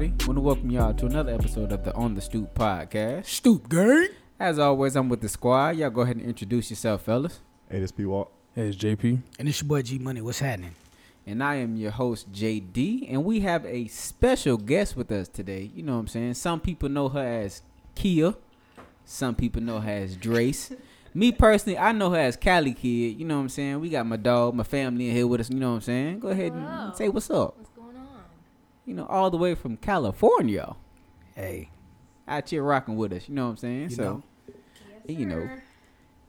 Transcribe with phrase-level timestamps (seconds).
[0.00, 0.26] What's going everybody?
[0.26, 3.26] want to welcome y'all to another episode of the On the Stoop podcast.
[3.26, 4.08] Stoop gang.
[4.38, 5.76] As always, I'm with the squad.
[5.76, 7.40] Y'all go ahead and introduce yourself, fellas.
[7.70, 8.32] Hey, this P Walk.
[8.54, 9.20] Hey, it's JP.
[9.38, 10.22] And it's your boy G Money.
[10.22, 10.74] What's happening?
[11.26, 13.12] And I am your host, JD.
[13.12, 15.70] And we have a special guest with us today.
[15.74, 16.32] You know what I'm saying?
[16.34, 17.60] Some people know her as
[17.94, 18.32] Kia.
[19.04, 20.74] Some people know her as Drace.
[21.12, 23.18] Me personally, I know her as Cali Kid.
[23.18, 23.80] You know what I'm saying?
[23.80, 25.50] We got my dog, my family in here with us.
[25.50, 26.20] You know what I'm saying?
[26.20, 26.86] Go ahead Hello.
[26.86, 27.58] and say what's up.
[27.58, 27.69] What's going on?
[28.90, 30.74] You know, all the way from California.
[31.36, 31.70] Hey,
[32.26, 33.28] Out here rocking with us.
[33.28, 33.82] You know what I'm saying?
[33.82, 34.22] You so, know.
[35.06, 35.48] you know.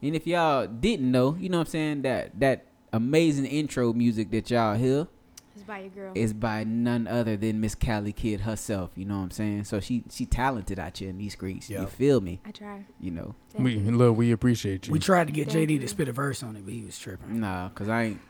[0.03, 4.29] And if y'all didn't know, you know what I'm saying, that that amazing intro music
[4.29, 5.07] that y'all hear
[5.55, 6.11] It's by your girl.
[6.13, 9.63] is by none other than Miss Cali Kid herself, you know what I'm saying?
[9.63, 11.67] So she she talented out here in these streets.
[11.67, 12.41] You feel me?
[12.45, 12.85] I try.
[12.99, 13.33] You know.
[13.49, 13.91] Thank We you.
[13.91, 14.93] look, we appreciate you.
[14.93, 15.79] we tried to get Thank JD you.
[15.79, 17.39] to spit a verse on it, but he was tripping.
[17.39, 18.21] Nah, cause I ain't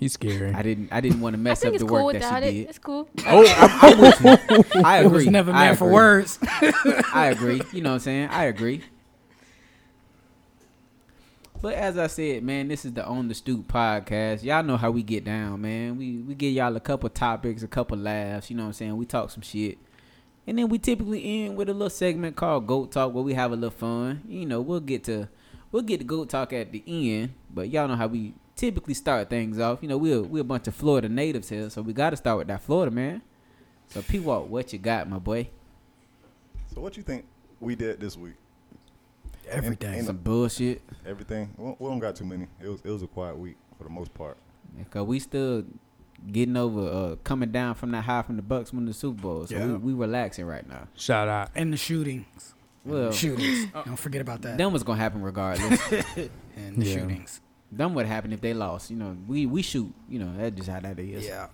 [0.00, 0.52] He's scary.
[0.54, 2.52] I didn't I didn't want to mess think up the cool work without that it.
[2.52, 2.68] she did.
[2.70, 3.06] It's cool.
[3.26, 4.82] Oh, I'm, I'm with you.
[4.82, 5.16] I It agree.
[5.16, 6.38] was never meant for words.
[7.12, 7.60] I agree.
[7.72, 8.28] You know what I'm saying?
[8.30, 8.82] I agree.
[11.62, 14.42] But as I said, man, this is the On the Stoop podcast.
[14.42, 15.98] Y'all know how we get down, man.
[15.98, 18.96] We we give y'all a couple topics, a couple laughs, you know what I'm saying?
[18.96, 19.76] We talk some shit.
[20.46, 23.52] And then we typically end with a little segment called Goat Talk where we have
[23.52, 24.22] a little fun.
[24.26, 25.28] You know, we'll get to
[25.70, 29.30] we'll get to Goat Talk at the end, but y'all know how we typically start
[29.30, 29.78] things off.
[29.82, 32.48] You know, we're we're a bunch of Florida natives here, so we gotta start with
[32.48, 33.22] that Florida man.
[33.88, 35.48] So P Walk, what you got, my boy?
[36.74, 37.24] So, what you think
[37.58, 38.34] we did this week?
[39.48, 39.94] Everything.
[39.94, 40.82] Ain't Some bullshit.
[41.04, 41.52] Everything?
[41.56, 42.46] We don't- we don't got too many.
[42.60, 44.36] It was it was a quiet week for the most part.
[44.90, 45.64] Cause we still
[46.30, 49.46] getting over uh coming down from that high from the Bucs winning the Super Bowl.
[49.46, 49.66] So Yeah.
[49.66, 50.86] we, we relaxing right now.
[50.94, 51.50] Shout out.
[51.56, 52.54] and the shootings.
[52.84, 53.72] Well, shootings.
[53.84, 54.56] Don't forget about that.
[54.58, 55.80] them was gonna happen regardless.
[56.56, 56.94] And the Yeah.
[56.94, 57.40] shootings.
[57.72, 58.90] Them would happen if they lost.
[58.90, 59.92] You know, we we shoot.
[60.08, 61.26] You know, that's just how that is.
[61.26, 61.48] Yeah.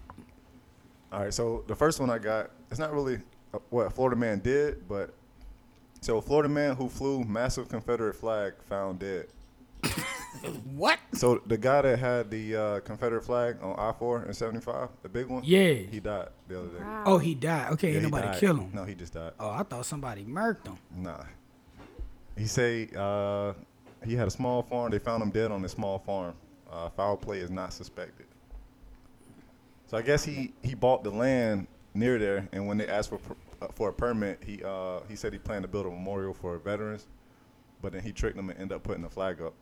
[1.13, 1.35] All right.
[1.35, 2.51] So the first one I got.
[2.71, 3.19] It's not really
[3.55, 5.15] uh, what a Florida man did, but
[6.01, 9.27] so a Florida man who flew massive Confederate flag found dead.
[10.75, 10.99] What?
[11.15, 14.91] So the guy that had the uh, Confederate flag on I four and seventy five,
[15.03, 15.43] the big one.
[15.45, 15.73] Yeah.
[15.73, 16.79] He died the other day.
[16.85, 17.03] Wow.
[17.07, 17.73] Oh, he died.
[17.73, 18.39] Okay, Yeah, he nobody died.
[18.41, 18.71] kill him.
[18.75, 19.33] No, he just died.
[19.41, 20.77] Oh, I thought somebody murked him.
[20.95, 21.25] Nah.
[22.37, 23.55] He say uh,
[24.07, 24.91] he had a small farm.
[24.91, 26.35] They found him dead on a small farm.
[26.71, 28.27] Uh, foul play is not suspected.
[29.87, 33.19] So I guess he, he bought the land near there, and when they asked for
[33.19, 36.35] per- uh, for a permit, he uh, he said he planned to build a memorial
[36.35, 37.07] for veterans,
[37.81, 39.55] but then he tricked them and ended up putting the flag up.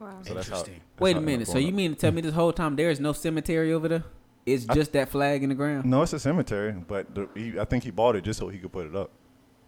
[0.00, 0.18] Wow.
[0.22, 0.56] So that's how.
[0.56, 0.74] Interesting.
[0.74, 1.46] that's Wait a minute.
[1.46, 3.72] So up you going mean to tell me this whole time there is no cemetery
[3.72, 4.04] over there?
[4.44, 5.84] It's I- just that flag in the ground.
[5.86, 8.58] No, it's a cemetery, but the, he, I think he bought it just so he
[8.58, 9.10] could put it up,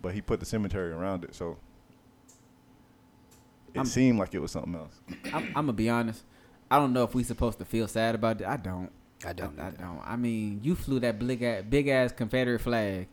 [0.03, 1.57] but he put the cemetery around it, so
[3.75, 4.95] it I'm- seemed like it was something else.
[5.33, 6.23] I'm, I'm gonna be honest.
[6.71, 8.47] I don't know if we supposed to feel sad about it.
[8.47, 8.91] I don't.
[9.27, 9.59] I don't.
[9.61, 10.01] I, I don't.
[10.05, 13.09] I mean, you flew that big ass, big ass Confederate flag.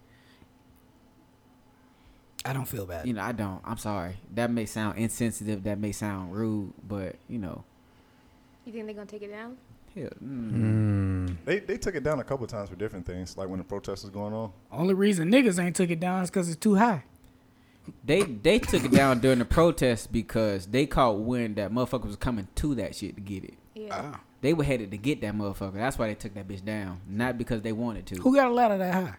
[2.45, 3.05] I don't feel bad.
[3.07, 3.61] You know, I don't.
[3.65, 4.15] I'm sorry.
[4.35, 5.63] That may sound insensitive.
[5.63, 7.63] That may sound rude, but you know,
[8.65, 9.57] You think they're gonna take it down?
[9.95, 10.09] Yeah.
[10.23, 10.51] mm.
[10.51, 11.37] Mm.
[11.43, 14.03] They they took it down a couple times for different things, like when the protest
[14.03, 14.51] was going on.
[14.71, 17.03] Only reason niggas ain't took it down is because it's too high.
[18.03, 22.15] They they took it down during the protest because they caught wind that motherfucker was
[22.15, 23.53] coming to that shit to get it.
[23.75, 24.11] Yeah.
[24.15, 24.19] Ah.
[24.41, 25.73] They were headed to get that motherfucker.
[25.73, 28.15] That's why they took that bitch down, not because they wanted to.
[28.15, 29.15] Who got a ladder that high?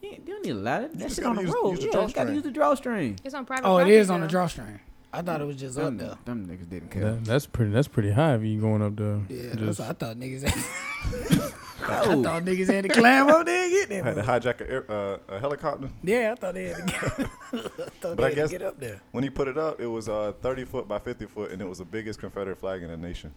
[0.00, 0.88] Yeah, you don't need a ladder.
[0.88, 1.70] That just shit on the gotta use- road.
[1.72, 3.18] use the yeah, you gotta use the drawstring.
[3.22, 4.80] It's on private Oh, it property, is on the drawstring.
[5.14, 6.16] I thought it was just up Them, there.
[6.24, 7.02] them niggas didn't care.
[7.12, 7.70] That, that's pretty.
[7.70, 9.20] That's pretty high if you going up there.
[9.28, 11.52] Yeah, that's Just, what I thought niggas had.
[11.84, 12.22] I Oh.
[12.22, 15.18] thought niggas had to climb up there and get Had to hijack a, air, uh,
[15.28, 15.90] a helicopter.
[16.04, 17.02] Yeah, I thought they had to get,
[17.52, 19.00] I But they I had guess- to get up there.
[19.10, 21.68] When he put it up, it was uh, 30 foot by 50 foot, and it
[21.68, 23.34] was the biggest Confederate flag in the nation.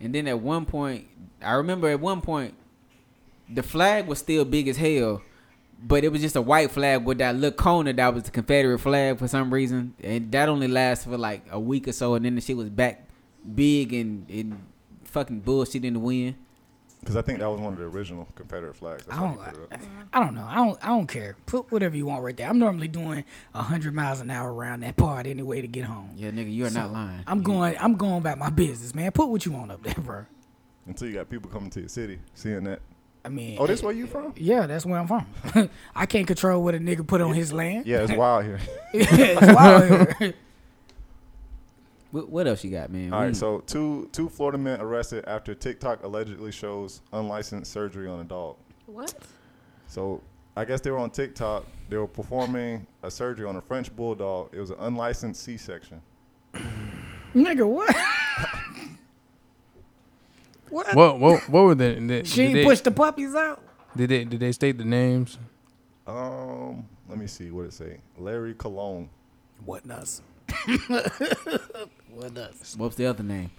[0.00, 1.06] And then at one point,
[1.42, 2.54] I remember at one point,
[3.48, 5.22] the flag was still big as hell,
[5.82, 8.78] but it was just a white flag with that little corner that was the Confederate
[8.78, 12.24] flag for some reason, and that only lasted for like a week or so, and
[12.24, 13.06] then the shit was back
[13.54, 14.62] big and, and
[15.04, 16.36] fucking bullshit in the wind.
[17.00, 19.04] Because I think that was one of the original Confederate flags.
[19.04, 19.80] That's I don't, put it up.
[20.14, 20.46] I don't know.
[20.48, 20.78] I don't.
[20.82, 21.36] I don't care.
[21.44, 22.48] Put whatever you want right there.
[22.48, 23.24] I'm normally doing
[23.54, 26.12] hundred miles an hour around that part anyway to get home.
[26.16, 27.22] Yeah, nigga, you're not lying.
[27.26, 27.76] I'm You- going.
[27.78, 29.12] I'm going about my business, man.
[29.12, 30.24] Put what you want up there, bro.
[30.86, 32.80] Until you got people coming to your city seeing that.
[33.24, 34.34] I mean, Oh, this where you from?
[34.36, 35.70] Yeah, that's where I'm from.
[35.96, 37.86] I can't control what a nigga put on his land.
[37.86, 38.60] Yeah, it's wild here.
[38.94, 40.34] yeah, it's wild here.
[42.10, 43.12] What, what else you got, man?
[43.12, 48.06] All We- right, so two two Florida men arrested after TikTok allegedly shows unlicensed surgery
[48.06, 48.54] on a dog.
[48.86, 49.14] What?
[49.88, 50.20] So
[50.56, 51.64] I guess they were on TikTok.
[51.88, 54.50] They were performing a surgery on a French bulldog.
[54.52, 56.00] It was an unlicensed C-section.
[57.34, 57.94] nigga, what?
[60.74, 60.94] What?
[60.94, 63.62] What what what were the, the She did they, pushed the puppies out.
[63.96, 65.38] Did they did they state the names?
[66.06, 68.00] Um, let me see what it say.
[68.18, 69.08] Larry Cologne.
[69.64, 70.20] What nuts?
[72.10, 72.76] what nuts?
[72.76, 73.50] What's the other name?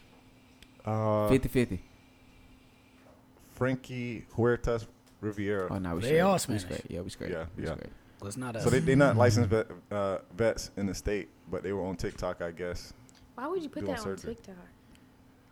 [0.85, 1.79] Uh, 50-50.
[3.49, 4.85] Frankie Huertas
[5.21, 5.67] Riviera.
[5.71, 6.19] Oh no, we They straight.
[6.19, 6.61] all We Spanish.
[6.63, 6.85] straight.
[6.89, 7.31] Yeah, we straight.
[7.31, 7.73] Yeah, We yeah.
[7.75, 7.89] straight.
[8.21, 8.63] Was not us.
[8.63, 11.95] So they they not licensed vet, uh, vets in the state, but they were on
[11.95, 12.93] TikTok, I guess.
[13.35, 14.35] Why would you put that on surgery.
[14.35, 14.55] TikTok?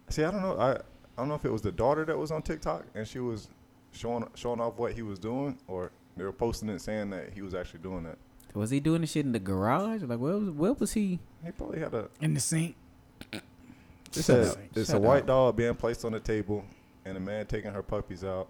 [0.09, 0.59] See, I don't know.
[0.59, 0.80] I
[1.18, 3.48] I don't know if it was the daughter that was on TikTok and she was
[3.92, 7.42] showing showing off what he was doing, or they were posting it saying that he
[7.42, 8.18] was actually doing that.
[8.54, 10.01] Was he doing the shit in the garage?
[10.04, 11.19] Like, where was, where was he?
[11.44, 12.07] He probably had a.
[12.21, 12.75] in the sink.
[13.31, 13.42] It
[14.13, 15.27] Shut says it's Shut a white up.
[15.27, 16.63] dog being placed on the table,
[17.06, 18.48] and a man taking her puppies out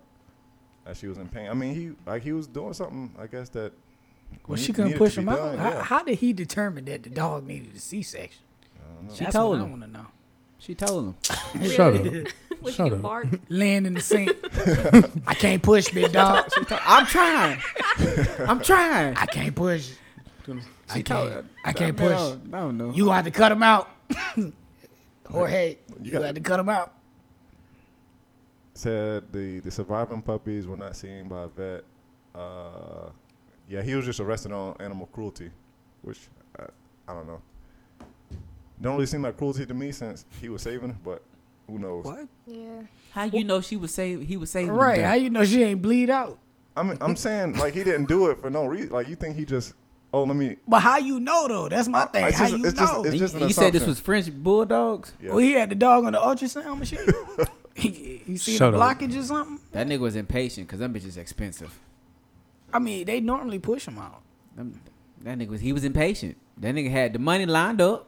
[0.86, 1.50] as she was in pain.
[1.50, 3.14] I mean, he like he was doing something.
[3.18, 3.72] I guess that.
[4.48, 5.38] Well, she couldn't push to him out.
[5.38, 5.84] done, How, yeah.
[5.84, 8.42] how did he determine that the dog needed a C-section?
[8.76, 9.14] I don't know.
[9.14, 9.70] She That's told what I him.
[9.80, 10.08] want to know.
[10.58, 11.16] She told
[11.54, 11.70] him.
[11.70, 12.28] Shut up.
[12.64, 13.02] Was Shut she up.
[13.02, 13.28] bark?
[13.50, 14.32] Laying in the sink.
[15.28, 16.50] I can't push, big dog.
[16.86, 17.60] I'm trying.
[18.40, 19.16] I'm trying.
[19.18, 19.92] I can't push.
[20.90, 21.46] I She told can't.
[21.66, 22.12] I can't push.
[22.12, 22.92] No, no, no.
[22.94, 23.90] You gonna have to cut him out.
[25.30, 26.94] Jorge, you got- gonna have to cut him out.
[28.74, 31.84] said the, the surviving puppies were not seen by a vet.
[32.36, 33.10] Uh,
[33.70, 35.50] yeah, he was just arrested on animal cruelty,
[36.02, 36.20] which
[36.60, 36.66] I,
[37.08, 37.42] I don't know.
[38.82, 41.22] Don't really seem like cruelty to me since he was saving, but
[41.68, 42.06] who knows?
[42.06, 42.28] What?
[42.48, 42.82] Yeah.
[43.12, 44.26] How you know she was saving?
[44.26, 44.72] He was saving.
[44.72, 45.02] Right?
[45.02, 46.40] How you know she ain't bleed out?
[46.76, 48.90] I'm I'm saying like he didn't do it for no reason.
[48.92, 49.74] Like you think he just
[50.14, 51.70] oh let me But how you know though?
[51.70, 52.26] That's my thing.
[52.26, 53.04] It's how just- you it's just- know?
[53.04, 55.14] it's You, just an you said this was French bulldogs.
[55.22, 55.30] yeah.
[55.30, 57.00] well, he had the dog on the ultrasound machine.
[57.76, 58.98] he, he seen Shut a up.
[59.00, 59.60] blockage or something.
[59.72, 61.80] That nigga was impatient because them bitches expensive.
[62.74, 64.22] I mean, they normally push him out.
[64.56, 64.82] Them,
[65.22, 66.38] that nigga was he was impatient.
[66.58, 68.08] That nigga had the money lined up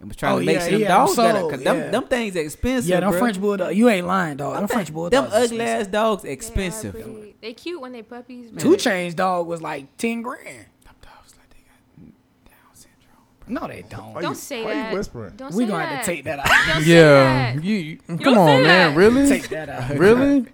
[0.00, 1.38] and was trying Oh, to make yeah, sure them he had 'em dogs got it.
[1.38, 1.90] sold, Cause them, yeah.
[1.90, 2.88] them things expensive.
[2.90, 3.18] Yeah, them bruh.
[3.18, 3.74] French bulldog.
[3.76, 4.54] You ain't lying, dog.
[4.54, 5.30] Them Them French thing- bulldogs.
[5.32, 6.92] Them ugly ass dogs expensive.
[6.94, 8.50] Them pretty- They cute when they puppies.
[8.50, 10.66] but 2 Chainz dog was like ten grand.
[11.02, 12.06] dogs like they got
[12.46, 13.54] Down syndrome.
[13.54, 14.14] No, they don't.
[14.14, 14.90] Why Don't you- say why that.
[14.92, 15.32] you whispering?
[15.36, 15.88] Don't we say gonna that.
[15.96, 16.38] have to take that
[16.76, 16.82] out.
[16.86, 17.62] Yeah, that.
[17.64, 18.64] you, you- come don't on, man.
[18.92, 18.96] that.
[18.96, 19.28] Really?
[19.28, 19.90] take that out.
[19.98, 20.46] Really?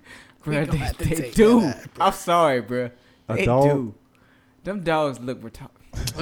[0.45, 1.61] We Bruh, they, they do.
[1.63, 2.91] that out, I'm sorry, bruh.
[3.29, 3.65] A They dog?
[3.65, 3.95] do.
[4.63, 5.71] Them dogs look retarded.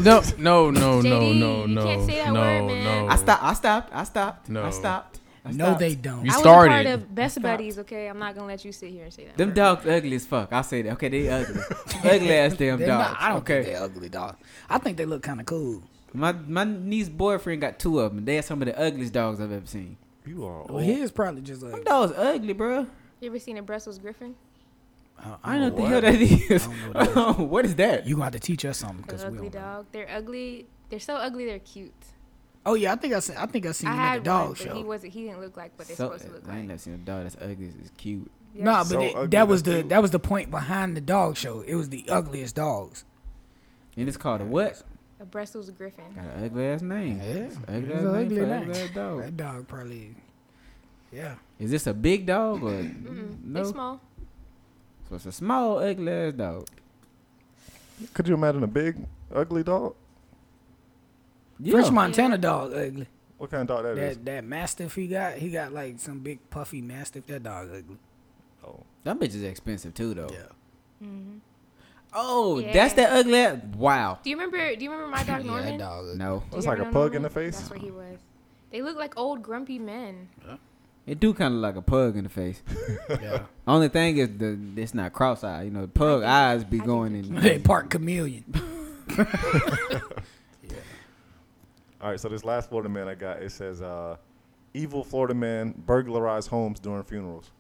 [0.00, 2.85] No, no, no, no, JD, no, you no, can't say that no, word, man.
[3.06, 3.08] no.
[3.12, 3.43] I stopped.
[3.43, 3.94] I stopped.
[3.94, 4.49] I stopped.
[4.49, 4.64] No.
[4.64, 5.20] I stopped.
[5.44, 6.25] I No, they don't.
[6.25, 6.73] You I was started.
[6.73, 7.79] a part of Best Buddies.
[7.81, 9.37] Okay, I'm not gonna let you sit here and say that.
[9.37, 9.55] Them word.
[9.56, 10.52] dogs ugly as fuck.
[10.52, 10.93] I'll say that.
[10.94, 11.61] Okay, they ugly.
[12.05, 13.11] ugly ass damn They're dogs.
[13.12, 13.62] not- I don't okay.
[13.62, 14.37] think they're ugly, dog.
[14.70, 15.82] I think they look kind of cool.
[16.12, 18.25] My my niece's boyfriend got two of them.
[18.25, 19.96] They are some of the ugliest dogs I've ever seen.
[20.26, 20.82] You are Well, old.
[20.85, 21.85] his probably just Them ugly.
[21.85, 22.87] dogs ugly, bro.
[23.20, 24.35] You ever seen a Brussels Griffon?
[25.19, 26.69] Uh, I don't know what the hell that is.
[26.94, 28.06] I don't know what that what is that?
[28.06, 29.69] You gonna have to teach us something The because we ugly don't know.
[29.69, 29.87] dog.
[29.93, 30.66] They're ugly.
[30.90, 31.46] They're so ugly.
[31.46, 31.93] They're cute.
[32.66, 33.37] Oh yeah, I think I seen.
[33.37, 34.75] I think I seen I him at had the dog one, show.
[34.75, 35.12] he wasn't.
[35.12, 36.56] He didn't look like what they're So, supposed to look like.
[36.56, 37.72] I ain't never seen a dog that's ugly.
[37.81, 38.31] It's cute.
[38.55, 38.64] Yeah.
[38.64, 39.88] Nah, but So it- ugly, that was the cute.
[39.90, 41.60] that was the point behind the dog show.
[41.62, 43.05] It was the ugliest dogs.
[43.96, 44.82] And it's called a what?
[45.20, 46.05] a Brussels Griffon.
[46.14, 47.19] Got an ugly ass name.
[47.19, 48.70] Yeah, It's a ugly ass name ugly for name.
[48.70, 49.20] ugly dog.
[49.22, 50.14] That dog probably.
[51.12, 51.34] Yeah.
[51.58, 53.28] Is this a big dog or no?
[53.44, 54.00] They're small.
[55.09, 56.67] So it's a small ugly ass dog.
[58.15, 58.96] Could you imagine a big
[59.34, 59.94] ugly dog?
[61.61, 61.73] Yeah.
[61.73, 63.06] French Montana dog ugly.
[63.39, 64.17] What kind of dog that is?
[64.19, 67.27] That that mastiff he got, he got like some big puffy mastiff.
[67.27, 67.96] That dog ugly.
[68.67, 70.31] Oh, That bitch is expensive too though.
[70.32, 71.06] Yeah.
[71.06, 71.39] Mm-hmm.
[72.17, 72.73] Oh, Yeah.
[72.73, 73.58] that's that ugly ass.
[73.77, 74.19] Wow.
[74.23, 74.75] Do you remember?
[74.77, 75.65] Do you remember my dog Norman?
[75.79, 76.19] yeah, that Norman?
[76.19, 76.19] dog.
[76.19, 76.43] No.
[76.51, 77.58] Do Looks you like a know pug in the face.
[77.58, 78.19] That's what he was.
[78.70, 80.29] They look like old grumpy men.
[81.06, 82.63] It do kind of like a pug in the face.
[83.20, 83.43] Yeah.
[83.67, 85.65] Only thing is the it's not cross-eyed.
[85.65, 87.34] You know, the pug think- eyes be I going in.
[87.34, 88.44] they part chameleon.
[89.19, 90.01] yeah.
[92.01, 92.20] all right.
[92.20, 94.17] So this last Florida man I got, it says, uh,
[94.73, 97.51] "Evil Florida man burglarized homes during funerals."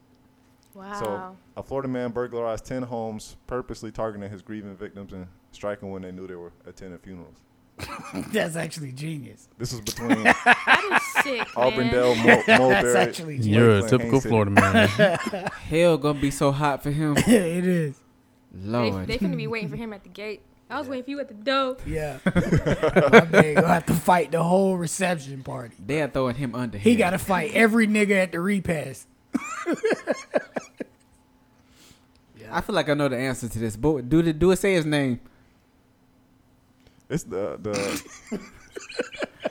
[0.74, 1.00] Wow.
[1.00, 6.02] So a Florida man burglarized ten homes, purposely targeting his grieving victims and striking when
[6.02, 7.36] they knew they were attending funerals.
[8.32, 9.48] That's actually genius.
[9.58, 11.46] This was between that is sick, man.
[11.56, 12.96] Auburndale, Mo- That's Mulberry.
[12.96, 13.46] actually genius.
[13.56, 14.28] You're a Lakeland, typical Haines City.
[14.28, 14.50] Florida
[15.32, 15.50] man.
[15.68, 17.16] Hell gonna be so hot for him.
[17.26, 17.96] Yeah, it is.
[18.52, 19.06] They, Lord.
[19.08, 20.42] they finna be waiting for him at the gate.
[20.70, 21.76] I was waiting for you at the door.
[21.86, 22.18] Yeah.
[22.24, 25.74] My man gonna have to fight the whole reception party.
[25.84, 26.78] They are throwing him under.
[26.78, 26.98] He here.
[26.98, 29.06] got to fight every nigga at the repast.
[32.50, 33.76] I feel like I know the answer to this.
[33.76, 35.20] But do the do it say his name?
[37.08, 38.38] It's the the.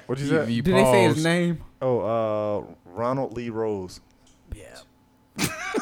[0.08, 0.50] what you You- said?
[0.50, 1.64] you they say his name?
[1.82, 4.00] Oh, uh, Ronald Lee Rose.
[4.56, 4.78] Yeah.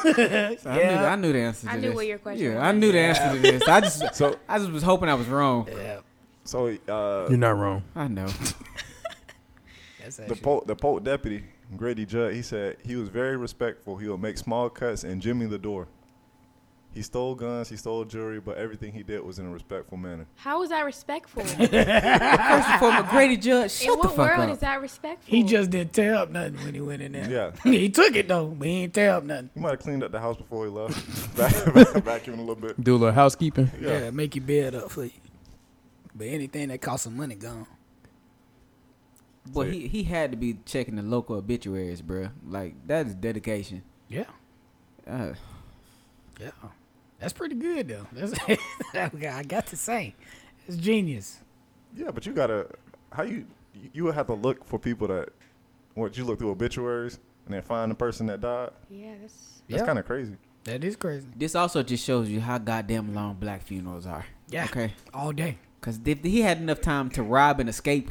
[0.04, 1.84] I, knew, I knew the answer to I this.
[1.84, 2.62] knew what your question Yeah, was.
[2.62, 3.62] I knew the answer to this.
[3.68, 5.68] I just So I just was hoping I was wrong.
[5.70, 6.00] Yeah.
[6.44, 7.82] so uh, You're not wrong.
[7.94, 8.26] I know.
[10.04, 10.36] The actually.
[10.40, 11.44] Polk the Polk deputy
[11.76, 13.96] Grady Judd he said he was very respectful.
[13.96, 15.86] He would make small cuts and jimmy the door.
[16.94, 20.26] He stole guns, he stole jewelry, but everything he did was in a respectful manner.
[20.36, 21.42] How is that respectful?
[21.44, 24.50] First and foremost, Grady Judd, In shut the what fuck world up.
[24.50, 25.30] is that respectful?
[25.30, 27.30] He just didn't tear up nothing when he went in there.
[27.30, 27.52] Yeah.
[27.70, 29.48] he took it though, but he didn't tear up nothing.
[29.54, 30.94] He might have cleaned up the house before he left.
[30.94, 32.78] Vac- vac- Vacuumed a little bit.
[32.84, 33.70] Do a little housekeeping.
[33.80, 34.00] Yeah.
[34.04, 34.10] Yeah.
[34.10, 35.10] make your bed up for you.
[36.14, 37.66] But anything that costs some money gone.
[39.46, 42.28] Boy, he, he had to be checking the local obituaries, bro.
[42.46, 43.82] Like, that is dedication.
[44.08, 44.24] Yeah.
[45.08, 45.32] Uh,
[46.38, 46.50] Yeah.
[47.22, 48.06] That's pretty good though.
[48.12, 48.34] That's
[48.94, 50.14] I got to say.
[50.68, 51.40] It's genius.
[51.96, 52.66] Yeah, but you gotta
[53.12, 53.46] how you
[53.94, 55.30] you would have to look for people that
[55.94, 58.70] what you look through obituaries and then find the person that died.
[58.90, 59.86] Yeah, that's That's Yeah.
[59.86, 60.36] kind of crazy.
[60.64, 61.26] That is crazy.
[61.36, 64.26] this also just shows you how goddamn long black funerals are.
[64.48, 64.64] Yeah.
[64.66, 64.92] Okay.
[65.14, 65.58] All day.
[65.80, 68.10] Because if he had enough time to rob and escape,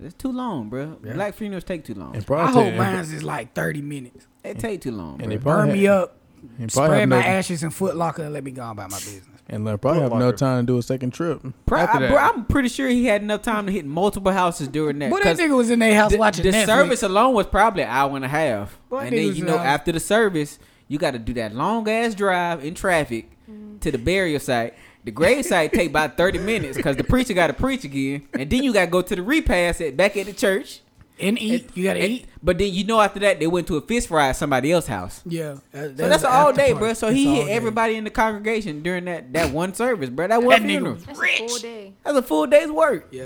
[0.00, 0.98] it's too long, bro.
[1.04, 1.14] Yeah.
[1.14, 2.14] Black funerals take too long.
[2.14, 4.26] And I probably hope take- mine's is like thirty minutes.
[4.44, 5.28] It take too long, and bro.
[5.30, 6.16] they Burn probably me up,
[6.58, 8.90] and probably spread my no, ashes in Foot Locker and let me go on about
[8.90, 9.26] my business.
[9.48, 11.40] and they'll probably have Foot no time to do a second trip.
[11.66, 14.68] Pro- after I, bro, I'm pretty sure he had enough time to hit multiple houses
[14.68, 15.10] during that.
[15.10, 16.66] Boy, that 'cause nigga was in their house the, watching the Netflix.
[16.66, 18.78] service alone was probably an hour and a half.
[18.88, 19.66] Boy, and then you know the house.
[19.66, 23.78] after the service, you got to do that long ass drive in traffic mm-hmm.
[23.78, 24.74] to the burial site.
[25.04, 28.50] The grave site take about thirty minutes because the preacher got to preach again, and
[28.50, 30.80] then you got to go to the repast at back at the church.
[31.20, 31.70] And eat.
[31.74, 32.26] You gotta And- eat.
[32.42, 34.88] But then you know after that they went to a fish fry at somebody else's
[34.88, 35.22] house.
[35.26, 35.56] Yeah.
[35.72, 36.92] That, So that's all day, bro.
[36.94, 37.52] So he That's all hit day.
[37.52, 40.28] everybody in the congregation during that, that one service, bro.
[40.28, 40.94] That one That nigga funeral.
[40.94, 41.40] was that's Rich.
[41.40, 41.92] a full day.
[42.04, 43.08] That's a full day's work.
[43.10, 43.24] Yeah.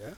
[0.00, 0.10] Yeah.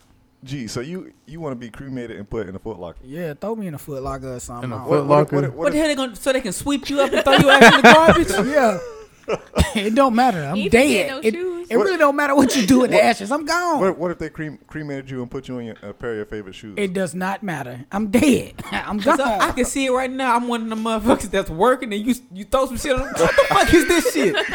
[0.44, 2.98] Gee, so you you want to be cremated and put in a foot locker?
[3.02, 4.70] Yeah, throw me in a Foot Locker or something.
[4.70, 5.36] In a I don't- Foot Locker?
[5.40, 7.50] What, What the hell they gonna so they can sweep you up and throw you
[7.50, 7.82] out in the
[8.36, 8.46] garbage?
[8.46, 8.78] Yeah.
[9.74, 10.44] it don't matter.
[10.44, 11.08] I'm You dead.
[11.10, 11.32] no it,
[11.74, 11.82] shoes.
[11.82, 13.30] it really don't matter what you do with the ashes.
[13.30, 13.80] I'm gone.
[13.80, 16.16] what, what if they crem- cremated you and put you in your, a pair of
[16.16, 16.74] your favorite shoes?
[16.76, 17.84] It does not matter.
[17.92, 18.54] I'm dead.
[18.70, 19.18] I'm gone.
[19.18, 20.34] So I can see it right now.
[20.36, 23.00] I'm one of the motherfuckers that's working and you you throw some shit on.
[23.02, 24.36] What the fuck is this shit?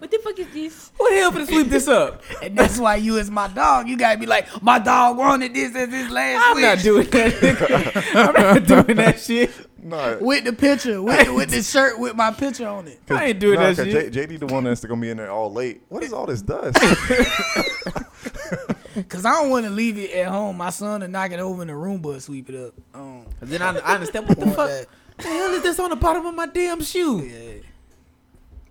[0.00, 0.92] What the fuck is this?
[0.96, 2.22] What the hell for to sweep this up?
[2.42, 3.86] and that's why you is my dog.
[3.86, 6.64] You gotta be like, my dog wanted this as his last I'm wish.
[6.64, 8.14] not doing that.
[8.14, 9.50] I'm not doing that shit.
[9.82, 13.00] No, with the picture, with, with the shirt with my picture on it.
[13.10, 14.12] I ain't doing nah, that 'cause shit.
[14.12, 15.82] J- JD the one that's gonna be in there all late.
[15.88, 16.78] What is all this dust?
[19.08, 20.56] Cause I don't want to leave it at home.
[20.56, 22.74] My son to knock it over in the room, but sweep it up.
[22.94, 24.68] Um, Then I, I understand what the fuck.
[24.68, 24.86] that.
[25.18, 27.20] The hell is this on the bottom of my damn shoe?
[27.20, 27.62] Yeah.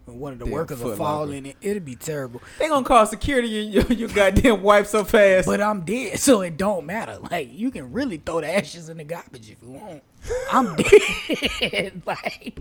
[0.10, 1.34] When one of the Damn workers will fall Locker.
[1.38, 2.42] in it, it'd be terrible.
[2.58, 5.46] They gonna call security and your, your goddamn wife so fast.
[5.46, 7.18] But I'm dead, so it don't matter.
[7.20, 10.04] Like you can really throw the ashes in the garbage if you want.
[10.52, 10.76] I'm
[11.62, 12.02] dead.
[12.06, 12.60] like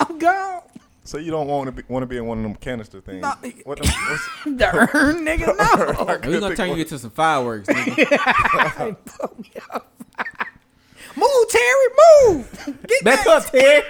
[0.00, 0.62] I'm gone.
[1.04, 3.22] so you don't want to be want to be in one of them canister things?
[3.22, 3.36] Nah.
[3.64, 5.56] What them, what's, The urn, nigga,
[6.22, 6.28] no.
[6.30, 7.68] we gonna turn you into some fireworks.
[7.68, 8.96] Nigga.
[9.06, 9.90] Put me up.
[11.16, 11.86] move, Terry,
[12.28, 12.76] move.
[12.88, 13.84] Get Back up, Ted.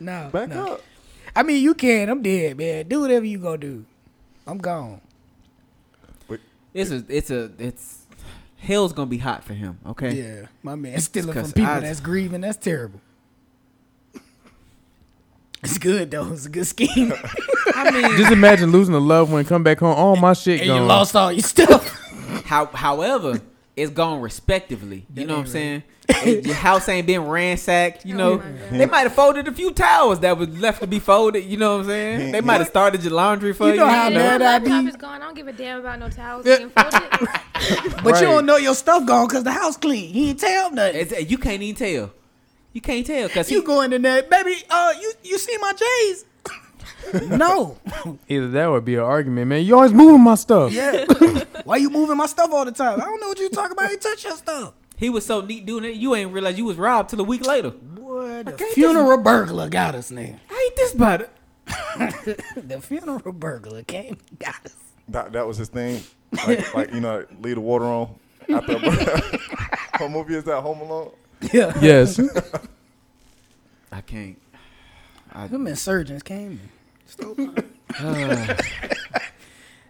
[0.00, 0.74] No, back no.
[0.74, 0.82] up.
[1.36, 2.08] I mean, you can.
[2.08, 2.86] I'm dead, man.
[2.88, 3.84] Do whatever you gonna do.
[4.46, 5.00] I'm gone.
[6.74, 8.02] It's a, it's a, it's
[8.58, 9.78] hell's gonna be hot for him.
[9.86, 10.12] Okay.
[10.14, 12.42] Yeah, my man stealing from 'cause people I- that's grieving.
[12.42, 13.00] That's terrible.
[15.62, 16.32] It's good though.
[16.32, 17.12] It's a good scheme.
[17.74, 20.68] I mean, Just imagine losing a loved one, come back home, all my shit and
[20.68, 21.88] you lost all your stuff.
[22.44, 23.40] how, however,
[23.78, 25.06] it's gone respectively.
[25.14, 25.82] You That know what I'm saying?
[26.08, 28.04] It- your house ain't been ransacked.
[28.06, 28.70] You know, my God.
[28.72, 31.44] they might have folded a few towels that was left to be folded.
[31.44, 32.32] You know what I'm saying?
[32.32, 33.80] They might have started your laundry for You you.
[33.80, 34.68] know how mad my I be.
[34.70, 35.22] laptop is gone.
[35.22, 37.10] I don't give a damn about no towels being folded.
[37.12, 38.20] But Right.
[38.22, 40.12] you don't know your stuff gone because the house clean.
[40.12, 41.00] He ain't tell nothing.
[41.00, 42.12] It's- you can't even tell.
[42.72, 44.54] You can't tell because you going in there, baby?
[44.70, 46.24] Uh, you you see my J's?
[47.28, 47.78] No.
[48.28, 49.64] Either that would be an argument, man.
[49.64, 50.72] You always moving my stuff.
[50.72, 51.04] Yeah.
[51.64, 53.00] Why you moving my stuff all the time?
[53.00, 53.90] I don't know what you talking about.
[53.90, 54.74] You touch your stuff.
[54.96, 57.46] he was so neat doing it, you ain't realize you was robbed till a week
[57.46, 57.70] later.
[57.70, 60.20] Boy, the can't funeral burglar got us, now.
[60.50, 61.30] I ain't this about it.
[62.56, 64.74] The funeral burglar came and got us.
[65.08, 66.02] That that was his thing.
[66.46, 68.14] Like, like you know, leave the water on.
[68.48, 69.38] After a,
[69.98, 70.60] what movie is that?
[70.62, 71.10] Home Alone.
[71.52, 71.72] Yeah.
[71.80, 72.18] Yes.
[73.92, 74.40] I can't.
[75.32, 76.60] I, Them insurgents came.
[77.18, 78.60] And-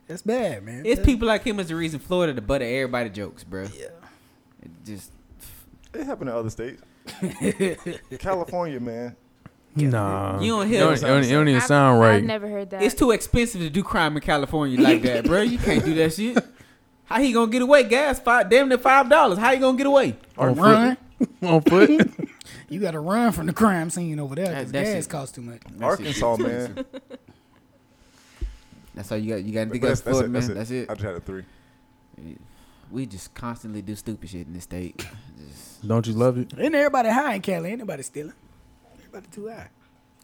[0.07, 0.87] That's bad, man.
[0.87, 3.65] It's people like him that's the reason Florida the butt of everybody jokes, bro.
[3.79, 3.89] Yeah.
[4.63, 5.13] It just
[5.93, 6.83] It happened in other states.
[8.19, 9.17] California, man.
[9.77, 10.41] nah.
[10.41, 11.03] You don't It hear don't, it.
[11.03, 12.17] it don't, it don't even I've- sound right.
[12.17, 12.83] I've never heard that.
[12.83, 15.43] it's too expensive to do crime in California like that, bro.
[15.43, 16.39] You can't do that shit.
[17.05, 17.85] How he gonna get away?
[17.85, 19.39] Gas five damn near five dollars.
[19.39, 20.17] How you gonna get away?
[20.37, 20.97] on Run.
[21.19, 21.31] Foot.
[21.43, 22.11] on foot.
[22.71, 25.35] You got to run from the crime scene over there because that gas shit- costs
[25.35, 25.61] too much.
[25.77, 26.85] That Arkansas, too man.
[28.95, 29.45] That's all you got.
[29.45, 30.55] You got anything But else, that's, that's, Florida, it, man?
[30.55, 30.55] that's it.
[30.55, 30.91] That's it.
[30.91, 31.45] I just had a three.
[32.91, 35.07] We just constantly do stupid shit in this state.
[35.49, 36.53] Just, Don't you love it?
[36.59, 37.71] Ain't everybody high in Cali.
[37.71, 38.33] Ain't nobody stealing.
[38.99, 39.69] Everybody too high.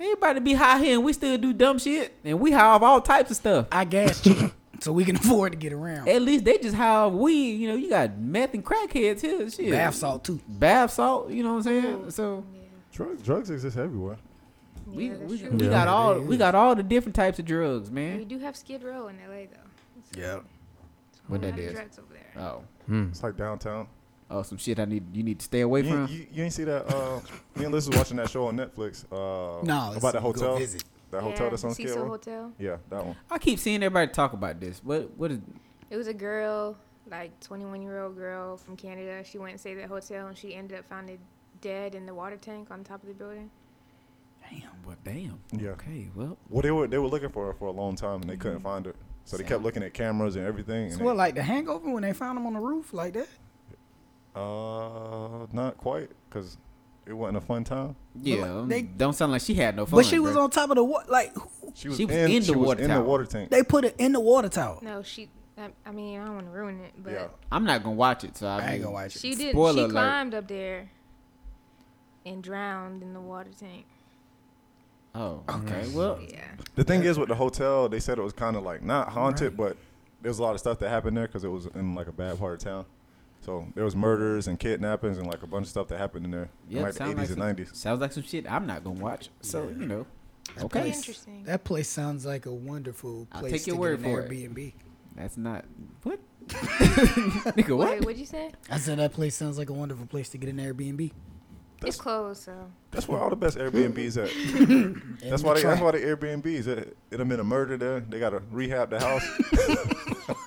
[0.00, 2.14] Everybody be high here and we still do dumb shit.
[2.24, 3.66] And we high off all types of stuff.
[3.70, 4.50] I gas cheap,
[4.84, 6.08] so we can afford to get around.
[6.08, 7.52] At least they just high off weed.
[7.54, 9.48] You know, you got meth and crackheads here.
[9.50, 9.70] Shit.
[9.70, 10.40] Bath salt too.
[10.46, 12.10] Bath salt, you know what I'm saying?
[12.10, 12.44] So
[12.92, 14.16] Drugs, drugs exist everywhere.
[14.86, 15.70] we, Yeah, that's we, we Yeah.
[15.70, 18.18] got all we got all the different types of drugs, man.
[18.18, 20.20] We do have Skid Row in LA though.
[20.20, 20.34] Yeah.
[21.26, 21.72] What Whole that lot of is?
[21.72, 22.42] drugs over there.
[22.44, 22.62] Oh.
[22.86, 23.06] Hmm.
[23.10, 23.88] It's like downtown.
[24.30, 26.06] Oh, some shit I need you need to stay away You, from.
[26.08, 26.86] you, you ain't see that?
[26.92, 27.20] Uh,
[27.56, 29.04] me and Liz was watching that show on Netflix.
[29.10, 30.56] Uh, No, about the go hotel.
[30.58, 30.84] visit.
[31.14, 32.08] That hotel Yeah, that's on Skid Cecil Row.
[32.10, 32.52] Hotel.
[32.58, 33.16] Yeah, that one.
[33.30, 34.80] I keep seeing everybody talk about this.
[34.84, 35.38] What what is
[35.90, 36.76] It was a girl,
[37.10, 39.22] like 21 year old girl from Canada.
[39.24, 41.10] She went and stayed at the hotel and she ended up found
[41.60, 43.50] dead in the water tank on top of the building.
[44.50, 44.60] Damn.
[44.84, 45.38] what damn.
[45.52, 45.70] Yeah.
[45.70, 48.28] Okay, well Well, they were they were looking for her for a long time and
[48.30, 48.66] they couldn't Mm-hmm.
[48.66, 48.94] find her.
[49.24, 50.90] So they kept looking at cameras and everything.
[50.90, 53.14] So And what, they, like the Hangover when they found him on the roof like
[53.14, 53.28] that?
[54.34, 56.58] uh, not quite, cause
[57.06, 57.96] it wasn't a fun time.
[58.20, 58.42] yeah.
[58.42, 59.98] um, they- don't sound like she had no fun.
[59.98, 60.44] But she was bruh.
[60.44, 61.06] on top of the water.
[61.10, 61.34] Like
[61.74, 63.04] She was, She was in, in the she was water in the tower.
[63.04, 63.50] water tank.
[63.50, 64.78] they put it in the water tower.
[64.82, 65.28] No, she.
[65.56, 67.26] I, I mean, I don't want to ruin it, but yeah.
[67.52, 69.20] I'm not gonna watch it, so I, I ain't gonna watch it.
[69.20, 69.52] she did.
[69.52, 69.90] Spoiler she alert.
[69.92, 70.90] climbed up there
[72.26, 73.86] and drowned in the water tank.
[75.14, 75.86] Oh, okay.
[75.92, 76.40] Well, Yeah.
[76.74, 79.56] The thing is with the hotel, they said it was kind of like not haunted,
[79.56, 79.76] but
[80.22, 82.12] there was a lot of stuff that happened there because it was in like a
[82.12, 82.84] bad part of town.
[83.44, 86.30] So there was murders and kidnappings and like a bunch of stuff that happened in
[86.30, 87.70] there in like the eighties like and some, nineties.
[87.74, 89.28] sounds like some shit I'm not gonna watch.
[89.42, 90.06] So you know,
[90.44, 91.44] Pretty okay, interesting.
[91.44, 94.20] That place sounds like a wonderful I'll place take your to word get an for
[94.22, 94.30] it.
[94.30, 94.72] Airbnb.
[95.14, 95.66] that's not
[96.04, 96.20] what.
[96.48, 97.90] Nigga, what?
[97.90, 98.50] Wait, what'd you say?
[98.70, 101.12] I said that place sounds like a wonderful place to get an Airbnb.
[101.86, 105.20] It's closed, so That's where all the best Airbnbs at.
[105.30, 106.66] That's why they, that's why the Airbnbs.
[106.66, 108.00] It, it have been a murder there.
[108.00, 109.26] They got to rehab the house.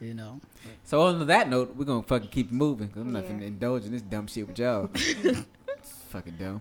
[0.00, 0.40] you know.
[0.84, 2.88] So on that note, we're gonna fucking keep moving.
[2.88, 3.30] Cause I'm not Yeah.
[3.32, 4.90] gonna indulge in this dumb shit with y'all.
[4.94, 5.44] it's
[6.08, 6.60] fucking dumb.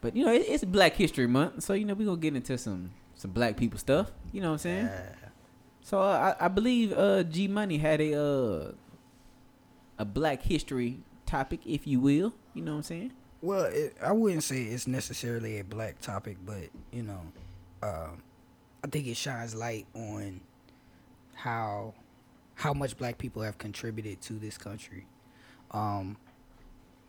[0.00, 2.56] But you know, it, it's Black History Month, so you know we're gonna get into
[2.58, 4.10] some some black people stuff.
[4.32, 4.86] You know what I'm saying?
[4.86, 5.12] Yeah.
[5.82, 8.72] So uh, I, I believe uh, G Money had a uh,
[9.98, 12.32] a Black History topic, if you will.
[12.54, 13.12] You know what I'm saying?
[13.42, 17.20] Well, it, I wouldn't say it's necessarily a black topic, but you know,
[17.82, 18.22] um,
[18.84, 20.40] I think it shines light on
[21.34, 21.94] how
[22.60, 25.06] how much black people have contributed to this country.
[25.70, 26.16] Um,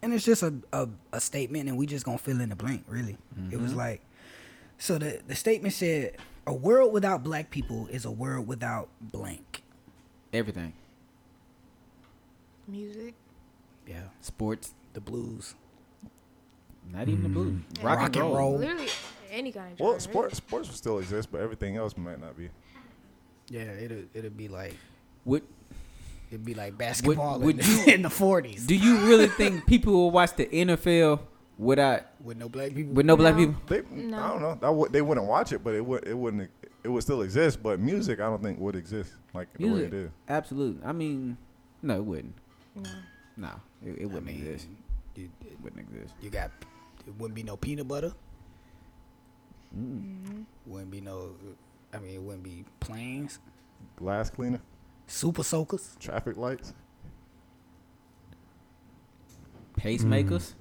[0.01, 2.85] and it's just a, a, a statement, and we just gonna fill in the blank.
[2.87, 3.17] Really,
[3.51, 4.01] it was like
[4.77, 4.97] so.
[4.97, 9.61] The the statement said, "A world without black people is a world without blank."
[10.33, 10.73] Everything,
[12.67, 13.13] music.
[13.87, 15.55] Yeah, sports, the blues.
[16.91, 17.85] not even the blues, Yeah.
[17.85, 18.35] rock, Rock and and roll.
[18.37, 18.57] roll.
[18.57, 18.87] Literally
[19.29, 22.37] any kind of well, genre, sports sports will still exist, but everything else might not
[22.37, 22.49] be.
[23.49, 24.75] Yeah, it'll it'll be like
[25.25, 25.43] Would
[26.29, 29.91] it'd be like basketball would in, the, in the forties do you really think people
[29.93, 31.19] will watch the NFL
[31.57, 32.93] without with no black people.
[32.93, 33.55] with no black people?
[33.67, 34.17] They, No.
[34.17, 34.57] I don't know.
[34.62, 36.49] That would, they wouldn't watch it, but it would it wouldn't
[36.84, 37.62] it would still exist.
[37.62, 40.10] But music, I don't think would exist like the way it is.
[40.27, 40.84] absolutely.
[40.86, 41.38] I mean,
[41.81, 42.36] no, it wouldn't.
[42.75, 42.89] No.
[43.38, 43.49] No,
[43.86, 44.67] it, it wouldn't mean, exist.
[45.15, 46.13] you, It wouldn't exist.
[46.21, 46.51] you got
[47.07, 48.13] it wouldn't be no peanut butter.
[49.77, 50.41] Mm-hmm.
[50.65, 51.31] Wouldn't be no.
[51.93, 53.39] I mean, it wouldn't be planes,
[53.97, 54.62] Glass cleaner,
[55.12, 55.95] super soakers.
[56.00, 56.74] traffic lights.
[59.78, 60.54] Pacemakers.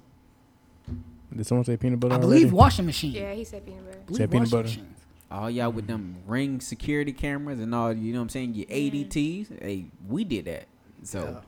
[0.89, 1.01] Mm.
[1.35, 2.39] Did someone say peanut butter I already?
[2.41, 3.13] believe washing machine.
[3.13, 4.17] Yeah, he said peanut butter.
[4.17, 4.63] Said peanut butter.
[4.63, 4.97] machines.
[5.29, 8.53] All y'all with them ring security cameras and all, you know what I'm saying?
[8.55, 9.61] Your ADTs.
[9.61, 10.65] Hey, we did that.
[11.03, 11.41] So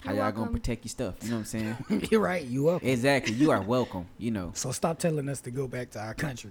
[0.00, 1.14] how You're y'all gonna protect your stuff?
[1.22, 1.76] You know what I'm saying?
[2.10, 2.44] You're right.
[2.44, 2.82] You up?
[2.82, 3.34] exactly.
[3.34, 4.06] You are welcome.
[4.18, 4.50] You know.
[4.54, 6.50] So stop telling us to go back to our country.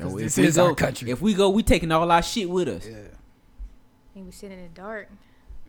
[0.00, 1.10] Oh, so this if we is go, our country.
[1.10, 2.86] If we go, we taking all our shit with us.
[2.86, 2.96] Yeah.
[4.14, 5.08] He was sitting in the dark.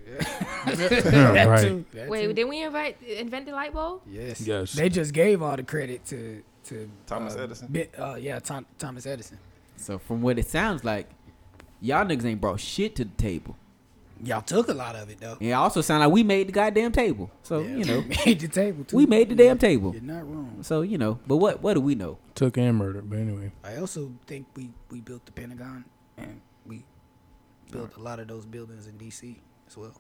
[0.18, 1.62] that right.
[1.62, 1.86] too.
[1.94, 2.34] That Wait, too.
[2.34, 4.02] didn't we invite invent the light bulb?
[4.10, 4.42] Yes.
[4.42, 4.74] Yes.
[4.74, 7.68] They just gave all the credit to to Thomas uh, Edison?
[7.72, 9.38] Bi- uh, yeah, Tom, Thomas Edison.
[9.78, 11.08] So from what it sounds like,
[11.82, 13.56] y'all niggas ain't brought shit to the table.
[14.24, 15.38] Y'all took a lot of it though.
[15.40, 17.32] And it also sound like we made the goddamn table.
[17.42, 18.96] So Yeah, you know, made the table too.
[18.96, 19.94] we made the damn table.
[19.94, 20.60] You're not wrong.
[20.62, 22.18] So you know, but what what do we know?
[22.36, 23.52] Took and murdered, but anyway.
[23.64, 25.86] I also think we we built the Pentagon
[26.18, 26.40] and we
[27.72, 29.42] built a lot of those buildings in D.C.
[29.68, 29.94] as well.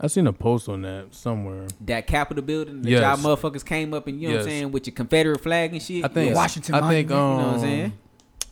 [0.00, 1.66] I seen a post on that somewhere.
[1.82, 3.00] That Capitol building that Yes.
[3.22, 5.80] y'all motherfuckers came up and you know what I'm saying with your Confederate flag and
[5.82, 6.04] shit.
[6.04, 6.36] I think Yeah.
[6.36, 7.92] Washington I think Monument, um, you know what I'm saying?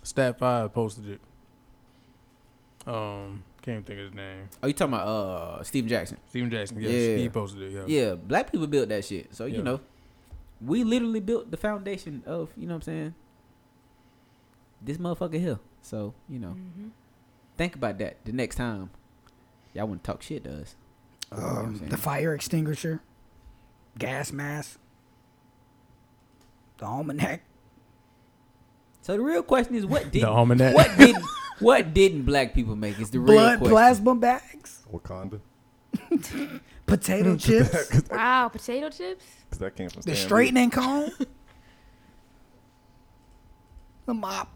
[0.04, 1.20] Stak Five posted it.
[2.86, 4.48] Um, can't even think of his name.
[4.62, 6.18] Oh, you talking about uh Stephen Jackson?
[6.28, 6.80] Stephen Jackson.
[6.80, 7.16] Yes, Yeah.
[7.16, 7.72] he posted it.
[7.72, 7.84] Yeah.
[8.08, 9.34] Yeah, black people built that shit.
[9.34, 9.80] So you know,
[10.60, 13.14] we literally built the foundation of you know what I'm saying.
[14.80, 15.58] This motherfucker here.
[15.80, 16.88] So you know, Mm-hmm.
[17.62, 18.90] Think about that the next time
[19.72, 20.74] y'all want to talk shit to us.
[21.30, 21.90] You know what I'm Um, saying?
[21.90, 23.00] the fire extinguisher,
[23.96, 24.78] gas mask,
[26.78, 27.42] the almanac,
[29.02, 30.74] So the real question is, what did The almanac.
[30.74, 31.16] what did
[31.60, 32.98] what didn't black people make?
[32.98, 33.72] Is the real Blood question.
[33.74, 35.40] plasma bags, Wakanda.
[36.86, 39.24] potato chips, Wow, potato chips.
[39.44, 41.10] Because that came from the straightening comb,
[44.06, 44.48] the mop,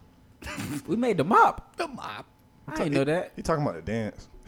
[0.87, 1.77] We made the mop.
[1.77, 2.25] the mop,
[2.67, 3.31] I didn't know that.
[3.35, 4.27] You talking about the dance.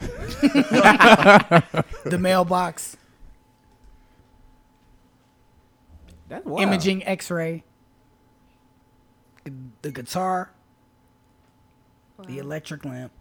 [2.04, 2.96] the mailbox,
[6.28, 6.60] That's wild.
[6.62, 7.64] imaging X-ray,
[9.82, 10.50] the guitar,
[12.26, 13.12] the electric lamp,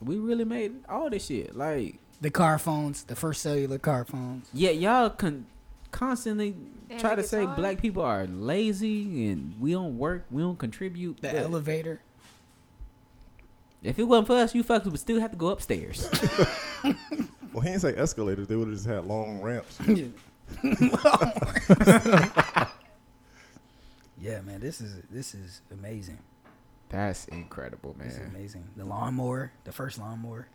[0.00, 1.56] We really made all this shit.
[1.56, 4.48] Like, the car phones, the first cellular car phones.
[4.52, 5.46] yeah, y'all can
[5.90, 6.54] constantly
[6.88, 10.58] Damn, try the to say black people are lazy and we don't work, we don't
[10.58, 11.20] contribute.
[11.20, 12.00] The but elevator.
[13.82, 16.08] If it wasn't for us, you fuckers would still have to go upstairs.
[17.52, 18.46] Well, he didn't say escalators.
[18.46, 19.76] They would have just had long ramps.
[24.20, 26.18] yeah, man, this is this is amazing.
[26.90, 28.28] That's incredible, This is man.
[28.34, 28.64] amazing.
[28.76, 30.46] The lawnmower, the first lawnmower.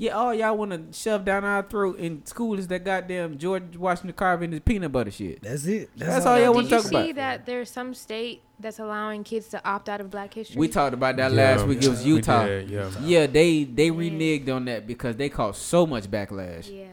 [0.00, 3.76] Yeah, all y'all want to shove down our throat in school is that goddamn George
[3.76, 5.42] Washington carving his peanut butter shit.
[5.42, 5.90] That's it.
[5.94, 7.00] That's all y'all wanna talk about.
[7.00, 10.58] You see that there's some state that's allowing kids to opt out of Black History?
[10.58, 11.82] We talked about that Yeah, last week.
[11.82, 12.46] It was we Utah.
[12.46, 12.90] did, yeah.
[13.02, 13.90] Yeah, they they Yeah.
[13.92, 16.74] reneged on that because they caused so much backlash.
[16.74, 16.86] Yeah,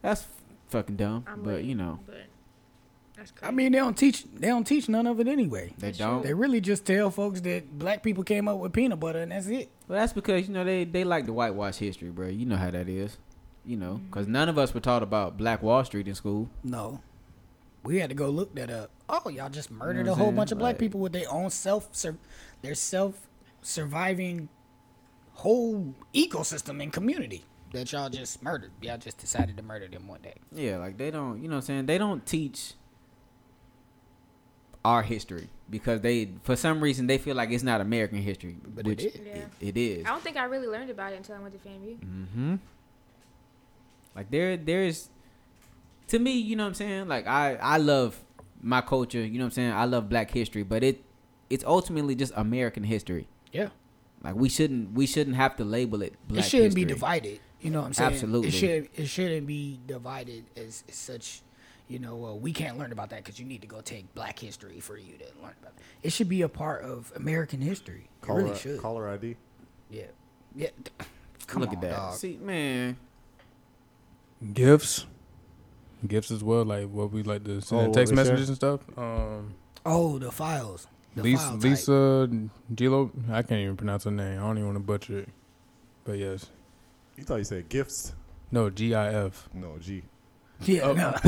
[0.00, 0.24] That's
[0.70, 2.14] fucking dumb, I'm but with you know But.
[3.42, 4.24] I mean, they don't teach.
[4.32, 5.74] They don't teach none of it anyway.
[5.76, 6.22] they don't.
[6.22, 9.48] They really just tell folks that black people came up with peanut butter and that's
[9.48, 9.68] it.
[9.88, 12.28] Well, that's because you know they they like to whitewash history, bro.
[12.28, 13.16] You know how that is.
[13.64, 14.32] You know, because mm-hmm.
[14.32, 16.48] none of us were taught about Black Wall Street in school.
[16.62, 17.00] No,
[17.82, 18.90] we had to go look that up.
[19.08, 20.36] Oh, y'all just murdered what a I'm whole saying?
[20.36, 22.16] bunch of black Like- people with their own self, sur-
[22.62, 23.28] their self
[23.62, 24.48] surviving
[25.34, 28.70] whole ecosystem and community that y'all just murdered.
[28.80, 30.34] Y'all just decided to murder them one day.
[30.52, 31.42] Yeah, like they don't.
[31.42, 32.74] You know, what I'm saying they don't teach
[34.88, 38.86] our history because they for some reason they feel like it's not American history, But
[38.86, 39.14] which is.
[39.16, 39.32] Yeah.
[39.34, 40.06] it, it is.
[40.06, 41.98] I don't think I really learned about it until I went to FAMU.
[41.98, 42.54] Mm-hmm.
[44.16, 45.10] Like there, there's
[46.08, 47.08] to me, you know what I'm saying.
[47.08, 48.18] Like I, I love
[48.62, 49.24] my culture.
[49.24, 49.72] You know what I'm saying.
[49.72, 51.04] I love Black history, but it,
[51.50, 53.28] it's ultimately just American history.
[53.52, 53.68] Yeah,
[54.22, 56.14] Like we shouldn't, we shouldn't have to label it.
[56.26, 57.40] Black it shouldn't be divided.
[57.60, 58.12] You know what I'm saying?
[58.12, 58.48] Absolutely.
[58.48, 58.88] It should.
[58.94, 61.42] It shouldn't be divided as, as such.
[61.88, 64.38] You know, uh, we can't learn about that because you need to go take Black
[64.38, 65.82] history for you to learn about it.
[66.02, 68.08] It should be a part of American history.
[68.22, 68.80] It Caller, really should.
[68.80, 69.36] caller ID.
[69.90, 70.02] Yeah.
[70.54, 70.68] Yeah.
[71.46, 71.90] Come Look on, at that.
[71.96, 72.14] dog.
[72.14, 72.98] See, man.
[74.52, 75.06] Gifts.
[76.06, 78.24] Gifts as well, like what we like to send Oh, text they share?
[78.24, 78.80] messages and stuff.
[78.96, 79.54] Um,
[79.86, 80.86] Oh, the files.
[81.16, 81.62] The Lisa, file type.
[81.62, 82.28] Lisa
[82.74, 84.38] Gilo, I can't even pronounce her name.
[84.38, 85.28] I don't even want to butcher it.
[86.04, 86.46] But yes,
[87.16, 88.12] You thought you said gifts?
[88.52, 89.48] no G I F.
[89.54, 90.02] No, G.
[90.62, 90.92] Yeah, Oh.
[90.92, 91.10] no.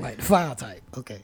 [0.00, 0.82] like the file type.
[0.96, 1.22] Okay.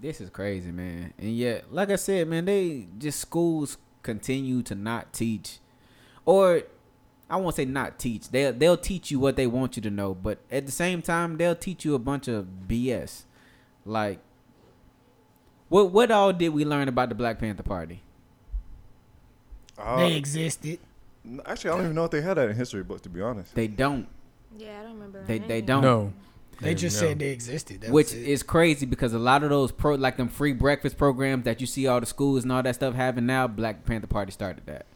[0.00, 1.14] This is crazy, man.
[1.18, 5.58] And yet, like I said, man, they just schools continue to not teach,
[6.24, 6.62] or
[7.30, 8.28] I won't say not teach.
[8.30, 11.02] They will they'll teach you what they want you to know, but at the same
[11.02, 13.22] time, they'll teach you a bunch of BS.
[13.86, 14.18] Like,
[15.68, 18.02] what what all did we learn about the Black Panther Party?
[19.78, 20.80] Uh, they existed.
[21.46, 23.02] actually, I don't even know if they had that in history books.
[23.02, 24.06] To be honest, They don't,
[24.58, 25.22] Yeah, I don't remember.
[25.24, 25.82] They- learning they don't.
[25.82, 26.12] No,
[26.60, 27.08] They just no.
[27.08, 27.80] said they existed.
[27.82, 28.28] That which was it.
[28.28, 31.66] is crazy because a lot of those pro like them free breakfast programs that you
[31.66, 34.86] see all the schools and all that stuff having now, Black Panther Party started that.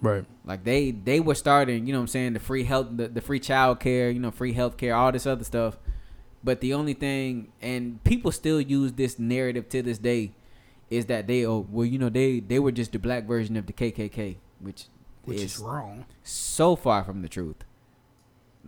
[0.00, 0.24] right.
[0.44, 3.20] Like they they were starting, you know what I'm saying, the free health the, the
[3.20, 5.76] free child care, you know, free health care, all this other stuff.
[6.44, 10.32] But the only thing and people still use this narrative to this day
[10.90, 13.66] is that they oh well, you know, they they were just the black version of
[13.66, 14.86] the KKK, which
[15.24, 16.04] which is is wrong.
[16.24, 17.64] so far from the truth.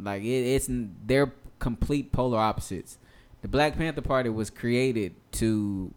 [0.00, 2.98] Like it, it's they're complete polar opposites.
[3.42, 5.92] The Black Panther Party was created to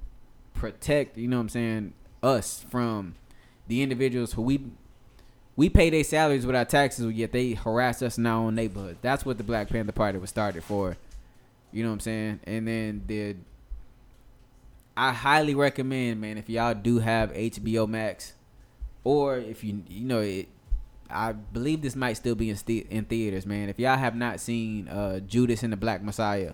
[0.53, 3.15] protect, you know what I'm saying, us from
[3.67, 4.65] the individuals who we
[5.55, 8.97] we pay their salaries with our taxes, yet they harass us in our own neighborhood.
[9.01, 10.97] That's what the Black Panther Party was started for.
[11.71, 12.39] You know what I'm saying?
[12.43, 13.35] And then the
[14.95, 18.33] I highly recommend, man, if y'all do have HBO Max,
[19.03, 20.47] or if you you know it,
[21.09, 23.69] I believe this might still be in st- in theaters, man.
[23.69, 26.53] If y'all have not seen uh, Judas and the Black Messiah,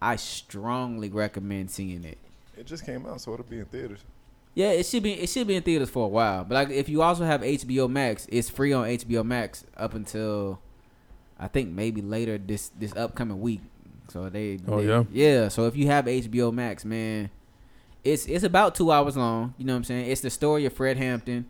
[0.00, 2.18] I strongly recommend seeing it.
[2.56, 4.00] it just came out, so it'll be in theaters.
[4.54, 6.44] Yeah, it should be it should be in theaters for a while.
[6.44, 10.60] But like if you also have HBO Max, it's free on HBO Max up until
[11.38, 13.60] I think maybe later this this upcoming week.
[14.08, 15.04] So they Oh, they- yeah?
[15.12, 15.48] yeah.
[15.48, 17.28] So if you have HBO Max, man,
[18.02, 19.52] it's it's about two hours long.
[19.58, 20.10] You know what I'm saying?
[20.10, 21.46] It's the story of Fred Hampton.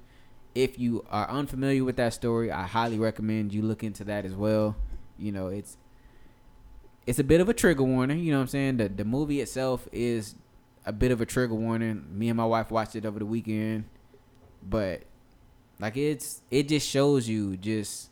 [0.57, 4.35] If you are unfamiliar with that story, I highly recommend you look into that as
[4.35, 4.75] well.
[5.19, 5.77] You know, it's
[7.07, 8.21] it's a bit of a trigger warning.
[8.21, 8.77] You know what I'm saying?
[8.79, 10.35] The the movie itself is
[10.87, 12.07] a bit of a trigger warning.
[12.11, 13.85] Me and my wife watched it over the weekend,
[14.67, 15.03] but
[15.79, 18.11] like it's it just shows you just.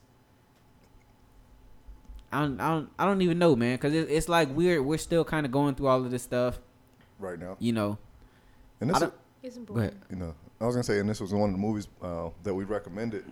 [2.32, 4.98] I don't, I don't, I don't even know, man, because it, it's like we're we're
[4.98, 6.58] still kind of going through all of this stuff,
[7.20, 7.56] right now.
[7.60, 7.96] you know.
[8.80, 9.92] And I this, is, don't- It's important.
[9.92, 10.04] ahead.
[10.10, 12.54] you know, I was gonna say, and this was one of the movies uh, that
[12.54, 13.24] we recommended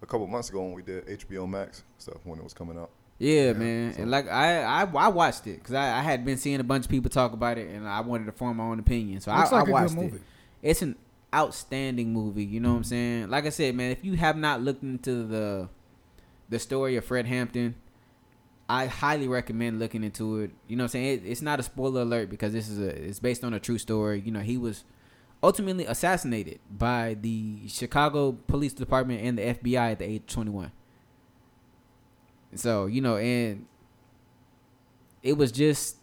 [0.00, 2.90] a couple months ago when we did HBO Max stuff when it was coming out.
[3.18, 6.24] Yeah, Yeah, man, so- and like I, I, I watched it because I, I had
[6.24, 8.64] been seeing a bunch of people talk about it, and I wanted to form my
[8.64, 9.20] own opinion.
[9.20, 10.22] So Looks I, like I a watched good it.
[10.62, 10.96] It's an
[11.34, 12.44] outstanding movie.
[12.44, 13.30] You know what I'm saying?
[13.30, 15.68] Like I said, man, if you have not looked into the
[16.48, 17.74] the story of Fred Hampton,
[18.68, 20.50] I highly recommend looking into it.
[20.68, 21.18] You know what I'm saying?
[21.24, 23.78] It, it's not a spoiler alert because this is a it's based on a true
[23.78, 24.20] story.
[24.24, 24.84] You know, he was
[25.42, 30.72] ultimately assassinated by the Chicago Police Department and the FBI at the age of 21.
[32.54, 33.66] So, you know, and
[35.22, 35.96] it was just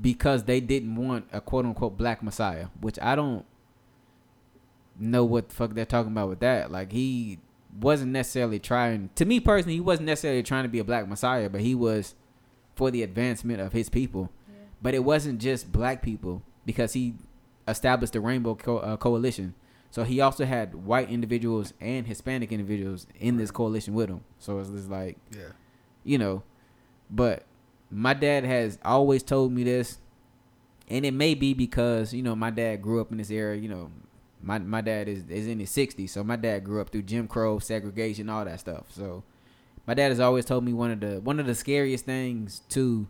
[0.00, 3.44] because they didn't want a quote unquote black messiah, which I don't
[4.98, 6.70] know what the fuck they're talking about with that.
[6.70, 7.38] Like he
[7.80, 11.50] wasn't necessarily trying to me personally, he wasn't necessarily trying to be a black messiah,
[11.50, 12.14] but he was
[12.74, 14.30] for the advancement of his people.
[14.48, 14.64] Yeah.
[14.80, 17.14] But it wasn't just black people because he
[17.68, 19.54] established the Rainbow Co- uh, Coalition.
[19.90, 24.24] So he also had white individuals and Hispanic individuals in this coalition with him.
[24.38, 25.52] So it's just like Yeah.
[26.04, 26.42] you know.
[27.10, 27.44] But
[27.90, 29.98] my dad has always told me this,
[30.88, 33.54] and it may be because you know my dad grew up in this era.
[33.56, 33.90] You know,
[34.42, 37.28] my my dad is is in his sixties, so my dad grew up through Jim
[37.28, 38.86] Crow, segregation, all that stuff.
[38.90, 39.24] So
[39.86, 43.06] my dad has always told me one of the one of the scariest things to,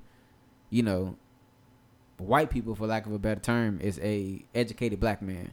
[0.69, 1.17] you know,
[2.19, 5.53] white people, for lack of a better term, is a educated black man.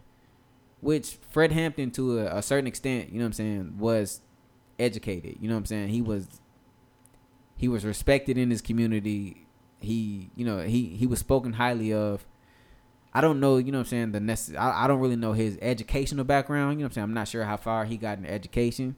[0.80, 4.20] Which Fred Hampton, to a, a certain extent, you know what I'm saying, was
[4.78, 5.36] educated.
[5.40, 5.88] You know what I'm saying?
[5.88, 6.40] He was
[7.56, 9.46] he was respected in his community.
[9.80, 12.26] He, you know, he he was spoken highly of.
[13.12, 15.32] I don't know, you know what I'm saying, the necess- I, I don't really know
[15.32, 17.04] his educational background, you know what I'm saying?
[17.04, 18.94] I'm not sure how far he got in education,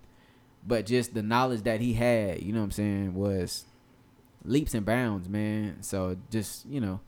[0.66, 3.64] but just the knowledge that he had, you know what I'm saying, was
[4.44, 5.82] leaps and bounds, man.
[5.82, 7.00] So just, you know,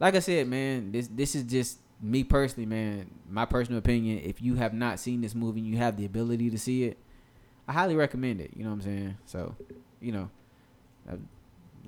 [0.00, 4.20] like I said, man, this this is just me personally, man, my personal opinion.
[4.24, 6.98] If you have not seen this movie and you have the ability to see it,
[7.66, 9.16] I highly recommend it, you know what I'm saying?
[9.26, 9.54] So,
[10.00, 10.30] you know,
[11.06, 11.20] that's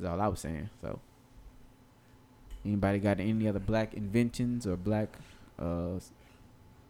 [0.07, 0.71] all I was saying.
[0.81, 1.01] So,
[2.65, 5.17] anybody got any other black inventions or black
[5.59, 5.99] uh,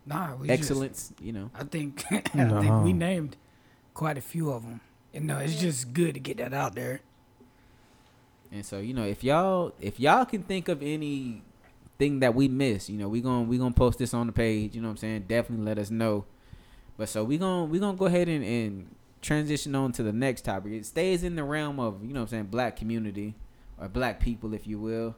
[0.07, 1.13] Nah, we just- excellence?
[1.21, 3.37] You know, I think I think we named
[3.95, 4.81] quite a few of them.
[5.13, 7.01] And no, it's just good to get that out there.
[8.51, 11.43] And so you know, if y'all if y'all can think of any
[11.99, 14.75] thing that we miss, you know, we gonna we gonna post this on the page.
[14.75, 15.25] You know what I'm saying?
[15.29, 16.25] Definitely let us know.
[16.97, 20.43] But so we gonna we gonna go ahead and, and transition on to the next
[20.43, 20.73] topic.
[20.73, 23.35] It stays in the realm of you know what I'm saying black community
[23.79, 25.15] or black people, if you will.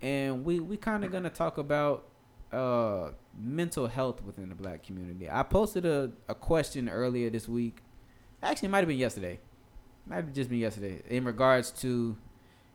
[0.00, 2.06] And we we kind of gonna talk about
[2.52, 5.28] uh mental health within the black community.
[5.30, 7.82] I posted a, a question earlier this week.
[8.42, 9.38] Actually, it might have been yesterday.
[10.06, 12.16] Might have just been yesterday in regards to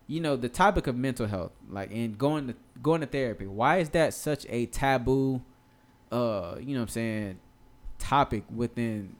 [0.08, 3.48] you know the topic of mental health, like and going to going to therapy.
[3.48, 5.42] Why is that such a taboo?
[6.12, 7.40] Uh, you know what I'm saying
[8.00, 9.16] topic within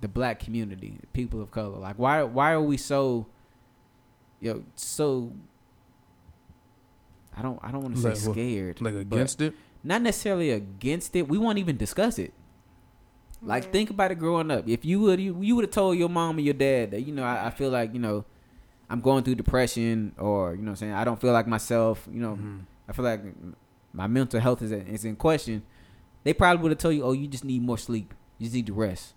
[0.00, 1.78] the black community, people of color.
[1.78, 3.26] Like why why are we so
[4.40, 5.32] you know so
[7.36, 8.80] I don't I don't want to say Like scared.
[8.80, 9.54] Like against it?
[9.84, 11.28] not necessarily against it.
[11.28, 12.32] We won't even discuss it.
[13.42, 13.70] Like Yeah.
[13.70, 14.68] think about it growing up.
[14.68, 17.12] If you would you, you would have told your mom or your dad that you
[17.12, 18.24] know I, I feel like you know
[18.90, 22.06] I'm going through depression or you know what I'm saying I don't feel like myself.
[22.10, 22.60] You know Mhm.
[22.88, 23.22] I feel like
[23.92, 25.62] my mental health is is in question.
[26.24, 28.12] They probably would have told you, oh, you just need more sleep.
[28.38, 29.14] You just need to rest.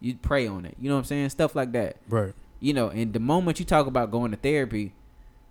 [0.00, 0.76] You pray on it.
[0.78, 1.28] You know what I'm saying?
[1.30, 1.96] Stuff like that.
[2.08, 2.32] Right.
[2.60, 4.92] You know, and the moment you talk about going to therapy,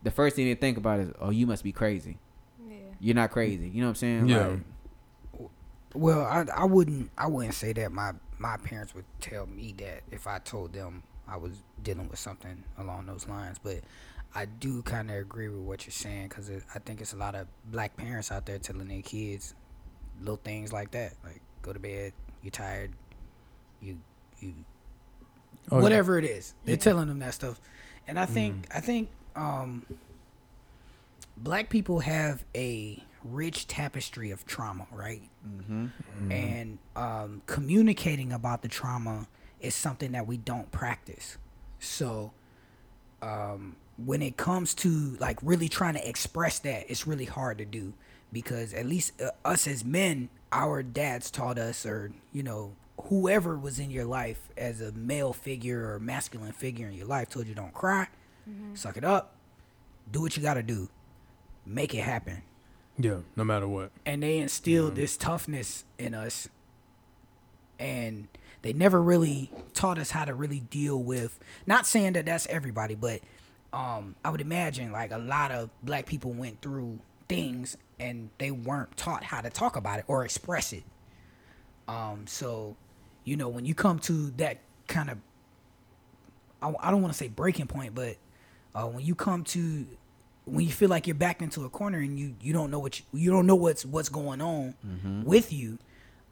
[0.04, 2.18] the first thing they think about is, oh, you must be crazy.
[2.68, 2.76] Yeah.
[3.00, 3.68] You're not crazy.
[3.70, 4.28] You know what I'm saying?
[4.28, 4.48] Yeah.
[4.48, 5.50] Like,
[5.94, 10.02] Well, I I wouldn't I wouldn't say that my my parents would tell me that
[10.12, 13.82] if I told them I was dealing with something along those lines, but
[14.36, 17.36] I do kind of agree with what you're saying because I think it's a lot
[17.36, 19.54] of black parents out there telling their kids
[20.20, 22.92] little things like that, like go to bed, you're tired,
[23.82, 23.98] you
[24.40, 24.54] you
[25.70, 25.84] Oh, yeah.
[25.84, 26.54] whatever it is.
[26.64, 26.80] They're Yeah.
[26.82, 27.60] telling them that stuff,
[28.08, 29.86] and I think I think um,
[31.36, 35.22] black people have a rich tapestry of trauma, right?
[35.48, 36.32] mm-hmm.
[36.32, 39.28] and um, communicating about the trauma
[39.62, 41.38] is something that we don't practice.
[41.80, 42.32] So,
[43.22, 47.66] um, when it comes to like really trying to express that, it's really hard to
[47.66, 47.94] do
[48.32, 53.58] because at least uh, us as men, our dads taught us, or you know, whoever
[53.58, 57.48] was in your life as a male figure or masculine figure in your life, told
[57.48, 58.08] you don't cry,
[58.76, 59.36] suck it up,
[60.12, 60.90] do what you got to do,
[61.66, 62.44] make it happen.
[63.00, 63.92] Yeah, no matter what.
[64.06, 66.50] and they instilled this toughness in us
[67.80, 68.28] and
[68.62, 72.96] they never really taught us how to really deal with not saying that that's everybody
[72.96, 73.22] but
[73.74, 78.52] um i would imagine like a lot of black people went through things and they
[78.52, 80.84] weren't taught how to talk about it or express it.
[81.88, 82.76] Um so
[83.24, 85.18] you know when you come to that kind of
[86.62, 88.16] i, I don't want to say breaking point but
[88.74, 89.86] uh, when you come to
[90.46, 93.00] when you feel like you're backed into a corner and you you don't know what
[93.00, 94.74] you, you don't know what's what's going on
[95.26, 95.78] with you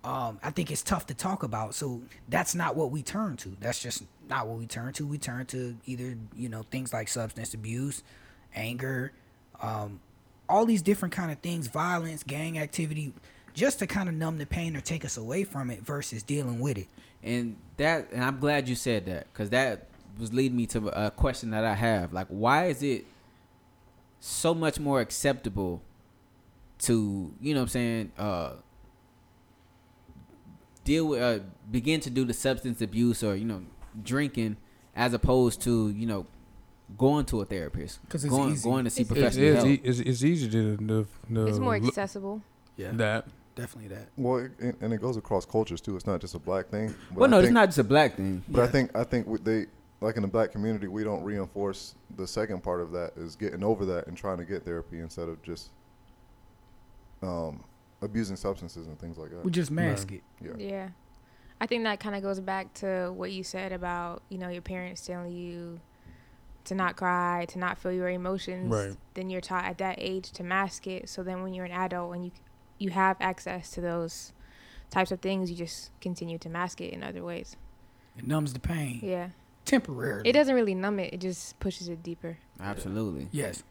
[0.05, 3.49] um i think it's tough to talk about so that's not what we turn to.
[3.59, 5.05] That's just not what we turn to.
[5.05, 8.03] We turn to either you know things like substance abuse
[8.55, 9.11] anger
[9.61, 9.99] um
[10.47, 13.13] all these different kind of things violence gang activity
[13.53, 16.59] just to kind of numb the pain or take us away from it versus dealing
[16.59, 16.87] with it.
[17.23, 19.87] And that and i'm glad you said that because that
[20.19, 22.13] was leading me to a question that i have.
[22.13, 23.05] Like why is it
[24.19, 25.81] so much more acceptable
[26.77, 28.51] to you know what i'm saying uh
[30.85, 33.61] deal with uh begin to do the substance abuse or you know
[34.03, 34.55] drinking
[34.95, 36.25] as opposed to you know
[36.97, 38.69] going to a therapist 'Cause it's going easy.
[38.69, 41.59] going to see It's- It's, professional it's, help it's, it's easy to the, the It's
[41.59, 42.41] more look- accessible.
[42.77, 45.95] yeah that definitely that Well, it, it- and it goes across cultures too.
[45.95, 46.93] It's not just a black thing.
[47.09, 49.03] But well I no it's think- not just a black thing But I think I
[49.03, 49.65] think with they
[50.01, 53.63] like in the black community, we don't reinforce the second part of that is getting
[53.63, 55.71] over that and trying to get therapy instead of just
[57.23, 57.63] um,
[58.05, 59.43] abusing substances and things like that.
[59.43, 60.23] we just mask Right.
[60.41, 60.67] it yeah.
[60.69, 60.89] Yeah.
[61.59, 64.61] I think that kind of goes back to what you said about, you know, your
[64.61, 65.79] parents telling you
[66.65, 68.69] to not cry, to not feel your emotions.
[68.71, 68.95] Right.
[69.13, 71.07] Then you're taught at that age to mask it.
[71.09, 72.31] So then when you're an adult and you
[72.77, 74.33] you have access to those
[74.89, 77.55] types of things, you just continue to mask it in other ways.
[78.17, 79.29] it numbs the pain Yeah.
[79.65, 82.37] temporarily It doesn't really numb it, it just pushes it deeper.
[82.59, 83.63] absolutely yes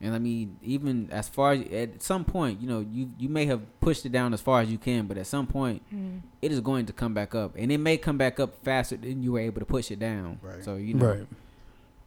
[0.00, 3.46] And I mean, even as far as at some point, you know, you you may
[3.46, 6.20] have pushed it down as far as you can, but at some point, Mm.
[6.42, 9.22] it is going to come back up, and it may come back up faster than
[9.22, 10.38] you were able to push it down.
[10.42, 10.62] Right.
[10.62, 11.06] So you know,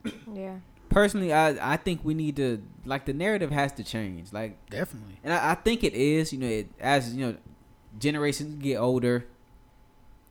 [0.03, 0.13] right.
[0.33, 0.59] Yeah.
[0.89, 4.31] personally, I I think we need to like the narrative has to change.
[4.33, 6.31] Like, definitely and I, I think it is.
[6.31, 7.37] You know, it, as you know,
[7.97, 9.25] generations get older,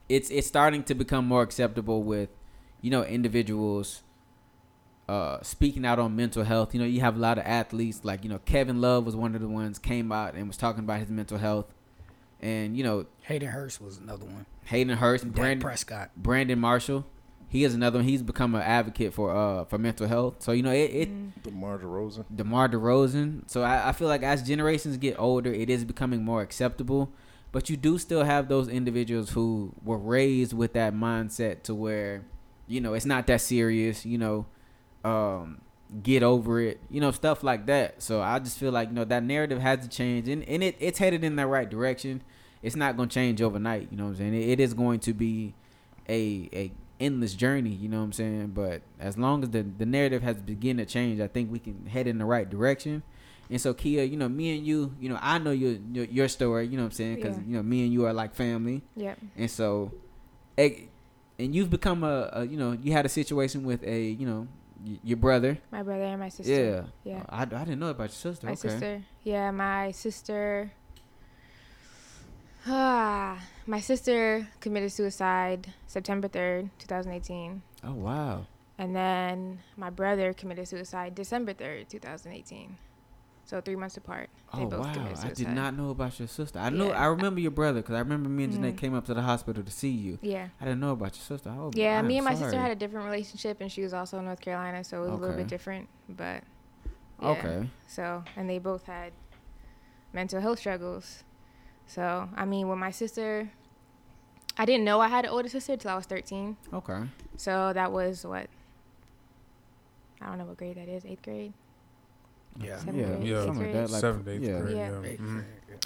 [0.07, 2.29] it's it's starting to become more acceptable with,
[2.81, 4.01] you know, individuals.
[5.09, 8.23] Uh, speaking out on mental health, you know, you have a lot of athletes like
[8.23, 10.99] you know Kevin Love was one of the ones came out and was talking about
[10.99, 11.65] his mental health,
[12.41, 17.05] and you know Hayden Hurst was another one Hayden Hurst, Dak Brandon Prescott Brandon Marshall,
[17.49, 18.05] he is another one.
[18.05, 20.35] He's become an advocate for uh for mental health.
[20.39, 21.31] So you know it, it Mm.
[21.43, 22.25] DeMar DeRozan.
[22.35, 23.49] DeMar DeRozan.
[23.49, 27.11] So I, I feel like as generations get older, it is becoming more acceptable.
[27.51, 32.25] But you do still have those individuals who were raised with that mindset to where,
[32.67, 34.45] you know, it's not that serious, you know,
[35.03, 35.61] um,
[36.03, 38.01] get over it, you know, stuff like that.
[38.01, 40.75] So I just feel like, you know, that narrative has to change and, and it,
[40.79, 42.21] it's headed in the right direction.
[42.61, 44.33] It's not gonna change overnight, you know what I'm saying?
[44.33, 45.53] It, it is going to be
[46.07, 48.47] a a endless journey, you know what I'm saying?
[48.47, 51.85] But as long as the the narrative has begun to change, I think we can
[51.85, 53.03] head in the right direction.
[53.49, 56.27] And so Kia, you know, me and you, you know, I know your your, your
[56.27, 57.21] story, you know what I'm saying?
[57.21, 57.43] Cuz Yeah.
[57.47, 58.83] you know, me and you are like family.
[58.95, 59.19] Yep.
[59.37, 59.93] And so
[60.57, 64.47] and you've become a, a you know, you had a situation with a, you know,
[64.85, 65.57] y- your brother.
[65.71, 66.87] My brother and my sister.
[67.03, 67.13] Yeah.
[67.13, 67.23] Yeah.
[67.29, 68.45] I, I didn't know about your sister.
[68.45, 68.69] My okay.
[68.69, 69.03] sister.
[69.23, 70.71] Yeah, my sister.
[72.67, 77.61] Ah, my sister committed suicide September 3rd, 2018.
[77.83, 78.45] Oh wow.
[78.77, 82.77] And then my brother committed suicide December 3rd, 2018.
[83.49, 84.29] So three months apart.
[84.53, 85.11] They Oh both wow!
[85.23, 86.59] I did not know about your sister.
[86.59, 87.01] I know Yeah.
[87.01, 88.77] I remember your brother because I remember me and Janae Mhm.
[88.77, 90.19] came up to the hospital to see you.
[90.21, 90.49] Yeah.
[90.61, 91.49] I didn't know about your sister.
[91.49, 94.19] Oh, Yeah, I'm me and my sister had a different relationship, and she was also
[94.19, 95.89] in North Carolina, so it was a little bit different.
[96.07, 96.43] But
[97.19, 97.27] yeah.
[97.29, 97.69] Okay.
[97.87, 99.13] So, and they both had
[100.13, 101.23] mental health struggles.
[101.87, 103.49] So, I mean, with my sister,
[104.59, 106.55] I didn't know I had an older sister till I was 13.
[106.71, 107.01] Okay.
[107.35, 108.47] So that was what?
[110.21, 111.03] I don't know what grade that is.
[111.03, 111.53] Eighth grade.
[112.57, 113.89] Yeah Seventh Yeah, yeah, sixth something like that.
[113.91, 114.59] Like, Seventh, eighth yeah.
[114.59, 114.77] grade.
[114.77, 114.89] Yeah.
[115.01, 115.07] Yeah.
[115.09, 115.43] Eighth Mhm.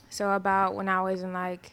[0.10, 1.72] So about when I was in like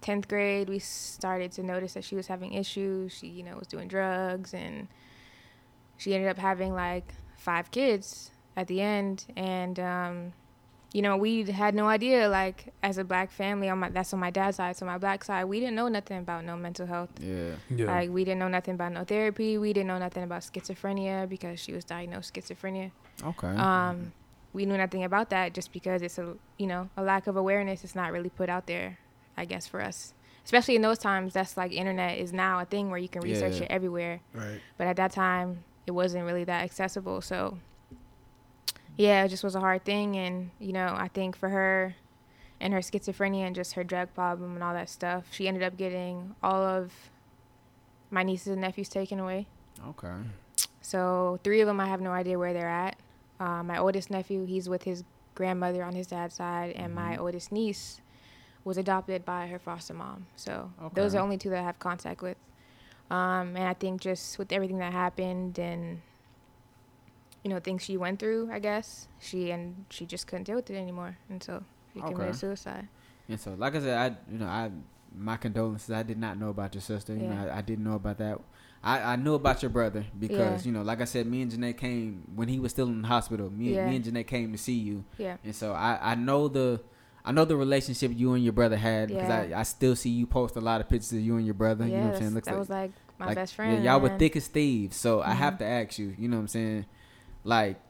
[0.00, 3.12] 10th grade, we started to notice that she was having issues.
[3.12, 4.88] She, you know, was doing drugs and
[5.96, 9.26] she ended up having like five kids at the end.
[9.36, 10.32] And, um,
[10.92, 14.20] you know, we had no idea, like, as a black family, on my, that's on
[14.20, 14.76] my dad's side.
[14.76, 17.08] So my black side, we didn't know nothing about no mental health.
[17.18, 17.52] Yeah.
[17.70, 17.86] Yeah.
[17.86, 19.56] Like, we didn't know nothing about no therapy.
[19.56, 22.90] We didn't know nothing about schizophrenia because she was diagnosed schizophrenia.
[23.24, 23.48] Okay.
[23.48, 24.12] Um,
[24.52, 27.84] we knew nothing about that just because it's a you know a lack of awareness.
[27.84, 28.98] It's not really put out there,
[29.34, 30.12] I guess, for us.
[30.44, 33.54] Especially in those times, that's like internet is now a thing where you can research
[33.56, 33.62] Yeah.
[33.62, 34.20] it everywhere.
[34.34, 37.22] right But at that time, it wasn't really that accessible.
[37.22, 37.56] So
[38.96, 40.16] yeah, it just was a hard thing.
[40.16, 41.94] And, you know, I think for her
[42.60, 45.76] and her schizophrenia and just her drug problem and all that stuff, she ended up
[45.76, 46.92] getting all of
[48.10, 49.46] my nieces and nephews taken away.
[49.88, 50.12] Okay.
[50.80, 52.96] So three of them, I have no idea where they're at.
[53.40, 57.22] Uh, my oldest nephew, he's with his grandmother on his dad's side, and my Mm-hmm.
[57.24, 58.00] oldest niece
[58.64, 60.26] was adopted by her foster mom.
[60.36, 61.18] So those Okay.
[61.18, 62.36] are only two that I have contact with.
[63.10, 66.02] Um, and I think just with everything that happened and
[67.44, 70.70] you know things she went through, I guess she and she just couldn't deal with
[70.70, 72.12] it anymore, and so she Okay.
[72.14, 72.88] committed suicide.
[73.28, 74.70] And so, like I said, I you know I
[75.14, 75.90] my condolences.
[75.90, 77.12] I did not know about your sister.
[77.14, 77.52] You know, Yeah.
[77.54, 78.38] I, I didn't know about that.
[78.84, 80.66] I, I knew about your brother because Yeah.
[80.66, 83.08] you know, like I said, me and Janae came when he was still in the
[83.08, 83.48] hospital.
[83.50, 83.86] Me, Yeah.
[83.86, 86.80] me and Janae came to see you, Yeah, and so I, I know the
[87.24, 89.30] I know the relationship you and your brother had because.
[89.30, 91.86] I, I still see you post a lot of pictures of you and your brother.
[91.86, 92.34] you know what I'm saying?
[92.34, 93.84] Looks that like was like my like, best friend.
[93.84, 94.96] Yeah, y'all were thick as thieves.
[94.96, 95.58] So I have Mhm.
[95.58, 96.86] to ask you, you know what I'm saying?
[97.44, 97.80] Like,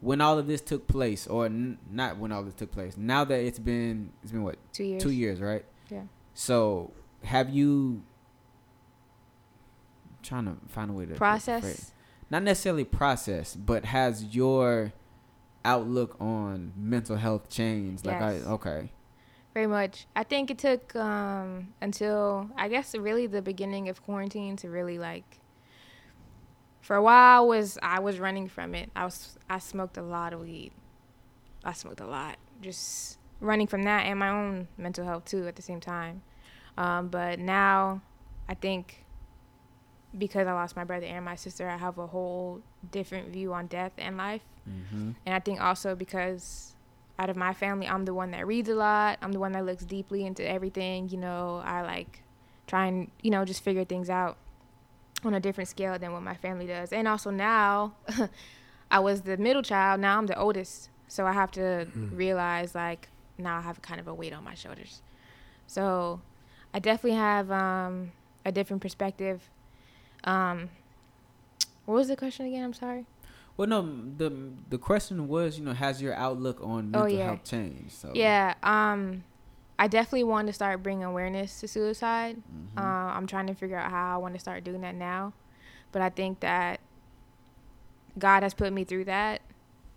[0.00, 3.24] when all of this took place, or n- not when all this took place, now
[3.24, 5.02] that it's been, it's been what, Two years.
[5.02, 5.64] two years, right?
[5.90, 6.02] Yeah.
[6.34, 6.92] So
[7.24, 8.02] have you,
[10.22, 11.92] trying to find a way to Process.
[12.30, 14.92] not necessarily process, but has your
[15.64, 18.06] outlook on mental health changed?
[18.06, 18.44] Like, Yes.
[18.46, 18.92] I, okay.
[19.52, 20.06] Very much.
[20.14, 24.98] I think it took um, until I guess really the beginning of quarantine to really
[24.98, 25.39] like.
[26.80, 28.90] For a while, I was I was running from it.
[28.96, 30.72] I was I smoked a lot of weed.
[31.64, 35.56] I smoked a lot, just running from that and my own mental health too at
[35.56, 36.22] the same time.
[36.76, 38.02] Um, but now,
[38.48, 39.04] I think
[40.16, 43.66] because I lost my brother and my sister, I have a whole different view on
[43.66, 44.42] death and life.
[44.68, 45.12] Mm-hmm.
[45.26, 46.74] And I think also because
[47.18, 49.18] out of my family, I'm the one that reads a lot.
[49.22, 51.08] I'm the one that looks deeply into everything.
[51.10, 52.22] You know, I like
[52.66, 54.36] try and, you know, just figure things out
[55.24, 56.92] on a different scale than what my family does.
[56.92, 57.94] And also now,
[58.90, 60.00] I was the middle child.
[60.00, 60.88] Now I'm the oldest.
[61.08, 63.08] So I have to realize, like,
[63.38, 65.02] now I have kind of a weight on my shoulders.
[65.66, 66.20] So
[66.72, 68.12] I definitely have um,
[68.44, 69.50] a different perspective.
[70.24, 70.70] Um,
[71.86, 72.64] what was the question again?
[72.64, 73.06] I'm sorry.
[73.56, 73.82] Well, no,
[74.16, 74.32] the
[74.70, 77.24] the question was, you know, has your outlook on Oh, mental yeah.
[77.24, 77.92] health changed?
[77.92, 79.24] So Yeah, um,
[79.80, 82.36] I definitely want to start bringing awareness to suicide.
[82.36, 82.78] Mhm.
[82.78, 82.82] Uh,
[83.16, 85.32] I'm trying to figure out how I want to start doing that now,
[85.90, 86.80] but I think that
[88.18, 89.40] God has put me through that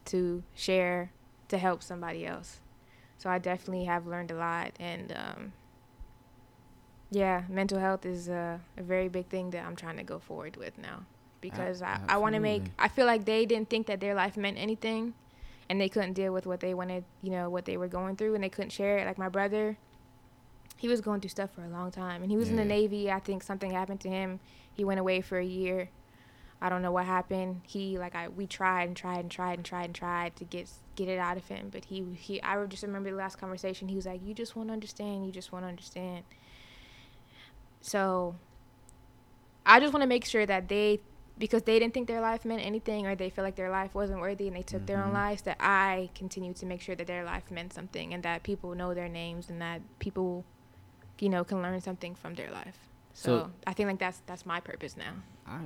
[0.06, 1.12] to share
[1.50, 2.62] to help somebody else.
[3.18, 5.54] So I definitely have learned a lot, and um,
[7.12, 10.56] yeah, mental health is a, a very big thing that I'm trying to go forward
[10.56, 11.06] with now
[11.42, 12.64] because I, I want to make.
[12.80, 15.14] I feel like they didn't think that their life meant anything,
[15.74, 18.36] and they couldn't deal with what they wanted, you know, what they were going through,
[18.36, 19.08] and they couldn't share it.
[19.08, 19.76] Like my brother,
[20.78, 23.10] he was going through stuff for a long time, and he was in the Navy.
[23.10, 24.40] I think something happened to him.
[24.72, 25.90] He went away for a year.
[26.62, 27.62] I don't know what happened.
[27.66, 30.70] He like I we tried and tried and tried and tried and tried to get
[30.96, 33.88] get it out of him, but he he I just remember the last conversation.
[33.88, 35.26] He was like, "You just want to understand.
[35.26, 36.24] You just want to understand."
[37.82, 38.36] So
[39.66, 41.00] I just want to make sure that they
[41.44, 44.18] because they didn't think their life meant anything or they feel like their life wasn't
[44.22, 45.24] worthy and they took their own Mhm.
[45.26, 48.74] lives that I continue to make sure that their life meant something and that people
[48.76, 50.46] know their names and that people
[51.20, 52.78] you know can learn something from their life.
[53.14, 55.14] So, So- I think like that's that's my purpose now.
[55.46, 55.60] I,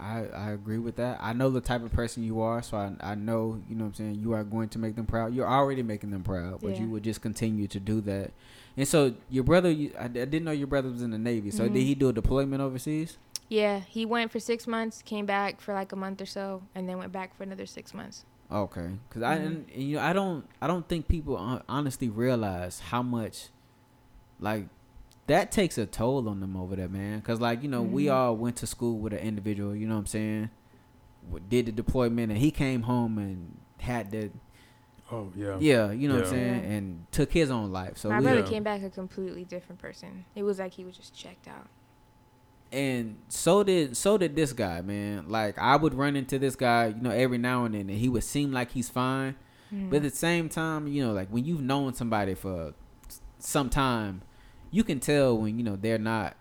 [0.00, 0.16] I
[0.46, 1.18] I agree with that.
[1.22, 3.90] I know the type of person you are, so I I know you know what
[3.90, 4.14] I'm saying.
[4.16, 5.32] You are going to make them proud.
[5.36, 6.80] You're already making them proud, but Yeah.
[6.82, 8.32] you would just continue to do that.
[8.76, 11.50] And so your brother, you, I, I didn't know your brother was in the Navy.
[11.52, 11.72] So Mhm.
[11.74, 13.16] did he do a deployment overseas?
[13.52, 16.88] Yeah, he went for six months, came back for like a month or so, and
[16.88, 18.24] then went back for another six months.
[18.50, 19.46] Okay, because I Mhm.
[19.46, 21.36] and, and, you know I don't I don't think people
[21.68, 23.48] honestly realize how much
[24.40, 24.68] like
[25.26, 27.18] that takes a toll on them over there, man.
[27.18, 28.14] Because like you know we Mhm.
[28.14, 30.50] all went to school with an individual, you know what I'm saying,
[31.50, 34.30] did the deployment and he came home and had the
[35.10, 35.58] Oh yeah.
[35.60, 36.70] yeah, you know what I'm saying, Yeah.
[36.70, 37.98] and took his own life.
[37.98, 38.46] So My we, brother Yeah.
[38.46, 40.24] came back a completely different person.
[40.34, 41.68] It was like he was just checked out.
[42.72, 45.24] And so did so did this guy, man.
[45.28, 48.08] Like I would run into this guy, you know, every now and then, and he
[48.08, 49.36] would seem like he's fine.
[49.70, 52.74] But at the same time, you know, like when you've known somebody for
[53.38, 54.20] some time,
[54.70, 56.36] you can tell when you know they're not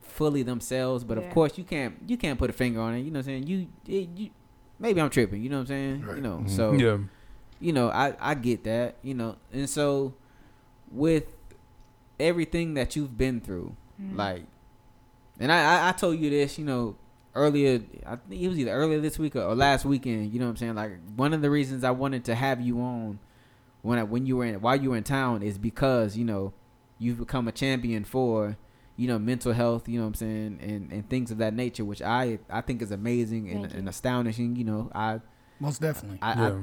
[0.00, 1.04] fully themselves.
[1.04, 3.00] But of course, you can't you can't put a finger on it.
[3.00, 3.46] You know what I'm saying?
[3.46, 4.30] You, it, you
[4.78, 5.42] maybe I'm tripping.
[5.42, 6.00] You know what I'm saying?
[6.00, 6.22] You Right.
[6.22, 6.48] know, Mhm.
[6.50, 6.98] so Yeah.
[7.60, 8.96] you know, I I get that.
[9.02, 10.14] You know, and so
[10.90, 11.26] with
[12.18, 14.16] everything that you've been through, Mhm.
[14.16, 14.42] like,
[15.40, 16.96] and I, I I told you this, you know,
[17.34, 17.80] earlier.
[18.06, 20.32] I think it was either earlier this week or, or last weekend.
[20.32, 20.74] You know what I'm saying?
[20.74, 23.18] Like one of the reasons I wanted to have you on
[23.82, 26.52] when I, when you were in while you were in town is because you know
[26.98, 28.56] you've become a champion for
[28.96, 29.88] you know mental health.
[29.88, 32.82] You know what I'm saying, and and things of that nature, which I I think
[32.82, 34.56] is amazing and, and astonishing.
[34.56, 35.20] You know, I
[35.58, 36.18] Most definitely.
[36.20, 36.48] I, yeah.
[36.48, 36.60] I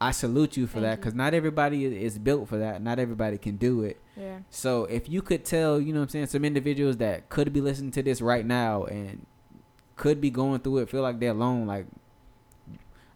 [0.00, 2.80] I salute you for Thank that because not everybody is built for that.
[2.80, 4.00] Not everybody can do it.
[4.16, 4.38] Yeah.
[4.48, 7.60] So if you could tell, you know what I'm saying, some individuals that could be
[7.60, 9.26] listening to this right now and
[9.96, 11.86] could be going through it, feel like they're alone, like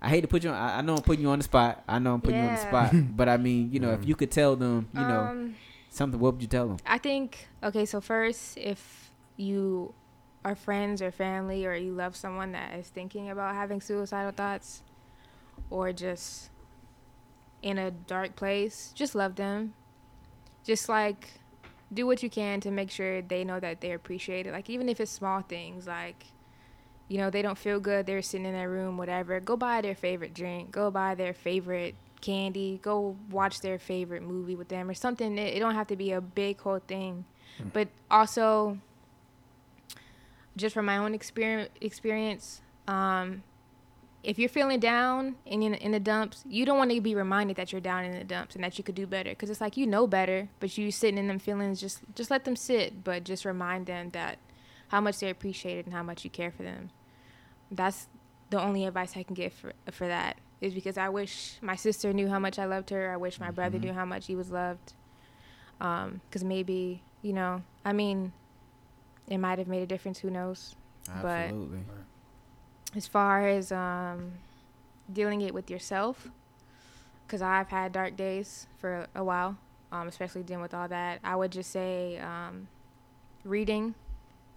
[0.03, 1.83] I hate to put you on I, I know I'm putting you on the spot.
[1.89, 2.93] I know I'm putting you on the spot.
[3.17, 5.57] but I mean, you know, if you could tell them, you know, Um,
[5.89, 6.77] something, what would you tell them?
[6.87, 9.95] I think okay, so first if you
[10.45, 14.83] are friends or family or you love someone that is thinking about having suicidal thoughts
[15.71, 16.51] or just
[17.65, 19.75] in a dark place, just love them.
[20.65, 21.41] Just like
[21.93, 24.53] do what you can to make sure they know that they're appreciated.
[24.53, 26.27] Like even if it's small things like
[27.09, 29.39] you know, they don't feel good, they're sitting in their room, whatever.
[29.39, 34.57] Go buy their favorite drink, go buy their favorite candy, go watch their favorite movie
[34.57, 35.37] with them or something.
[35.37, 37.27] It, it don't have to be a big whole thing.
[37.73, 38.79] But also
[40.57, 43.43] just from my own experience experience, um,
[44.25, 47.57] if you're feeling down and in, in the dumps, you don't want to be reminded
[47.57, 49.31] that you're down in the dumps and that you could do better.
[49.31, 52.45] Because it's like you know better, but you sitting in them feelings, just just let
[52.45, 54.39] them sit, but just remind them that
[54.89, 56.91] how much they're appreciated and how much you care for them.
[57.71, 58.09] That's
[58.51, 62.13] the only advice I can give for for that is because I wish my sister
[62.13, 63.13] knew how much I loved her.
[63.13, 63.89] I wish my brother mm-hmm.
[63.89, 64.95] knew how much he was loved.
[65.81, 68.33] Um, because maybe you know, I mean,
[69.29, 70.19] it might have made a difference.
[70.21, 70.77] Who knows?
[71.07, 71.81] But- Absolutely.
[72.97, 74.33] As far as um,
[75.13, 76.29] dealing it with yourself
[77.27, 79.57] because i've had dark days for a while
[79.95, 81.21] um, especially dealing with all that.
[81.23, 82.67] I would just say um,
[83.45, 83.95] reading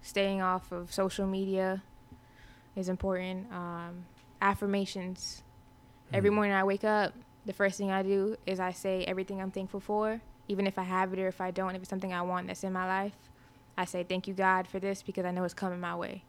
[0.00, 1.82] staying off of social media
[2.76, 4.04] is important um,
[4.42, 5.42] affirmations.
[6.12, 7.12] Every morning i wake up
[7.44, 10.20] the first thing i do is i say everything i'm thankful for.
[10.48, 12.64] Even if i have it or if i don't if it's something i want that's
[12.64, 13.12] in my life
[13.76, 16.24] i say thank you god for this because i know it's coming my way.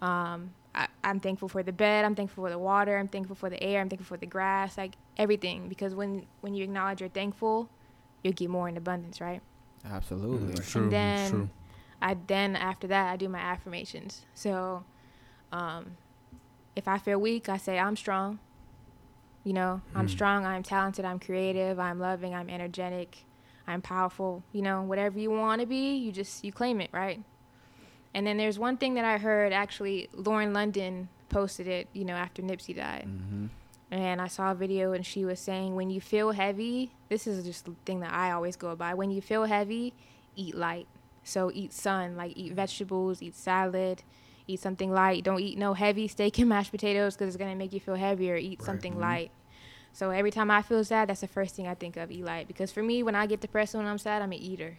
[0.00, 2.04] Um, I, I'm thankful for the bed.
[2.04, 2.96] I'm thankful for the water.
[2.98, 3.80] I'm thankful for the air.
[3.80, 4.76] I'm thankful for the grass.
[4.78, 7.68] Like everything, because when when you acknowledge you're thankful,
[8.22, 9.40] you'll get more in abundance, right?
[9.84, 10.54] Absolutely.
[10.54, 10.82] It's true.
[10.82, 11.48] and then true.
[12.02, 14.22] I then after that I do my affirmations.
[14.34, 14.84] So,
[15.52, 15.96] um,
[16.76, 18.38] if I feel weak, I say I'm strong.
[19.44, 20.10] You know, I'm Mm.
[20.10, 20.44] strong.
[20.44, 21.04] I'm talented.
[21.04, 21.78] I'm creative.
[21.78, 22.34] I'm loving.
[22.34, 23.24] I'm energetic.
[23.66, 24.42] I'm powerful.
[24.52, 27.22] You know, whatever you want to be, you just you claim it, right?
[28.14, 30.08] And then there's one thing that I heard actually.
[30.14, 31.88] Lauren London posted it.
[31.92, 33.46] You know, after Nipsey died Mm-hmm.
[33.90, 37.44] and I saw a video and she was saying when you feel heavy, this is
[37.44, 38.94] just the thing that I always go by.
[38.94, 39.94] When you feel heavy,
[40.36, 40.86] eat light.
[41.24, 44.02] So eat sun, like eat vegetables, eat salad,
[44.46, 45.24] eat something light.
[45.24, 48.36] Don't eat no heavy steak and mashed potatoes because it's gonna make you feel heavier.
[48.36, 48.66] Eat Right.
[48.66, 49.00] something Mhm.
[49.00, 49.30] light.
[49.92, 52.10] So every time I feel sad, that's the first thing I think of.
[52.10, 54.78] Eat light because for me, when I get depressed when I'm sad, I'm an eater.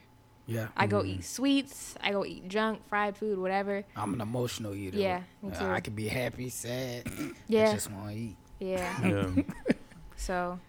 [0.50, 1.08] Yeah, I go Mhm.
[1.08, 1.96] eat sweets.
[2.02, 3.84] I go eat junk, fried food, whatever.
[3.96, 4.98] I'm an emotional eater.
[4.98, 5.66] Yeah, me Uh, too.
[5.66, 7.04] I can be happy, sad.
[7.20, 8.38] I Yeah, just want to eat.
[8.60, 9.00] yeah.
[9.36, 9.44] Yeah.
[10.16, 10.60] So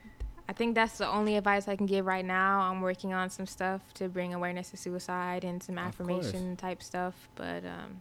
[0.48, 2.60] I think that's the only advice I can give right now.
[2.60, 7.28] I'm working on some stuff to bring awareness to suicide and some affirmation type stuff,
[7.34, 8.00] but um,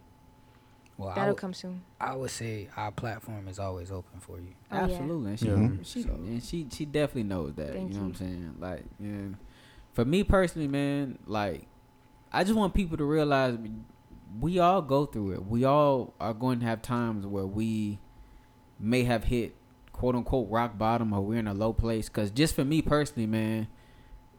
[0.97, 1.81] Well, that'll w- come soon.
[2.01, 4.53] I would say our platform is always open for you.
[4.71, 4.83] Oh, yeah.
[4.83, 5.29] Absolutely.
[5.31, 5.69] And she, Yeah.
[5.83, 7.73] she, So- and she she definitely knows that.
[7.73, 8.11] Thank you know you.
[8.11, 8.55] what I'm saying?
[8.59, 9.35] Like, yeah.
[9.99, 11.67] For me personally, man, like
[12.31, 13.57] I just want people to realize
[14.39, 15.45] we all go through it.
[15.45, 17.99] We all are going to have times where we
[18.79, 19.57] may have hit
[19.91, 22.07] quote unquote rock bottom or we're in a low place.
[22.07, 23.67] Cause just for me personally, man,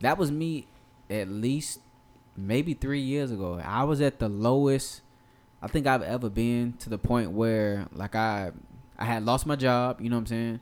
[0.01, 0.67] that was me
[1.11, 1.81] at least
[2.35, 3.61] maybe three years ago.
[3.63, 5.03] I was at the lowest
[5.61, 8.53] I think I've ever been to the point where like I
[8.99, 10.61] I had lost my job, you know what I'm saying?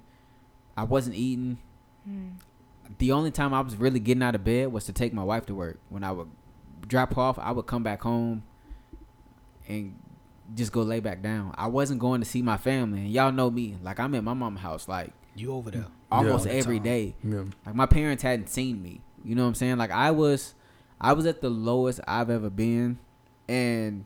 [0.76, 1.58] I wasn't eating.
[2.10, 2.32] Mm.
[2.98, 5.44] The only time I was really getting out of bed was to take my wife
[5.46, 5.78] to work.
[5.90, 6.28] When I would
[6.86, 8.42] drop her off, I would come back home
[9.68, 9.94] and
[10.54, 11.54] just go lay back down.
[11.58, 13.00] I wasn't going to see my family.
[13.00, 13.76] And y'all know me.
[13.82, 15.86] Like I'm at my mom's house like You over there?
[16.10, 16.84] almost All the every time.
[16.84, 17.14] day.
[17.22, 17.44] Yeah.
[17.66, 19.02] Like my parents hadn't seen me.
[19.24, 19.76] You know what I'm saying?
[19.76, 20.54] Like I was
[21.00, 22.98] I was at the lowest I've ever been
[23.48, 24.04] and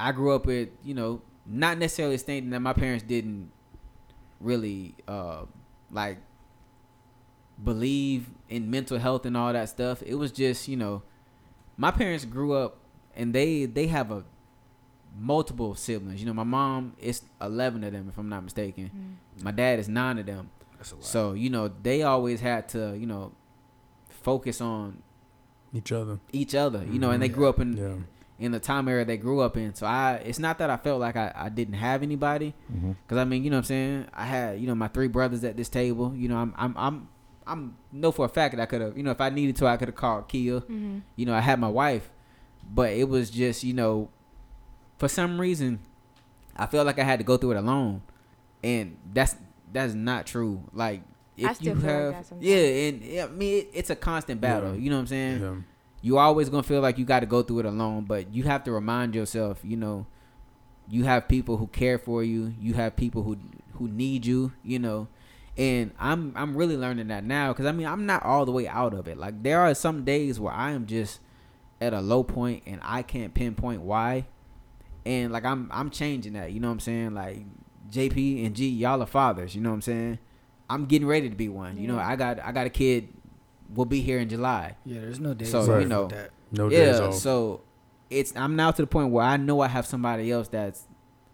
[0.00, 3.50] I grew up with, you know, not necessarily stating that my parents didn't
[4.40, 5.42] really uh
[5.90, 6.18] like
[7.62, 10.02] believe in mental health and all that stuff.
[10.04, 11.02] It was just, you know,
[11.76, 12.76] my parents grew up
[13.16, 14.24] and they they have a
[15.18, 16.20] multiple siblings.
[16.20, 18.90] You know, my mom is 11 of them if I'm not mistaken.
[19.40, 19.44] Mm.
[19.44, 20.50] My dad is 9 of them.
[20.76, 21.04] That's a lot.
[21.04, 23.32] So, you know, they always had to, you know,
[24.08, 25.02] focus on
[25.72, 26.18] Each other.
[26.32, 27.34] each other, you know, and they Mhm.
[27.34, 27.94] grew up in Yeah.
[28.40, 29.74] in the time era they grew up in.
[29.74, 32.92] So I it's not that I felt like I, I didn't have anybody Mm-hmm.
[33.08, 34.06] cuz I mean, you know what I'm saying?
[34.14, 36.14] I had, you know, my three brothers at this table.
[36.14, 37.08] You know, I'm I'm I'm
[37.48, 39.66] I'm know for a fact that I could have, you know, if I needed to
[39.66, 40.60] I could have called Kia.
[40.60, 42.10] hmm You know, I had my wife,
[42.72, 44.10] but it was just, you know,
[44.98, 45.80] for some reason
[46.56, 48.02] I felt like I had to go through it alone.
[48.62, 49.36] And that's
[49.72, 50.62] that's not true.
[50.72, 51.02] Like
[51.36, 53.96] if still you feel like have that yeah, and yeah, I mean it, it's a
[53.96, 54.74] constant battle.
[54.74, 54.80] Yeah.
[54.80, 55.40] You know what I'm saying?
[55.40, 55.54] Yeah.
[56.02, 58.64] you always gonna feel like you got to go through it alone but you have
[58.64, 60.06] to remind yourself you know
[60.88, 63.36] you have people who care for you you have people who
[63.74, 65.08] who need you you know
[65.58, 68.66] and i'm i'm really learning that now because i mean i'm not all the way
[68.68, 69.18] out of it.
[69.18, 71.20] Like there are some days where i am just
[71.80, 74.26] at a low point and i can't pinpoint why.
[75.04, 77.14] And like i'm i'm changing that you know what i'm saying?
[77.14, 77.44] Like
[77.90, 80.18] jp and g y'all are fathers you know what i'm saying?
[80.70, 81.98] I'm getting ready to be one you know?
[81.98, 83.08] I got i got a kid
[83.74, 84.76] will be here in july.
[84.84, 86.30] Yeah, there's no days So, off you know, that.
[86.52, 87.14] No days yeah, off.
[87.14, 87.62] so
[88.10, 90.84] it's I'm now to the point where I know I have somebody else that's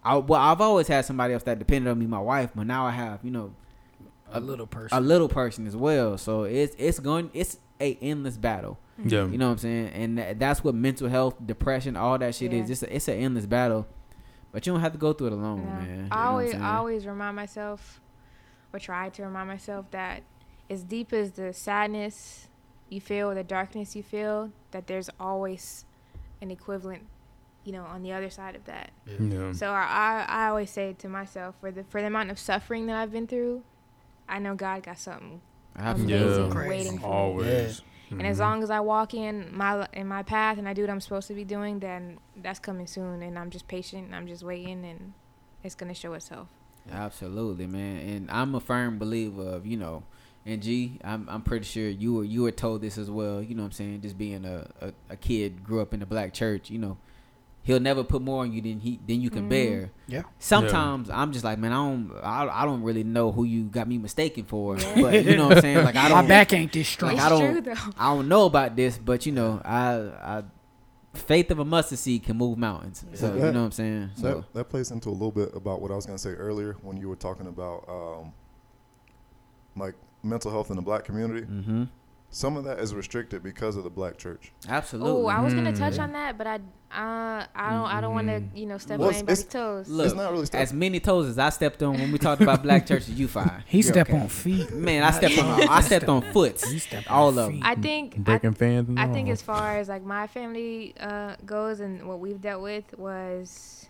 [0.03, 2.85] I well I've always had somebody else that depended on me, my wife, but now
[2.85, 3.53] I have you know
[4.31, 4.97] A little person.
[4.97, 6.17] a little person as well.
[6.17, 8.77] So it's it's going it's a endless battle.
[8.99, 9.09] Mm-hmm.
[9.09, 9.25] yeah.
[9.25, 9.87] You know what I'm saying?
[9.89, 12.63] And tha- that's what mental health, depression, all that shit Yeah.
[12.63, 12.69] is.
[12.69, 13.85] It's a, it's an endless battle,
[14.51, 15.73] but you don't have to go through it alone, Yeah.
[15.73, 15.89] man.
[15.89, 16.53] You know I always.
[16.55, 17.99] I always remind myself,
[18.73, 20.23] or try to remind myself that
[20.69, 22.47] as deep as the sadness
[22.89, 25.85] you feel, the darkness you feel, that there's always
[26.41, 27.03] an equivalent,
[27.63, 28.91] you know, on the other side of that.
[29.19, 29.51] Yeah.
[29.53, 32.85] So I, I, I always say to myself, for the for the amount of suffering
[32.87, 33.63] that I've been through,
[34.27, 35.41] I know God got something
[35.75, 36.15] Absolutely.
[36.15, 36.67] amazing Yeah.
[36.67, 37.13] waiting for me.
[37.13, 37.81] Always.
[38.11, 38.41] And as Mhm.
[38.41, 41.27] long as I walk in my in my path and I do what I'm supposed
[41.27, 43.21] to be doing, then that's coming soon.
[43.21, 44.05] And I'm just patient.
[44.05, 45.13] And I'm just waiting, and
[45.63, 46.47] it's gonna show itself.
[46.91, 47.97] Absolutely, man.
[47.97, 50.03] And I'm a firm believer of, you know,
[50.45, 53.55] and G, I'm I'm pretty sure you were you were told this as well, you
[53.55, 54.01] know what I'm saying?
[54.01, 56.97] Just being a, a, a kid, grew up in the black church, you know.
[57.65, 59.49] He'll never put more on you than he than you can Mhm.
[59.49, 59.91] bear.
[60.07, 60.21] Yeah.
[60.39, 63.87] Sometimes I'm just like, man, I don't I, I don't really know who you got
[63.87, 64.75] me mistaken for.
[64.75, 65.83] But you know what I'm saying?
[65.83, 67.13] Like I My don't back ain't this strong.
[67.15, 67.91] Like, it's I don't- true though.
[67.97, 69.93] I don't know about this, but you know, I
[70.37, 70.43] I
[71.15, 73.03] faith of a mustard seed can move mountains.
[73.15, 74.09] So you know what I'm saying?
[74.15, 76.31] So That, that plays into a little bit about what I was going to say
[76.33, 78.33] earlier when you were talking about um,
[79.75, 81.45] like mental health in the black community.
[81.47, 81.83] hmm
[82.35, 84.51] Some of that is restricted because of the black church.
[84.67, 85.09] Absolutely.
[85.09, 88.27] Oh, I was gonna touch on that, but I, uh, I don't, I don't want
[88.27, 89.87] to, you know, step Well, on it's- anybody's it's- toes.
[89.87, 90.59] Look, it's not really stuff.
[90.59, 93.63] as many toes as I stepped on when we talked about black churches, you fine.
[93.65, 94.19] He You're step okay.
[94.19, 94.69] on feet.
[94.73, 96.69] Man, I stepped on I stepped on foots.
[96.69, 97.35] He step All of.
[97.35, 97.61] Them.
[97.63, 98.89] I think, I, fans.
[98.97, 102.99] I think as far as like my family uh, goes and what we've dealt with
[102.99, 103.87] was,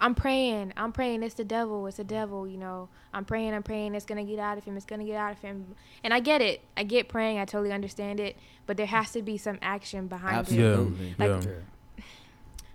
[0.00, 1.22] I'm praying, I'm praying.
[1.22, 2.46] It's the devil, it's the devil.
[2.46, 3.94] You know, I'm praying, I'm praying.
[3.94, 4.76] It's gonna get out of him.
[4.76, 5.74] It's gonna get out of him.
[6.04, 6.62] And I get it.
[6.76, 7.38] I get praying.
[7.38, 8.36] I totally understand it.
[8.66, 10.54] But there has to be some action behind it.
[10.54, 10.66] Yeah.
[10.70, 11.14] Absolutely.
[11.18, 11.26] Yeah.
[11.26, 11.48] Like-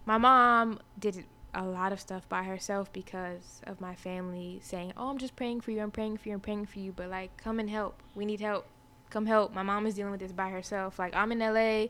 [0.05, 5.09] my mom did a lot of stuff by herself because of my family saying, "Oh,
[5.09, 5.81] I'm just praying for you.
[5.81, 6.35] I'm praying for you.
[6.35, 8.01] I'm praying for you." But like, come and help.
[8.15, 8.65] We need help.
[9.09, 9.53] Come help.
[9.53, 10.97] My mom is dealing with this by herself.
[10.99, 11.87] Like, I'm in LA.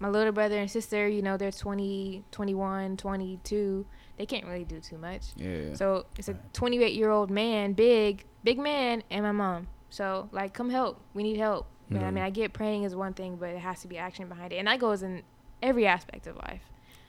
[0.00, 3.86] My little brother and sister, you know, they're 20, 21, 22.
[4.16, 5.32] They can't really do too much.
[5.36, 5.74] Yeah.
[5.74, 9.66] So it's a 28 year old man, big, big man, and my mom.
[9.90, 11.00] So like, come help.
[11.14, 11.66] We need help.
[11.90, 14.28] And I mean, I get praying is one thing, but it has to be action
[14.28, 15.22] behind it, and that goes in
[15.62, 16.62] every aspect of life.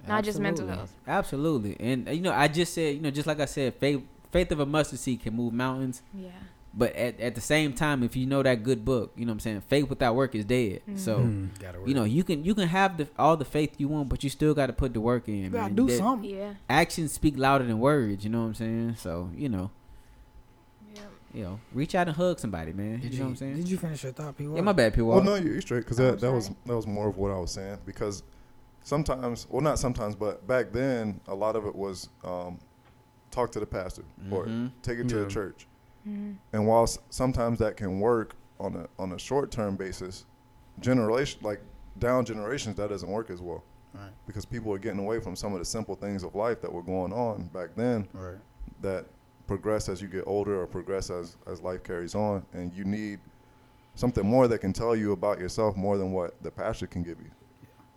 [0.08, 0.96] Not just mental health.
[1.08, 1.76] Absolutely.
[1.80, 4.52] And uh, you know, I just said, you know, just like I said, faith faith
[4.52, 6.04] of a mustard seed can move mountains.
[6.14, 6.30] Yeah.
[6.78, 9.36] But at, at the same time, if you know that good book, you know what
[9.36, 10.82] I'm saying, faith without work is dead.
[10.98, 11.58] So Mm.
[11.58, 11.88] Gotta work.
[11.88, 14.30] you know, you can you can have the all the faith you want, but you
[14.30, 15.36] still got to put the work in.
[15.36, 15.76] you gotta man.
[15.76, 16.30] do That- something.
[16.30, 16.54] Yeah.
[16.70, 18.26] Actions speak louder than words.
[18.26, 18.96] You know what I'm saying?
[18.98, 19.72] So you know,
[20.94, 21.02] Yeah.
[21.34, 23.00] you know, reach out and hug somebody, man.
[23.00, 23.56] Did you, know what I'm saying?
[23.56, 24.44] Did you finish your thought, P?
[24.44, 25.02] yeah, my bad, P.
[25.02, 27.38] Well, no, you're straight because Oh, that, that was that was more of what I
[27.40, 27.78] was saying.
[27.86, 28.22] Because
[28.84, 32.60] sometimes, well, not sometimes, but back then, a lot of it was um,
[33.32, 34.72] talk to the pastor or Mhm.
[34.82, 35.26] take it to Yeah.
[35.26, 35.68] a church.
[36.06, 40.26] Hmm And while sometimes that can work on a on a short term basis,
[40.80, 41.62] generation like
[42.00, 44.12] down generations that doesn't work as well Right.
[44.28, 46.84] because people are getting away from some of the simple things of life that were
[46.84, 48.38] going on back then Right.
[48.82, 49.06] that
[49.48, 53.20] progress as you get older or progress as as life carries on, and you need
[53.96, 57.20] something more that can tell you about yourself more than what the pastor can give
[57.22, 57.32] you,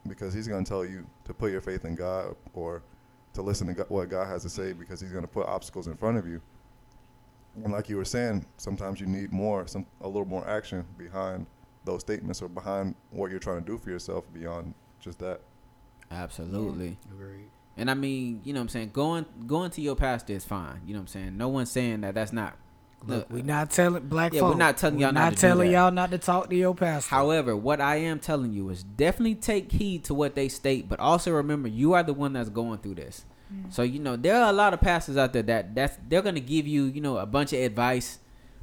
[0.07, 2.83] because he's going to tell you to put your faith in God or
[3.33, 5.87] to listen to God, what God has to say, because he's going to put obstacles
[5.89, 6.41] in front of you.
[7.65, 11.47] And like you were saying, sometimes you need more, some a little more action behind
[11.85, 15.41] those statements or behind what you're trying to do for yourself beyond just that.
[16.11, 16.99] Absolutely.
[17.09, 17.51] Mm, agreed.
[17.77, 18.91] And I mean, you know what I'm saying?
[18.93, 20.81] Going going to your pastor is fine.
[20.85, 21.37] You know what I'm saying?
[21.37, 22.57] No one's saying that that's not.
[23.07, 25.37] Look, Look, we not telling black Yeah, we're not telling we y'all not not to
[25.37, 25.79] do telling that.
[25.79, 27.11] y'all not to talk to your pastor.
[27.15, 30.99] However, what I am telling you is definitely take heed to what they state, but
[30.99, 33.25] also remember you are the one that's going through this.
[33.71, 36.41] So you know there are a lot of pastors out there that that's they're gonna
[36.41, 38.19] give you you know a bunch of advice,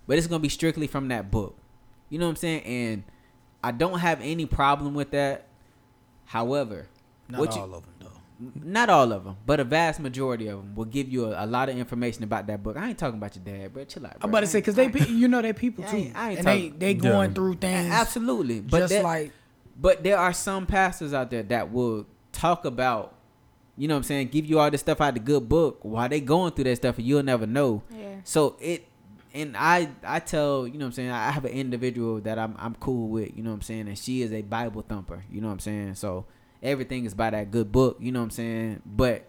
[0.08, 1.58] but it's gonna be strictly from that book.
[2.10, 2.64] You know what I'm saying?
[2.64, 3.04] And
[3.64, 5.48] I don't have any problem with that.
[6.26, 6.88] However,
[7.30, 8.52] not what you- all of them though.
[8.64, 11.48] not all of them, but a vast majority of them will give you a, a
[11.48, 12.76] lot of information about that book.
[12.78, 13.86] I ain't talking about your dad, bro.
[13.86, 14.18] Chill out.
[14.22, 16.30] I'm about to say because they, pe- you know, they people I too, ain't- I
[16.32, 17.34] ain't and they they going Yeah.
[17.36, 19.32] through things absolutely, but just that- like
[19.80, 23.15] But there are some pastors out there that will talk about,
[23.78, 25.80] you know what I'm saying, give you all this stuff out of the good book
[25.84, 27.84] while they going through that stuff and you'll never know.
[27.90, 28.16] Yeah.
[28.24, 28.88] So it
[29.34, 32.56] and I I tell, you know what I'm saying, I have an individual that I'm
[32.58, 35.42] I'm cool with, you know what I'm saying, and she is a Bible thumper, you
[35.42, 35.96] know what I'm saying?
[35.96, 36.26] So
[36.64, 38.82] everything is by that good book, you know what I'm saying?
[38.86, 39.28] But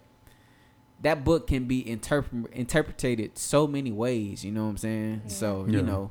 [1.02, 5.22] that book can be interpret interpreted so many ways, you know what I'm saying?
[5.24, 5.30] Yeah.
[5.32, 5.76] So, Yeah.
[5.78, 6.10] you know,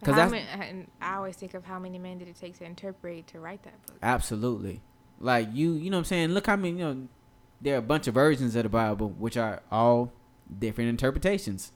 [0.00, 2.58] because how that's- many, and I always think of how many men did it take
[2.58, 3.96] to interpret to write that book.
[4.02, 4.80] Absolutely.
[5.20, 6.30] Like you, you know what I'm saying?
[6.30, 7.08] Look how many, you know,
[7.60, 10.12] there are a bunch of versions of the Bible which are all
[10.58, 11.72] different interpretations.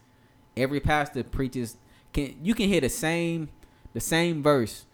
[0.55, 1.77] Every pastor preaches
[2.13, 3.49] can you can hear the same
[3.93, 4.85] the same verse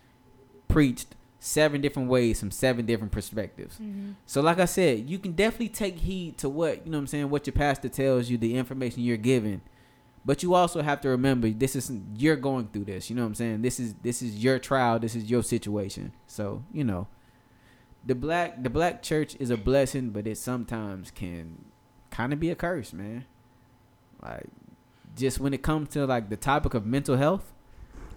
[0.68, 3.76] preached seven different ways from seven different perspectives.
[3.76, 4.12] Mm-hmm.
[4.26, 7.08] So like I said, you can definitely take heed to what, you know what I'm
[7.08, 9.62] saying, what your pastor tells you, the information you're given.
[10.26, 13.30] But you also have to remember this is you're going through this, you know what
[13.30, 13.62] I'm saying?
[13.62, 16.12] This is this is your trial, this is your situation.
[16.28, 17.08] So, you know,
[18.08, 21.66] the black the black church is a blessing, but it sometimes can
[22.10, 23.26] kind of be a curse, man.
[24.24, 24.48] Like
[25.16, 27.54] just when it comes to like the topic of mental health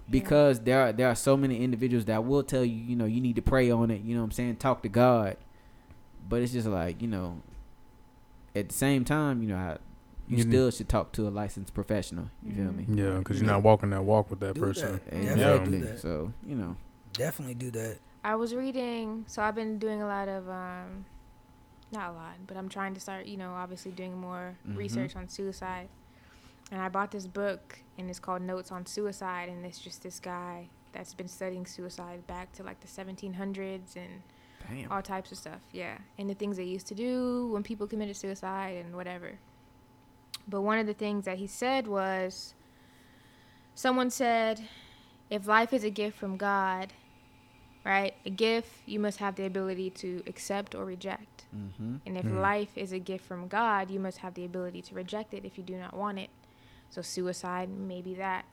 [0.09, 3.19] because there are there are so many individuals that will tell you, you know, you
[3.19, 4.55] need to pray on it, you know what I'm saying?
[4.57, 5.35] Talk to God.
[6.27, 7.41] But it's just like, you know,
[8.55, 9.77] at the same time, you know, I,
[10.27, 12.29] you You still should talk to a licensed professional.
[12.41, 12.95] You feel mm-hmm.
[12.95, 13.03] me?
[13.03, 15.01] Yeah, because you're not walking that walk with that Do person.
[15.09, 15.13] that.
[15.13, 15.35] Exactly.
[15.35, 15.99] Definitely do that.
[15.99, 16.77] So, you know.
[17.11, 17.97] definitely do that.
[18.23, 21.05] I was reading, so I've been doing a lot of, um,
[21.91, 24.77] not a lot, but I'm trying to start, you know, obviously doing more Mhm.
[24.77, 25.89] research on suicide.
[26.71, 30.19] And I bought this book, and it's called Notes on Suicide, and it's just this
[30.19, 34.21] guy that's been studying suicide back to like the 1700s and
[34.69, 34.91] Damn.
[34.91, 35.61] all types of stuff.
[35.71, 39.39] Yeah, and the things they used to do when people committed suicide and whatever.
[40.47, 42.53] But one of the things that he said was,
[43.73, 44.61] someone said,
[45.29, 46.93] if life is a gift from God,
[47.83, 48.13] right?
[48.25, 51.45] A gift, you must have the ability to accept or reject.
[51.55, 51.97] Mm-hmm.
[52.05, 52.41] And if Mm.
[52.41, 55.57] life is a gift from God, you must have the ability to reject it if
[55.57, 56.29] you do not want it.
[56.89, 58.45] So suicide may be that.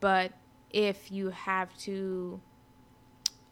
[0.00, 0.32] But
[0.70, 2.40] if you have to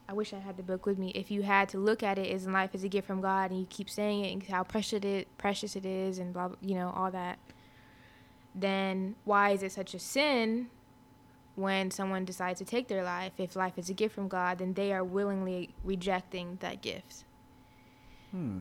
[0.07, 1.13] I wish I had the book with me.
[1.15, 3.59] If you had to look at it as life is a gift from God and
[3.59, 6.75] you keep saying it and how precious it precious it is and blah, blah you
[6.75, 7.39] know, all that,
[8.55, 10.69] then why is it such a sin
[11.57, 13.33] when someone decides to take their life?
[13.39, 17.25] If life is a gift from God, then they are willingly rejecting that gift.
[18.31, 18.59] Hmm.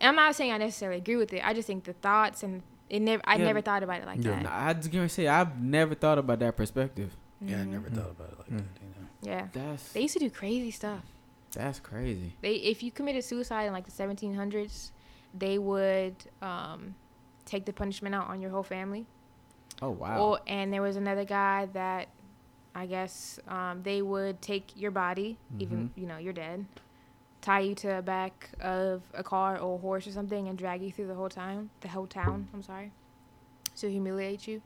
[0.00, 1.46] And I'm not saying I necessarily agree with it.
[1.46, 3.22] I just think the thoughts and it never.
[3.26, 3.44] I Yeah.
[3.44, 4.30] never thought about it like Yeah.
[4.32, 4.42] that.
[4.42, 7.16] Nah, I was gonna say I've never thought about that perspective.
[7.40, 8.56] Yeah, I never thought about it like Mm.
[8.58, 8.82] that.
[8.82, 9.08] You know.
[9.22, 11.02] Yeah, That's they used to do crazy stuff.
[11.52, 12.34] that's crazy.
[12.42, 14.92] They, if you committed suicide in like the 1700s,
[15.32, 16.94] they would um,
[17.46, 19.06] take the punishment out on your whole family.
[19.82, 20.20] Oh wow.
[20.20, 22.08] Or and there was another guy that,
[22.76, 26.00] I guess, um, they would take your body, even Mm-hmm.
[26.00, 26.66] you know you're dead,
[27.40, 30.82] tie you to the back of a car or a horse or something, and drag
[30.82, 32.48] you through the whole time, the whole town.
[32.52, 32.92] I'm sorry,
[33.80, 34.60] to humiliate you.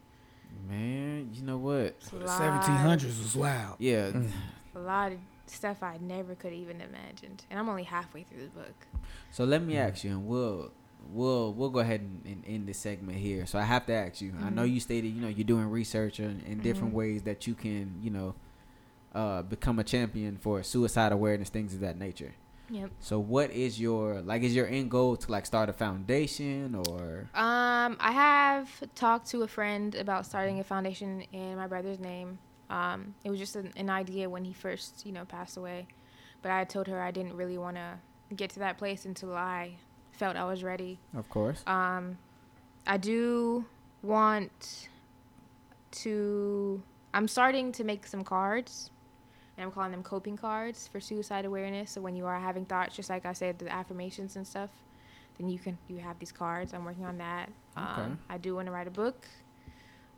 [0.69, 2.01] Man, you know what?
[2.01, 3.77] The 1700s was wild.
[3.79, 4.11] Yeah.
[4.11, 4.31] Mm.
[4.75, 8.61] A lot of stuff I never could even imagined, and I'm only halfway through the
[8.63, 8.87] book.
[9.31, 10.73] So let me ask you, and we'll
[11.09, 13.47] we'll we'll go ahead and, and end this segment here.
[13.47, 14.33] So I have to ask you.
[14.43, 14.75] I know Mhm.
[14.75, 16.97] you stated you know you're doing research in, in different Mhm.
[16.97, 18.35] ways that you can you know
[19.15, 22.33] uh, become a champion for suicide awareness, things of that nature.
[22.71, 22.91] Yep.
[23.01, 24.43] So what is your like?
[24.43, 27.29] Is your end goal to like start a foundation or?
[27.35, 32.39] Um, I have talked to a friend about starting a foundation in my brother's name.
[32.69, 35.89] Um, it was just an, an idea when he first, you know, passed away.
[36.43, 37.99] But I told her I didn't really want to
[38.37, 39.73] get to that place until I
[40.21, 40.99] felt I was ready.
[41.17, 41.65] Of course.
[41.67, 42.19] Um,
[42.87, 43.65] I do
[44.03, 44.89] want
[46.03, 46.83] to.
[47.15, 48.91] I'm starting to make some cards,
[49.57, 51.91] and I'm calling them coping cards for suicide awareness.
[51.93, 54.71] So when you are having thoughts, just like I said, the affirmations and stuff,
[55.39, 56.75] then you can you have these cards.
[56.75, 57.49] I'm working on that.
[57.77, 58.03] Okay.
[58.03, 59.27] Um, I do want to write a book.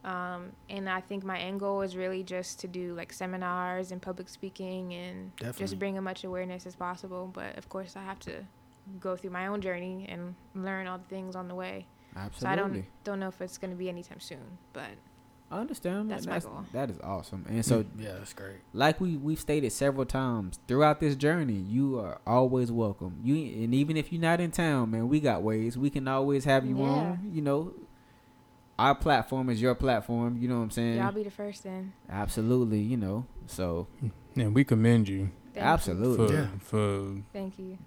[0.05, 4.03] Um, and I think my end goal is really just to do like seminars and
[4.03, 5.63] public speaking and Definitely.
[5.63, 7.31] just bring as much awareness as possible.
[7.33, 8.45] But of course, I have to
[9.01, 11.87] go through my own journey and learn all the things on the way.
[12.17, 12.41] Absolutely.
[12.41, 14.91] So I don't don't know if it's going to be anytime soon, but
[15.51, 16.11] I understand.
[16.11, 16.65] That's That's, my goal.
[16.73, 17.45] that is awesome.
[17.49, 18.57] And so yeah, that's great.
[18.73, 23.19] like we we've stated several times throughout this journey, you are always welcome.
[23.23, 25.77] You and even if you're not in town, man, we got ways.
[25.79, 26.85] We can always have you Yeah.
[26.85, 27.31] on.
[27.33, 27.75] You know,
[28.79, 30.37] our platform is your platform.
[30.39, 30.97] You know what I'm saying?
[30.97, 31.93] y'all be the first then.
[32.11, 32.81] Absolutely.
[32.81, 33.87] You know, so
[34.37, 36.29] And we commend you Thank absolutely.
[36.29, 36.47] for Yeah.
[36.61, 37.79] for Thank you.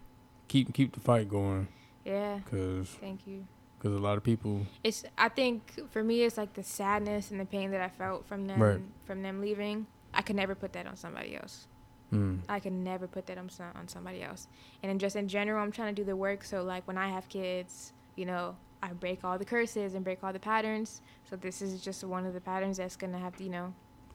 [0.56, 1.68] Keep keep the fight going.
[2.06, 2.40] Yeah.
[2.50, 3.46] Cause, Thank you.
[3.80, 4.66] Cause a lot of people.
[4.84, 8.26] It's I think for me it's like the sadness and the pain that I felt
[8.26, 8.80] from them Right.
[9.06, 9.86] from them leaving.
[10.14, 11.68] I could never put that on somebody else.
[12.14, 14.48] Mm, I could never put that on some, on somebody else.
[14.82, 16.44] And then just in general, I'm trying to do the work.
[16.44, 20.24] So like when I have kids, you know, I break all the curses and break
[20.24, 21.02] all the patterns.
[21.30, 23.74] So this is just one of the patterns that's gonna have to, you know,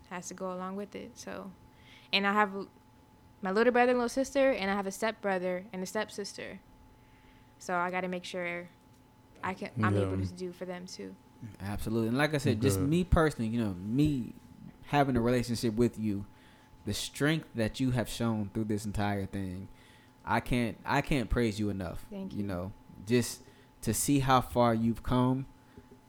[0.09, 1.11] has to go along with it.
[1.19, 1.51] So,
[2.13, 2.51] and I have
[3.43, 6.61] my little brother and little sister, and I have a step brother and a stepsister.
[7.59, 8.69] So I got to make sure
[9.43, 11.15] I can I'm able to do for them too.
[11.61, 12.09] Absolutely.
[12.09, 14.35] And like I said, just me personally, you know, me
[14.87, 16.27] having a relationship with you,
[16.85, 19.69] the strength that you have shown through this entire thing,
[20.25, 22.05] I can't I can't praise you enough.
[22.11, 22.47] Thank You you.
[22.47, 22.73] know,
[23.07, 23.43] just
[23.83, 25.47] to see how far you've come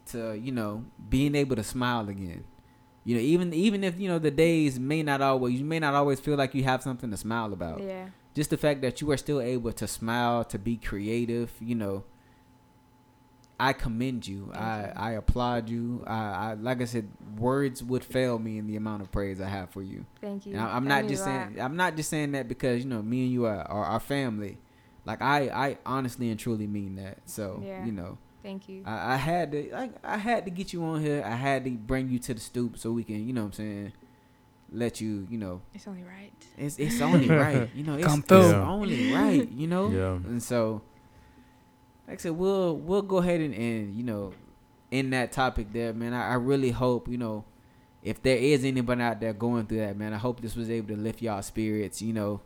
[0.08, 2.44] to, you know, being able to smile again.
[3.04, 5.94] You know, even even if, you know, the days may not always you may not
[5.94, 8.08] always feel like you have something to smile about Yeah.
[8.36, 12.04] just the fact that you are still able to smile, to be creative, you know,
[13.60, 14.52] I commend you.
[14.56, 14.92] I.
[14.96, 16.04] I applaud you.
[16.08, 19.48] I, I like I said, words would fail me in the amount of praise I
[19.50, 20.06] have for you.
[20.20, 20.54] Thank you.
[20.54, 23.24] And I, am not just saying I'm not just saying that because you know me
[23.26, 24.58] and you are, are our family.
[25.06, 27.20] Like I, I honestly and truly mean that.
[27.26, 27.86] So Yeah.
[27.86, 28.84] you know, Thank you.
[28.86, 31.24] I, I had to I, I had to get you on here.
[31.26, 33.54] I had to bring you to the stoop so we can you know what I'm
[33.54, 33.94] saying,
[34.72, 36.32] let you you know it's only right.
[36.58, 37.70] it's it's only right.
[37.76, 38.50] You know, it's, Come it's through.
[38.50, 38.70] Yeah.
[38.70, 39.50] only right.
[39.52, 39.90] You know.
[39.90, 40.14] Yeah.
[40.30, 40.82] And so,
[42.08, 44.34] like I said, we'll we'll go ahead and, and you know,
[44.90, 46.14] in that topic there, man.
[46.14, 47.46] I, I really hope you know,
[48.04, 50.96] if there is anybody out there going through that, man, I hope this was able
[50.96, 52.02] to lift y'all spirits.
[52.02, 52.42] You know,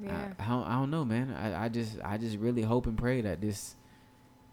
[0.00, 0.32] Yeah.
[0.38, 1.32] I, I don't I don't know, man.
[1.32, 3.76] I, I just I just really hope and pray that this.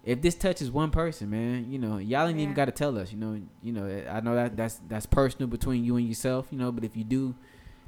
[0.04, 3.12] If this touches one person, man, you know, y'all ain't even got to tell us.
[3.12, 6.48] You know, you know, I know that that's that's personal between you and yourself.
[6.52, 7.36] You know, but if you do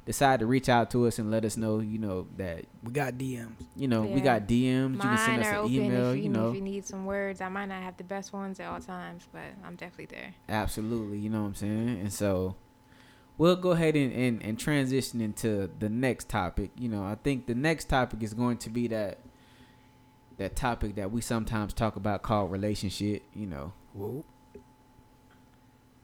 [0.06, 3.14] decide to reach out to us and let us know, you know that We got
[3.14, 3.50] DMs.
[3.74, 4.94] you know, we got DMs.
[4.94, 6.10] you can send Mine us are an open email.
[6.10, 7.40] if, You you know, if you need some words.
[7.40, 10.34] I might not have the best ones at all times, but I'm definitely there.
[10.48, 11.18] absolutely.
[11.18, 11.88] You know what I'm saying?
[12.00, 12.54] And so
[13.38, 16.70] we'll go ahead and, and, and transition into the next topic.
[16.76, 19.18] You know, I think the next topic is going to be that
[20.36, 23.22] that topic that we sometimes talk about called relationship.
[23.34, 24.24] You know, Whoa.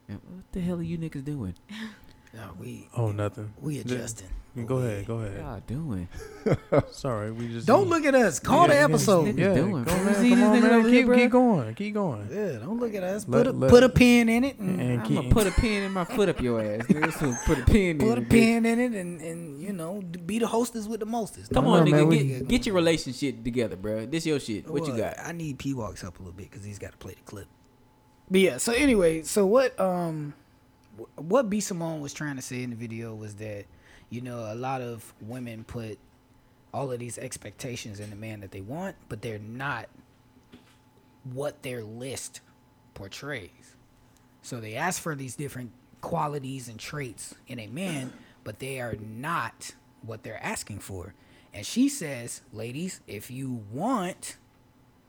[0.07, 1.55] And what the hell are you niggas doing?
[2.33, 3.53] No, we Oh, nothing.
[3.59, 4.29] we adjusting.
[4.65, 5.05] Go ahead.
[5.07, 5.39] Go ahead.
[5.39, 6.09] y'all doing?
[6.91, 8.37] Sorry, we just Don't look at us.
[8.39, 9.27] Call Yeah, the episode.
[9.27, 9.83] niggas Yeah, doing?
[9.85, 10.15] go, Come man.
[10.15, 10.73] see Come this on, nigga man.
[10.73, 11.15] over Keep, bruh?
[11.15, 11.75] keep going.
[11.75, 12.27] Keep going.
[12.29, 13.25] Yeah, don't look at us.
[13.29, 15.47] Let- Put a let- put a pin in it and And I'm keep, gonna put
[15.47, 16.81] a pin in my foot up your ass.
[16.87, 17.13] Nigga.
[17.17, 18.29] So put a pin in put a it, bitch.
[18.29, 21.53] pin in it and and you know be the hostess with the mostest.
[21.53, 22.11] Come on, nigga.
[22.11, 24.05] Get, get your relationship together, bro.
[24.05, 24.69] This your shit.
[24.69, 25.19] What you Well, got?
[25.25, 27.47] I need P Walks up a little bit because he's got to play the clip.
[28.29, 30.40] But yeah, so anyway, so what um wh-
[31.15, 33.65] what B Simone was trying to say in the video was that
[34.09, 35.97] you know a lot of women put
[36.73, 39.87] all of these expectations in the man that they want, but they're not
[41.33, 42.41] what their list
[42.93, 43.75] portrays.
[44.41, 45.71] So they ask for these different
[46.01, 48.11] qualities and traits in a man,
[48.43, 51.13] but they are not what they're asking for.
[51.53, 54.37] And she says, ladies, if you want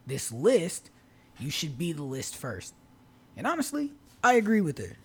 [0.07, 0.91] this list,
[1.39, 2.75] you should be the list first.
[3.37, 4.97] And honestly, I agree with her.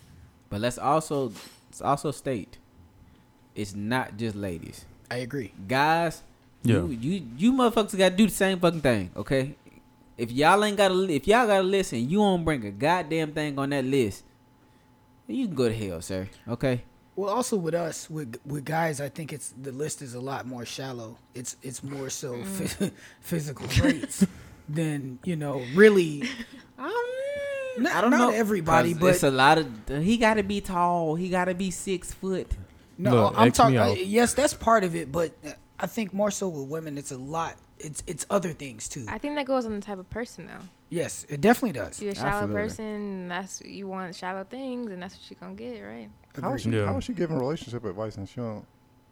[0.50, 1.32] But let's also
[1.70, 2.58] let's also state
[3.56, 4.86] it's not just ladies.
[5.10, 5.52] I agree.
[5.68, 6.22] Guys,
[6.64, 6.76] Yeah.
[6.76, 9.56] you, you you motherfuckers gotta do the same fucking thing, okay?
[10.18, 13.32] If y'all ain't got a li- if y'all gotta listen, you don't bring a goddamn
[13.34, 14.24] thing on that list,
[15.28, 16.28] you can go to hell, sir.
[16.48, 16.84] Okay?
[17.16, 20.46] Well, also with us, with with guys, I think it's the list is a lot
[20.46, 21.18] more shallow.
[21.34, 22.92] It's it's more so phys- mm.
[23.22, 24.26] physical traits
[24.70, 26.24] than you know really.
[27.78, 28.30] Not, I don't not know.
[28.32, 32.14] everybody, 'Cause but it's a lot of he gotta be tall, he gotta be six
[32.14, 32.48] foot.
[32.98, 33.78] No, Look, I'm talking.
[33.78, 34.06] out.
[34.06, 37.18] Yes, that's part of it, but uh, I think more so with women, it's a
[37.18, 37.56] lot.
[37.80, 39.06] It's it's other things too.
[39.08, 40.66] I think that goes on the type of person though.
[40.90, 42.02] Yes, it definitely does.
[42.02, 42.56] You're a shallow Absolutely.
[42.62, 43.28] person.
[43.28, 46.10] That's you want shallow things, and that's what you're gonna get, right?
[46.42, 46.70] How is she?
[46.72, 46.86] Yeah.
[46.88, 48.66] How is she giving relationship advice and she don't?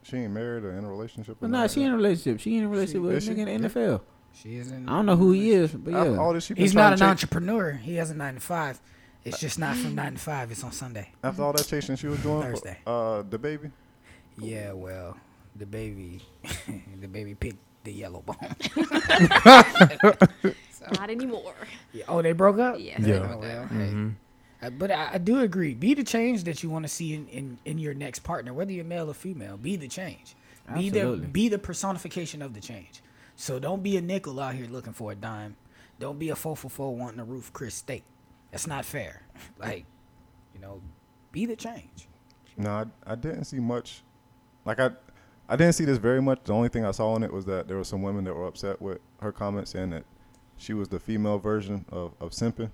[0.03, 1.37] She ain't married or in a relationship.
[1.39, 2.39] But or nah, nothing she in a relationship.
[2.39, 3.41] She in a relationship with a nigga she?
[3.51, 4.01] in the NFL.
[4.41, 4.87] She is in.
[4.89, 5.99] I don't know who he is, but that?
[5.99, 6.17] After yeah.
[6.19, 7.71] all this, she been He's trying not an to chase- entrepreneur.
[7.71, 8.79] He has a nine to five.
[9.23, 10.51] It's just not from nine to five.
[10.51, 11.09] It's on Sunday.
[11.23, 12.77] After all that chasing she was doing, for, Thursday.
[12.85, 13.71] uh, the baby.
[14.37, 15.17] Yeah, well,
[15.55, 16.21] the baby,
[17.01, 18.55] the baby picked the yellow bone.
[20.77, 21.55] So not anymore.
[21.93, 22.75] Yeah, oh, they broke up.
[22.77, 22.99] Yes.
[22.99, 23.31] Yeah.
[23.33, 23.75] Oh, well, hey.
[23.91, 24.13] Mhm.
[24.61, 25.73] Uh, But I, I do agree.
[25.73, 28.71] Be the change that you want to see in, in, in your next partner, whether
[28.71, 29.57] you're male or female.
[29.57, 30.35] Be the change.
[30.75, 31.27] Be the Absolutely.
[31.27, 33.01] be the personification of the change.
[33.35, 35.55] So don't be a nickel out here looking for a dime.
[35.99, 38.03] Don't be a four for four wanting a Ruth's Chris steak.
[38.51, 39.23] That's not fair.
[39.59, 39.85] Like,
[40.53, 40.81] you know,
[41.31, 42.07] be the change.
[42.57, 42.69] No,
[43.05, 44.03] I, I didn't see much.
[44.63, 44.91] Like I,
[45.47, 46.39] I didn't see this very much.
[46.45, 48.47] The only thing I saw in it was that there were some women that were
[48.47, 50.05] upset with her comment, saying that
[50.57, 52.71] she was the female version of of simping.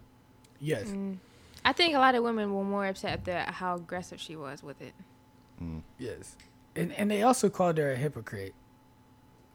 [0.59, 0.87] Yes.
[0.89, 1.17] Mm.
[1.65, 4.81] I think a lot of women were more upset at how aggressive she was with
[4.81, 4.93] it.
[5.61, 5.81] Mm.
[5.97, 6.35] Yes.
[6.75, 8.53] And and they also called her a hypocrite.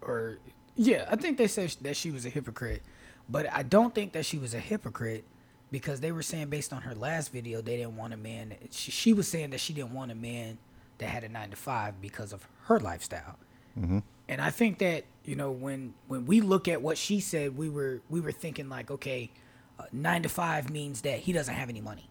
[0.02, 0.38] Or
[0.76, 2.82] yeah, I think they said that she was a hypocrite.
[3.28, 5.24] But I don't think that she was a hypocrite
[5.70, 8.92] because they were saying based on her last video they didn't want a man she,
[8.92, 10.58] she was saying that she didn't want a man
[10.98, 13.36] that had a 9 to 5 because of her lifestyle.
[13.74, 13.98] hmm
[14.28, 17.68] And I think that you know when when we look at what she said, we
[17.68, 19.30] were we were thinking like, okay,
[19.78, 22.08] uh, nine to five means that he doesn't have any money.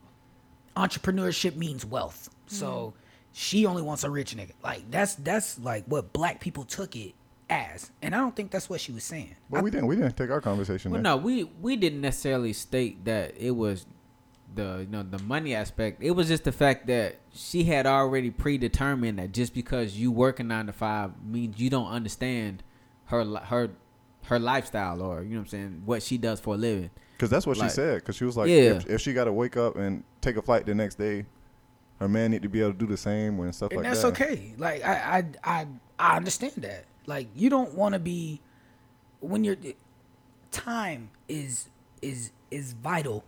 [0.76, 2.30] Entrepreneurship means wealth.
[2.48, 2.94] So
[3.32, 4.52] she only wants a rich nigga.
[4.64, 7.14] Like that's that's like what black people took it
[7.50, 9.36] as, and I don't think that's what she was saying.
[9.50, 11.12] But we didn't we didn't take our conversation Well, there.
[11.12, 13.86] no, we we didn't necessarily state that it was
[14.54, 16.02] the you know the money aspect.
[16.04, 20.40] It was just the fact that she had already predetermined that just because you work
[20.40, 22.64] a nine to five means you don't understand
[23.06, 23.70] her her
[24.24, 26.90] her lifestyle or you know what I'm saying what she does for a living.
[27.16, 27.96] Because that's what Like- she said.
[28.02, 28.56] Because she was like, Yeah.
[28.76, 31.26] if, if she got to wake up and take a flight the next day,
[32.00, 34.02] her man need to be able to do the same and stuff and like that's
[34.02, 34.16] that.
[34.16, 34.54] That's okay.
[34.58, 35.68] Like I, I, I,
[36.00, 36.86] I understand that.
[37.08, 38.42] Like you don't want to be
[39.20, 39.58] when you're
[40.52, 41.70] time is
[42.02, 43.24] is is vital.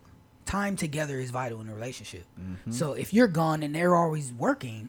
[0.45, 2.23] Time together is vital in a relationship.
[2.39, 2.71] Mm-hmm.
[2.71, 4.87] So if you're gone and they're always working,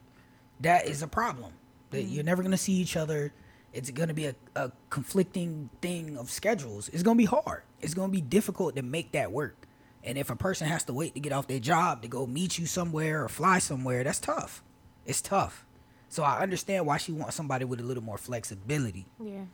[0.60, 1.52] that is a problem.
[1.90, 2.14] That mm-hmm.
[2.14, 3.32] you're never gonna see each other.
[3.72, 6.88] It's gonna be a, a conflicting thing of schedules.
[6.90, 7.62] It's gonna be hard.
[7.80, 9.66] It's gonna be difficult to make that work.
[10.04, 12.58] And if a person has to wait to get off their job to go meet
[12.58, 14.62] you somewhere or fly somewhere, that's tough.
[15.04, 15.66] It's tough.
[16.08, 19.06] So I understand why she wants somebody with a little more flexibility.
[19.22, 19.44] Yeah.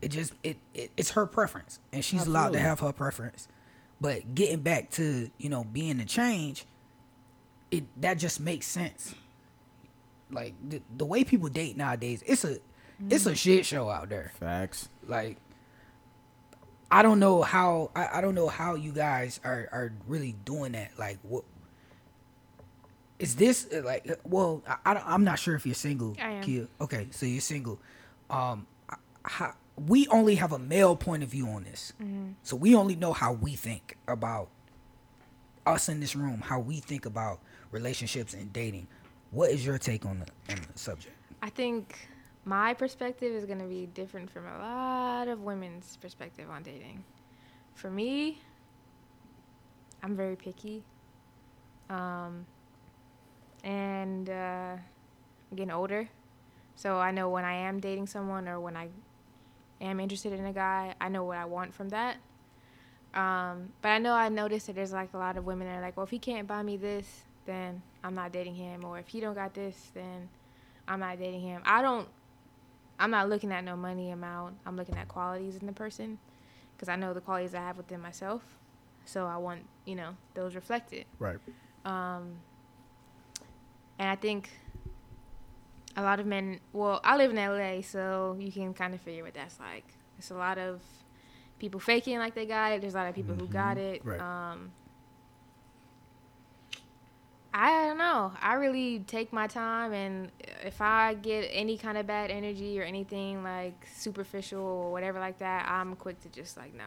[0.00, 3.46] It just it, it it's her preference, and she's allowed to have her preference.
[4.00, 6.66] But getting back to you know being the change,
[7.70, 9.14] it that just makes sense.
[10.32, 12.58] Like the, the way people date nowadays, it's a
[13.08, 13.34] it's a mm-hmm.
[13.34, 14.32] shit show out there.
[14.40, 14.88] Facts.
[15.06, 15.36] Like
[16.90, 20.72] I don't know how I, I don't know how you guys are are really doing
[20.72, 20.98] that.
[20.98, 21.44] Like what
[23.22, 24.08] is this uh, like?
[24.10, 26.16] uh, Well, I, I am not sure if you're single.
[26.20, 26.42] I am.
[26.42, 26.66] Kia.
[26.80, 27.78] Okay, so you're single.
[28.28, 28.66] Um,
[29.24, 29.54] how,
[29.88, 31.92] we only have a male point of view on this,
[32.42, 34.48] so we only know how we think about
[35.64, 38.86] us in this room, how we think about relationships and dating.
[39.30, 41.14] What is your take on the on the subject?
[41.42, 42.08] I think
[42.44, 47.02] my perspective is going to be different from a lot of women's perspective on dating.
[47.74, 48.40] For me,
[50.02, 50.82] I'm very picky.
[51.88, 52.44] Um,
[53.62, 54.76] and uh,
[55.50, 56.08] I'm getting older.
[56.74, 58.88] So I know when I am dating someone or when I
[59.80, 62.16] am interested in a guy, I know what I want from that.
[63.14, 65.82] Um, but I know I noticed that there's like a lot of women that are
[65.82, 68.84] like, well, if he can't buy me this, then I'm not dating him.
[68.84, 70.28] Or if he don't got this, then
[70.88, 71.62] I'm not dating him.
[71.64, 72.08] I don't.
[72.98, 74.56] I'm not looking at no money amount.
[74.64, 76.18] I'm looking at qualities in the person,
[76.76, 78.42] because I know the qualities I have within myself.
[79.04, 81.04] So I want you know those reflected.
[81.18, 81.38] Right.
[81.84, 82.36] Um,
[83.98, 84.50] and I think
[85.96, 86.60] a lot of men.
[86.72, 89.84] Well, I live in LA, so you can kind of figure what that's like.
[90.18, 90.80] It's a lot of
[91.58, 92.80] people faking like they got it.
[92.80, 94.04] There's a lot of people who got it.
[94.04, 94.20] Right.
[94.20, 94.72] Um,
[97.54, 98.32] I don't know.
[98.40, 100.32] I really take my time, and
[100.64, 105.38] if I get any kind of bad energy or anything like superficial or whatever like
[105.40, 106.84] that, I'm quick to just like no.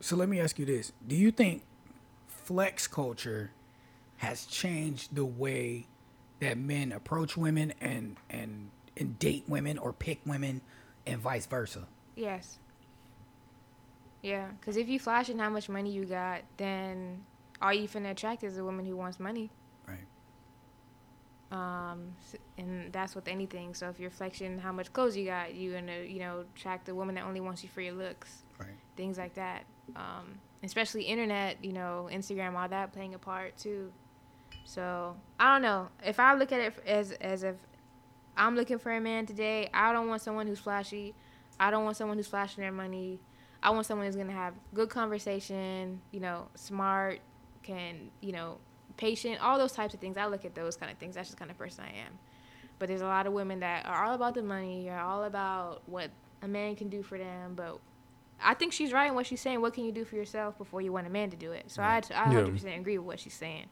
[0.00, 1.64] So let me ask you this: Do you think
[2.28, 3.50] flex culture
[4.18, 5.86] has changed the way
[6.40, 10.60] that men approach women and and and date women or pick women,
[11.06, 11.86] and vice versa?
[12.16, 12.58] Yes.
[14.22, 17.24] Yeah, because if you flash flashing how much money you got, then
[17.62, 19.50] all you finna attract is a woman who wants money.
[19.86, 19.98] Right.
[21.52, 22.16] Um,
[22.56, 23.74] and that's with anything.
[23.74, 26.94] So if you're flexing how much clothes you got, you're gonna, you know, attract a
[26.94, 28.42] woman that only wants you for your looks.
[28.58, 28.68] Right.
[28.96, 29.64] Things like that.
[29.94, 33.92] Um, especially internet, you know, Instagram, all that playing a part too.
[34.68, 35.88] So I don't know.
[36.04, 37.56] If I look at it as as if
[38.36, 41.14] I'm looking for a man today, I don't want someone who's flashy.
[41.58, 43.18] I don't want someone who's flashing their money.
[43.62, 46.02] I want someone who's gonna have good conversation.
[46.10, 47.20] You know, smart,
[47.62, 48.58] can you know,
[48.98, 50.18] patient, all those types of things.
[50.18, 51.14] I look at those kind of things.
[51.14, 52.18] That's just the kind of person I am.
[52.78, 55.80] But there's a lot of women that are all about the money, You're all about
[55.86, 56.10] what
[56.42, 57.54] a man can do for them.
[57.56, 57.78] But
[58.38, 59.62] I think she's right in what she's saying.
[59.62, 61.70] What can you do for yourself before you want a man to do it?
[61.70, 63.64] So I, I 100% agree with what she's saying.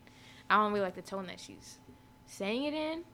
[0.51, 1.79] I don't really like the tone that she's
[2.27, 3.05] saying it in,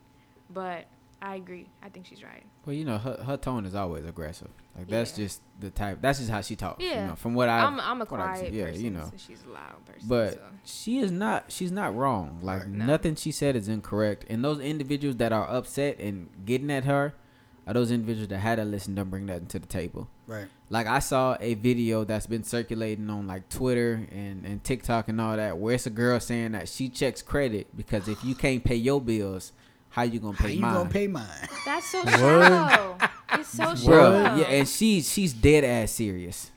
[0.51, 0.87] but
[1.20, 1.68] I agree.
[1.83, 2.43] I think she's right.
[2.66, 4.49] Well, you know, her, her tone is always aggressive.
[4.76, 5.24] Like that's Yeah.
[5.26, 5.99] just the type.
[6.01, 6.83] That's just how she talks.
[6.83, 7.03] Yeah.
[7.03, 9.05] You know, from what I, I'm, I'm a what I quiet yeah, person, you know.
[9.11, 10.09] so she's a loud person.
[10.09, 10.41] But so.
[10.64, 11.45] she is not.
[11.53, 12.41] She's not wrong.
[12.43, 12.85] Like No.
[12.87, 14.24] nothing she said is incorrect.
[14.28, 17.14] And those individuals that are upset and getting at her,
[17.66, 20.09] are those individuals that had to listen don't bring that to the table.
[20.27, 20.47] Right.
[20.70, 25.20] Like I saw a video that's been circulating on like Twitter and, and TikTok and
[25.20, 28.62] all that, where it's a girl saying that she checks credit because if you can't
[28.62, 29.53] pay your bills,
[29.91, 30.75] how you gonna How pay you mine?
[30.75, 31.27] gonna pay mine?
[31.66, 32.18] That's so What?
[32.18, 32.99] shallow.
[33.35, 34.37] It's so Bro, shallow.
[34.37, 36.51] yeah, and she's she's dead ass serious.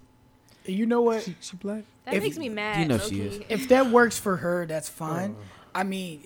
[0.65, 1.23] You know what?
[1.23, 1.83] She, she black.
[2.05, 2.79] that if- makes me mad.
[2.79, 3.41] you know she is.
[3.49, 5.35] if that works for her, that's fine.
[5.73, 6.21] I mean,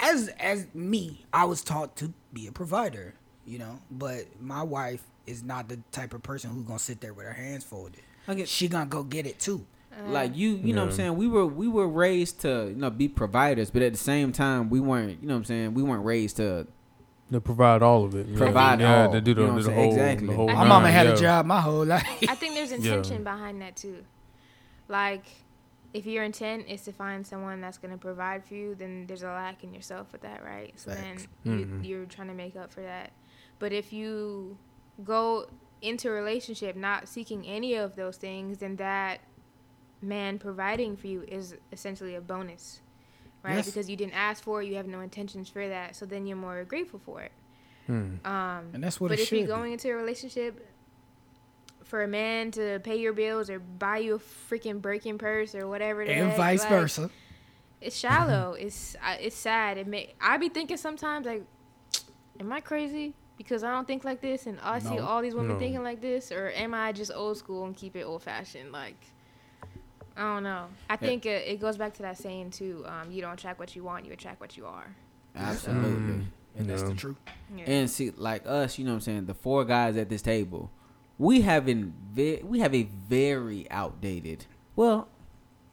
[0.00, 3.14] as as me, I was taught to be a provider,
[3.46, 3.78] you know.
[3.90, 7.32] But my wife is not the type of person who's gonna sit there with her
[7.32, 8.00] hands folded.
[8.26, 9.64] Like it- She gonna go get it too.
[10.06, 12.88] like you you know what I'm saying we were we were raised to you know
[12.88, 15.82] be providers but at the same time we weren't you know what I'm saying we
[15.82, 16.68] weren't raised to
[17.32, 18.26] To provide all of it.
[18.28, 18.38] yeah.
[18.38, 20.28] Provide yeah, all, to do the, you know the whole, Exactly.
[20.28, 21.12] the whole My nine, mama had yeah.
[21.14, 22.06] a job my whole life.
[22.28, 22.76] I think there's Yeah.
[22.76, 24.04] intention behind that too.
[24.88, 25.24] Like,
[25.92, 29.22] if your intent is to find someone that's going to provide for you, then there's
[29.22, 30.72] a lack in yourself with that, right?
[30.76, 31.26] So Facts.
[31.44, 31.84] then Mhm.
[31.84, 33.10] you, you're trying to make up for that.
[33.58, 34.56] But if you
[35.04, 35.46] go
[35.80, 39.20] into a relationship not seeking any of those things, then that
[40.02, 42.80] man providing for you is essentially a bonus,
[43.42, 43.56] right?
[43.56, 43.66] Yes.
[43.66, 46.36] Because you didn't ask for it, you have no intentions for that, so then you're
[46.36, 47.32] more grateful for it.
[47.86, 48.14] Hmm.
[48.24, 49.52] Um, And that's what but it if should you're be.
[49.52, 50.66] going into a relationship
[51.84, 55.66] for a man to pay your bills or buy you a freaking Birkin purse or
[55.66, 57.10] whatever, and heck, vice like, versa.
[57.80, 58.52] it's shallow.
[58.58, 59.78] it's uh, it's sad.
[59.78, 61.44] It may I be thinking sometimes like,
[62.40, 63.14] am I crazy?
[63.38, 65.06] Because I don't think like this, and I see No.
[65.06, 65.58] all these women No.
[65.58, 68.72] thinking like this, or am I just old school and keep it old fashioned?
[68.72, 68.96] Like,
[70.16, 70.66] I don't know.
[70.90, 72.84] I think it, it goes back to that saying too.
[72.86, 74.94] Um, you don't attract what you want, you attract what you are.
[75.36, 76.24] absolutely Mm.
[76.56, 76.88] And that's Yeah.
[76.88, 77.16] the truth.
[77.56, 77.64] Yeah.
[77.66, 80.70] and see like us you know what I'm saying the four guys at this table
[81.16, 85.06] we haven't ve- we have a very outdated well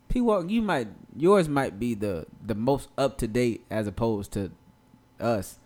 [0.07, 4.31] P Walk you might yours might be the the most up to date as opposed
[4.33, 4.51] to
[5.19, 5.57] us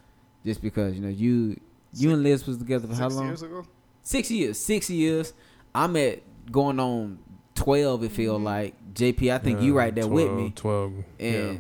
[0.45, 1.59] just because you know you
[1.93, 3.65] you and Liz was together for how Six long years ago?
[4.01, 4.59] Six years.
[4.59, 5.33] Six years.
[5.73, 6.19] I'm at
[6.51, 7.19] going on
[7.55, 8.03] twelve.
[8.03, 8.45] It feel mm-hmm.
[8.45, 9.33] like JP.
[9.33, 10.51] I think you right there with me.
[10.55, 10.93] Twelve.
[11.19, 11.59] And yeah.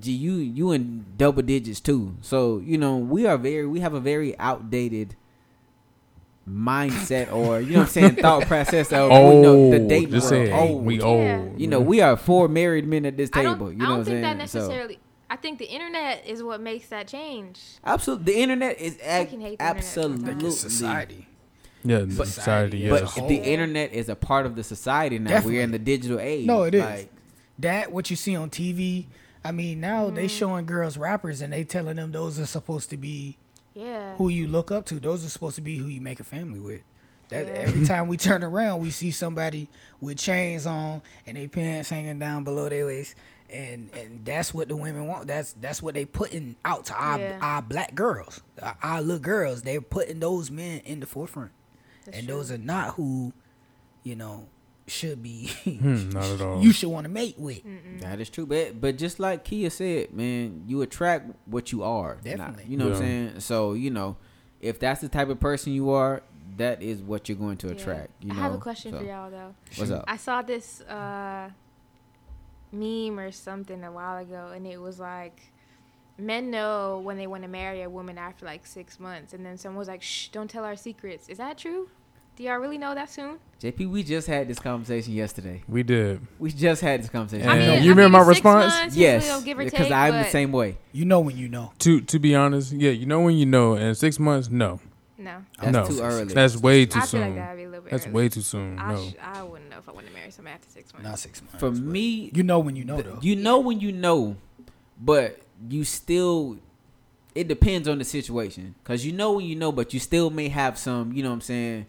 [0.00, 2.16] G, you you in double digits too.
[2.20, 5.16] So you know we are very we have a very outdated
[6.48, 10.10] mindset or you know what I'm saying thought process of Oh, you know, the date
[10.10, 10.46] just world.
[10.48, 10.84] say old.
[10.84, 11.04] we Yeah.
[11.04, 11.60] old.
[11.60, 13.66] You know we are four married men at this I table.
[13.66, 14.38] don't, you know I don't what think saying?
[14.38, 14.98] that So- necessarily.
[15.32, 17.60] I think the internet is what makes that change.
[17.84, 21.26] absolutely, the internet is ag- fucking hate the internet absolutely Like society.
[21.84, 22.30] Yeah, But- society.
[22.30, 22.94] Society Yeah.
[22.94, 25.30] as But the internet is a part of the society now.
[25.30, 25.54] Definitely.
[25.54, 26.46] We're in the digital age.
[26.46, 26.82] No, it is.
[26.82, 27.10] Like,
[27.58, 29.06] That what you see on TV.
[29.44, 30.14] I mean, now Mm-hmm.
[30.16, 33.36] they showing girls rappers and they telling them those are supposed to be
[33.74, 34.16] Yeah.
[34.16, 34.98] who you look up to.
[35.00, 36.80] Those are supposed to be who you make a family with.
[37.28, 37.52] That Yeah.
[37.52, 39.68] every time we turn around, we see somebody
[40.00, 43.14] with chains on and their pants hanging down below their waist,
[43.52, 45.26] and and that's what the women want.
[45.26, 47.38] That's that's what they putting out to our Yeah.
[47.40, 49.62] our black girls, our, our little girls.
[49.62, 51.50] They're putting those men in the forefront,
[52.04, 52.36] That's and true.
[52.36, 53.32] those are not who,
[54.02, 54.46] you know,
[54.86, 55.50] should be.
[55.64, 56.62] Hmm, not at all.
[56.62, 57.62] You should want to mate with.
[58.00, 62.14] That is true, but but just like Kia said, man, you attract what you are.
[62.16, 62.64] Not- Definitely.
[62.68, 63.40] you know what I'm saying.
[63.40, 64.16] So you know,
[64.60, 66.22] if that's the type of person you are,
[66.56, 67.72] that is what you're going to Yeah.
[67.74, 68.10] attract.
[68.22, 69.54] You I have a question So, for y'all though.
[69.76, 70.04] What's up?
[70.08, 71.50] I saw this uh,
[72.72, 75.40] meme or something a while ago, and it was like,
[76.18, 79.56] men know when they want to marry a woman after like six months, and then
[79.58, 81.88] someone was like, "Shh, don't tell our secrets." Is that true?
[82.36, 83.38] Do y'all really know that soon?
[83.60, 85.62] JP, we just had this conversation yesterday.
[85.68, 86.20] we did.
[86.38, 87.46] We just had this conversation.
[87.46, 87.84] I mean, yesterday.
[87.84, 88.74] you remember my six response?
[88.74, 90.78] months, yes, give or because I'm the same way.
[90.92, 91.72] You know when you know.
[91.80, 94.80] To to be honest, yeah, you know when you know, and six months, no,
[95.18, 96.32] No, That's no, too early.
[96.32, 97.36] That's way too I feel like soon.
[97.36, 97.90] that'd be a little bit.
[97.90, 98.14] That's early.
[98.14, 98.78] way too soon.
[98.78, 99.69] I, No, sh- I wouldn't
[100.30, 101.08] marry someone after six months.
[101.08, 101.58] Not six months.
[101.58, 103.18] For me, you know when you know th- though.
[103.22, 104.36] you know when you know,
[105.00, 106.58] but you still.
[107.32, 110.48] It depends on the situation, cause you know when you know, but you still may
[110.48, 111.12] have some.
[111.12, 111.86] You know what I'm saying?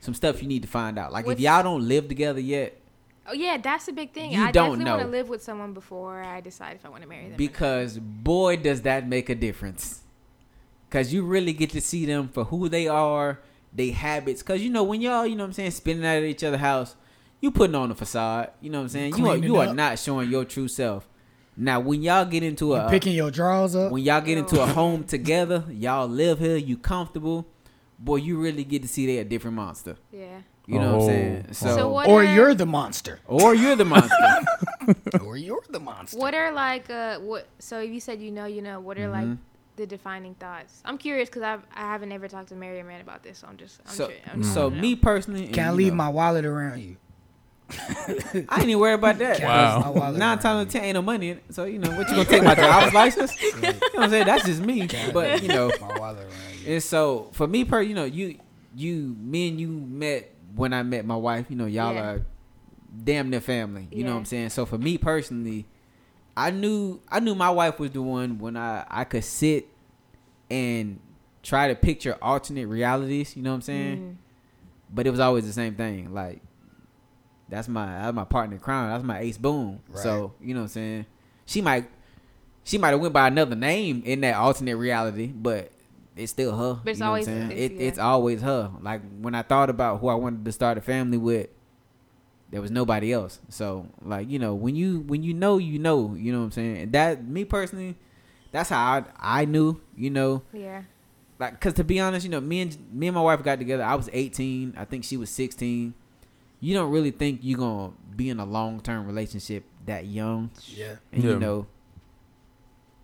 [0.00, 1.12] Some stuff you need to find out.
[1.12, 2.78] Like What's- if y'all don't live together yet,
[3.26, 4.32] Oh yeah, that's a big thing.
[4.32, 7.02] You I don't definitely want to live with someone before I decide if I want
[7.04, 7.36] to marry them.
[7.36, 10.00] because boy does that make a difference
[10.88, 13.38] because you really get to see them for who they are
[13.72, 16.24] they habits because you know when y'all you know what i'm saying spending out at
[16.24, 16.96] each other's house
[17.42, 19.76] you putting on a facade you know what i'm saying you are, you are up.
[19.76, 21.06] not showing your true self
[21.56, 23.92] now when y'all get into You a picking your drawers up.
[23.92, 27.46] when y'all get into a home together y'all live here you comfortable
[27.98, 30.38] boy you really get to see they a different monster yeah.
[30.66, 31.06] you know what i'm Oh.
[31.08, 33.20] saying so, So what or are- you're the monster.
[33.26, 34.16] or you're the monster
[35.24, 36.18] or you're the monster.
[36.18, 37.46] What are like uh what?
[37.58, 38.80] So if you said you know you know.
[38.80, 39.38] What are like Mhm.
[39.76, 40.80] the defining thoughts?
[40.84, 43.38] I'm curious because I've I haven't ever talked to Mary or man about this.
[43.38, 46.08] So I'm just I'm so sure, I'm so me personally Can I leave know, my
[46.08, 46.96] wallet around you?
[47.70, 49.38] I ain't even worried about that.
[49.38, 49.54] Can Wow.
[49.54, 51.44] I leave my wallet Nine around times out of ten ain't no money in it.
[51.50, 53.42] So, you know, what you gonna take my driver's license?
[53.42, 54.26] You know what I'm saying?
[54.26, 54.88] That's just me.
[55.12, 56.26] But, you know, my wallet.
[56.66, 58.38] And so for me, per you know, you
[58.76, 61.46] you me and you met when I met my wife.
[61.48, 62.02] You know, y'all Yeah.
[62.02, 62.26] are
[63.04, 63.88] damn near family.
[63.90, 64.50] You know what I'm saying?
[64.50, 65.64] So for me personally,
[66.36, 69.66] I knew I knew my wife was the one when I I could sit
[70.50, 71.00] and
[71.42, 73.34] try to picture alternate realities.
[73.36, 73.98] You know what I'm saying?
[73.98, 74.14] Mhm.
[74.94, 76.12] But it was always the same thing.
[76.12, 76.42] Like
[77.52, 78.90] that's my that's my partner in crime.
[78.90, 79.80] That's my ace boom.
[79.94, 81.06] So you know what I'm saying?
[81.46, 81.88] She might
[82.64, 85.70] she might have went by another name in that alternate reality, but
[86.16, 86.80] it's still her.
[86.84, 87.50] But it's you know always- what I'm saying?
[87.52, 87.88] it's- It, yeah.
[87.88, 88.70] it's always her.
[88.80, 91.48] Like when I thought about who I wanted to start a family with,
[92.50, 93.38] there was nobody else.
[93.48, 96.50] So like you know when you when you know you know you know what I'm
[96.52, 96.76] saying.
[96.78, 97.96] And that me personally,
[98.50, 100.82] that's how I I knew you know Yeah.
[101.38, 103.82] like because to be honest you know me and me and my wife got together
[103.82, 105.94] i was 18 i think she was 16
[106.62, 110.50] you don't really think you're gonna be in a long-term relationship that young.
[110.68, 110.94] Yeah.
[111.12, 111.30] and Yeah.
[111.30, 111.66] you know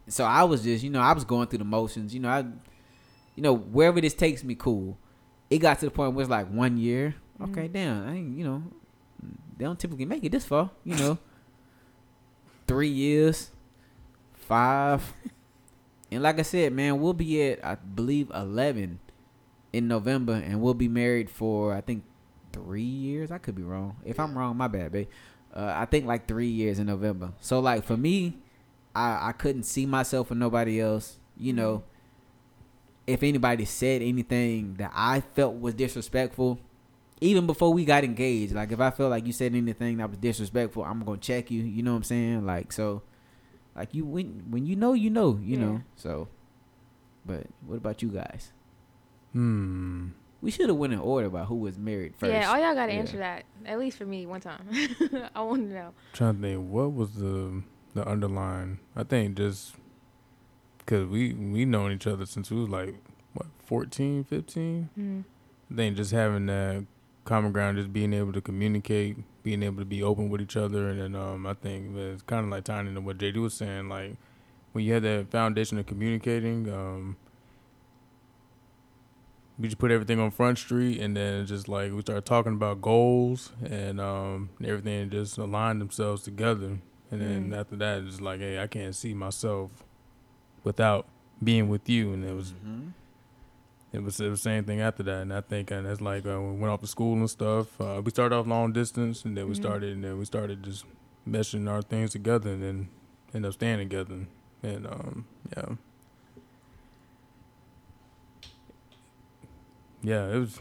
[0.06, 2.14] so i was just you know i was going through the motions.
[2.14, 2.39] You know i
[3.35, 4.97] you know wherever this takes me cool.
[5.51, 7.14] It got to the point where it's like one year.
[7.43, 7.72] Okay mm.
[7.72, 8.62] damn i ain't you know
[9.56, 11.18] they don't typically make it this far you know.
[12.66, 13.51] Three years
[14.35, 15.12] five.
[16.10, 19.01] And like i said man we'll be at i believe 11
[19.72, 22.05] in november and we'll be married for i think
[22.52, 25.08] three years i could be wrong if i'm wrong my bad babe
[25.54, 27.32] uh, I think like three years in November.
[27.40, 28.36] So like for me,
[28.94, 31.18] I I couldn't see myself with nobody else.
[31.38, 31.84] You know,
[33.06, 36.58] if anybody said anything that I felt was disrespectful,
[37.22, 40.18] even before we got engaged, like if I felt like you said anything that was
[40.18, 41.62] disrespectful, I'm gonna check you.
[41.62, 42.44] You know what I'm saying?
[42.44, 43.02] Like so,
[43.74, 45.64] like you when when you know you know you Yeah.
[45.64, 45.82] know.
[45.96, 46.28] So,
[47.24, 48.52] but what about you guys?
[49.32, 50.08] Hmm.
[50.40, 52.32] We should have went in order about who was married first.
[52.32, 52.98] Yeah, all y'all gotta Yeah.
[53.01, 53.44] answer that.
[53.66, 54.69] At least for me, one time.
[55.35, 55.94] I want to know.
[56.12, 57.62] Trying to think, what was the
[57.94, 58.78] the underlying?
[58.94, 59.74] I think just
[60.78, 62.94] because we we known each other since we was like
[63.35, 64.89] what 14, 15?
[64.98, 65.24] Mm.
[65.70, 66.85] I think just having that
[67.24, 70.89] common ground, just being able to communicate, being able to be open with each other,
[70.89, 73.89] and then um, I think it's kind of like tying into what JD was saying.
[73.89, 74.16] Like
[74.73, 77.16] when you have that foundation of communicating, um,
[79.59, 82.80] we just put everything on Front Street, and then just like we started talking about
[82.80, 86.78] goals, and um, everything just aligned themselves together.
[87.10, 87.59] And then Mm.
[87.59, 89.70] after that, it's like, hey, I can't see myself
[90.64, 91.06] without
[91.43, 92.93] being with you, and it was Mhm.
[93.93, 96.26] it was it was the same thing after that, and I think and that's like
[96.26, 97.80] uh, we went off to school and stuff.
[97.80, 99.56] Uh, we started off long distance, and then we Mhm.
[99.56, 100.85] started and then we started just
[101.26, 102.89] meshing our things together, and then
[103.35, 104.26] end up staying together.
[104.62, 105.24] And um,
[105.56, 105.76] yeah,
[110.02, 110.60] yeah, it was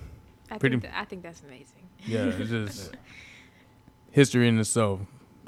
[0.49, 1.89] I Pretty- think that, I think that's amazing.
[2.05, 2.95] yeah, it's just
[4.11, 5.01] history in itself.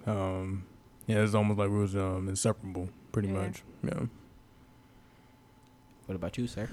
[0.05, 0.65] Um,
[1.07, 3.33] yeah, it's almost like we was um inseparable, pretty Yeah.
[3.35, 3.63] much.
[3.83, 4.05] Yeah.
[6.05, 6.69] What about you, sir?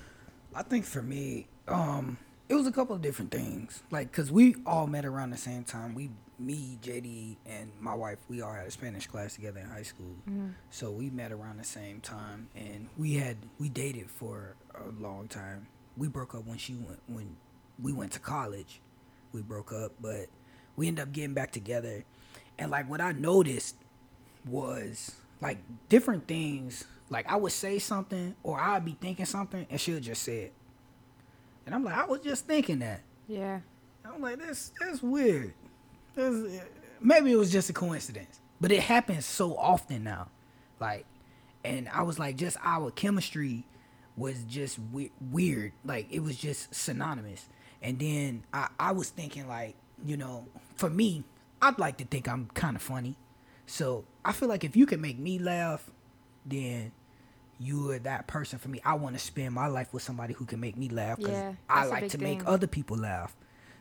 [0.54, 2.16] I think for me, um,
[2.48, 3.82] it was a couple of different things.
[3.90, 5.94] Like, cause we all met around the same time.
[5.94, 9.82] We, me, JD, and my wife, we all had a Spanish class together in high
[9.82, 10.14] school.
[10.30, 10.54] Mm.
[10.70, 15.28] So we met around the same time, and we had we dated for a long
[15.28, 15.66] time.
[15.96, 17.36] We broke up when she went when
[17.82, 18.80] we went to college.
[19.32, 20.26] We broke up, but
[20.76, 22.04] we ended up getting back together.
[22.58, 23.76] And like what I noticed
[24.46, 25.58] was like
[25.88, 26.84] different things.
[27.08, 30.52] Like I would say something, or I'd be thinking something, and she'll just say it.
[31.64, 33.00] And I'm like, I was just thinking that.
[33.28, 33.60] Yeah.
[34.04, 35.52] I'm like, that's that's weird.
[36.14, 36.36] That's,
[37.00, 40.28] maybe it was just a coincidence, but it happens so often now.
[40.80, 41.06] Like,
[41.64, 43.64] and I was like, just our chemistry
[44.16, 45.72] was just we- weird.
[45.84, 47.48] Like, it was just synonymous.
[47.82, 49.74] And then I, I was thinking, like,
[50.04, 51.24] you know, for me,
[51.60, 53.16] I'd like to think I'm kind of funny.
[53.66, 55.90] So I feel like if you can make me laugh,
[56.44, 56.92] then
[57.58, 58.80] you are that person for me.
[58.84, 61.52] I want to spend my life with somebody who can make me laugh because Yeah,
[61.68, 63.34] I like to make other people laugh.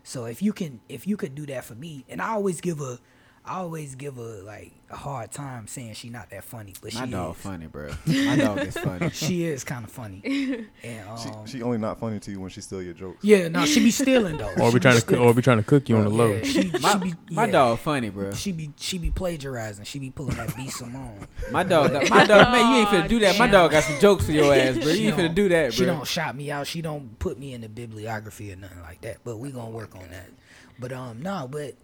[0.04, 2.80] So if you can, if you could do that for me, and I always give
[2.80, 3.00] a,
[3.48, 7.06] I always give her like a hard time saying she not that funny, but My
[7.06, 7.42] she dog is.
[7.42, 7.92] funny, bro.
[8.06, 9.10] My dog is funny.
[9.12, 10.22] She is kind of funny,
[10.84, 13.24] and um, She, she only not funny to you when she steal your jokes.
[13.24, 14.46] yeah, no, she be stealing though.
[14.58, 16.10] Or She we be trying to, coo- or we trying to cook you on the
[16.10, 16.32] low.
[16.34, 17.52] Yeah, she, she My, be, my yeah.
[17.52, 18.34] dog funny, bro.
[18.34, 19.86] She be she be plagiarizing.
[19.86, 21.28] She be pulling that B Simone.
[21.52, 23.38] My dog, got, my dog, man, you ain't finna do that.
[23.38, 24.88] My dog got some jokes for your ass, bro.
[24.92, 25.72] You ain't don't- finna do that, bro.
[25.72, 26.68] She don't shout me out.
[26.68, 29.18] She don't put me in the bibliography or nothing like that.
[29.24, 30.30] But we gonna work on that.
[30.78, 31.76] But um no, but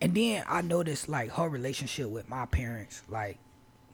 [0.00, 3.02] and then I noticed like her relationship with my parents.
[3.08, 3.38] Like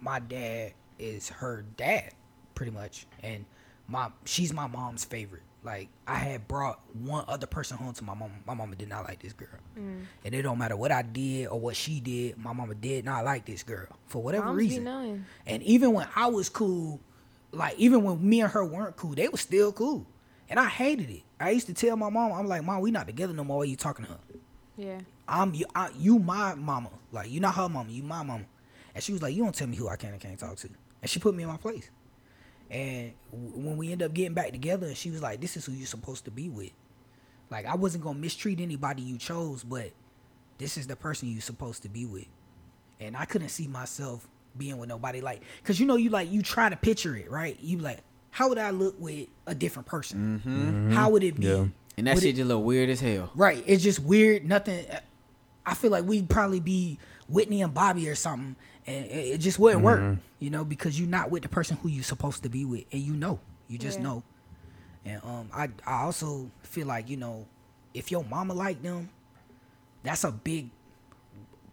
[0.01, 2.12] my dad is her dad,
[2.55, 3.45] pretty much, and
[3.89, 5.43] my she's my mom's favorite.
[5.65, 8.31] Like I had brought one other person home to my mom.
[8.47, 10.05] My mama did not like this girl, Mm.
[10.24, 12.39] and it don't matter what I did or what she did.
[12.39, 15.24] My mama did not like this girl for whatever Moms reason.
[15.47, 17.01] And even when I was cool,
[17.51, 20.07] like even when me and her weren't cool, they were still cool.
[20.49, 21.23] And I hated it.
[21.41, 23.59] I used to tell my mom, I'm like, Mom, we not together no more.
[23.59, 24.19] Why you talking to her?
[24.77, 25.01] Yeah.
[25.28, 26.90] I'm you, I, you my mama.
[27.12, 28.44] Like you not her mama, you my mama.
[28.94, 30.69] And she was like, you don't tell me who I can and can't talk to.
[31.03, 31.90] And she put me in my place.
[32.70, 35.73] And w- when we end up getting back together, she was like, this is who
[35.73, 36.70] you're supposed to be with.
[37.51, 39.90] Like I wasn't gonna mistreat anybody you chose, but
[40.59, 42.27] this is the person you're supposed to be with.
[42.98, 44.27] And I couldn't see myself
[44.57, 47.59] being with nobody like, cause you know you like you try to picture it, right?
[47.61, 47.98] You like,
[48.31, 50.40] how would I look with a different person?
[50.44, 50.93] Mm-hmm.
[50.93, 51.47] How would it be?
[51.47, 51.66] Yeah.
[51.98, 53.31] And that Would shit it- just look weird as hell.
[53.35, 53.62] Right.
[53.66, 54.44] It's just weird.
[54.44, 54.86] Nothing.
[55.66, 56.98] I feel like we'd probably be
[57.28, 58.55] Whitney and Bobby or something,
[58.86, 60.18] and it it just wouldn't work.
[60.38, 63.02] You know, because you're not with the person who you're supposed to be with, and
[63.02, 64.05] you know, you just Yeah.
[64.05, 64.22] know.
[65.05, 67.47] And um, I I also feel like you know,
[67.94, 69.09] if your mama like them,
[70.02, 70.70] that's a big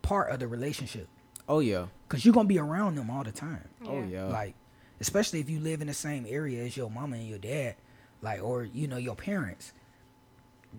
[0.02, 1.08] part of the relationship,
[1.48, 1.88] Oh yeah.
[2.10, 3.68] cause you're gonna be around them all the time.
[3.86, 4.26] Oh yeah.
[4.26, 4.56] Like,
[5.00, 7.76] especially if you live in the same area as your mama and your dad,
[8.22, 9.72] like, or you know, your parents.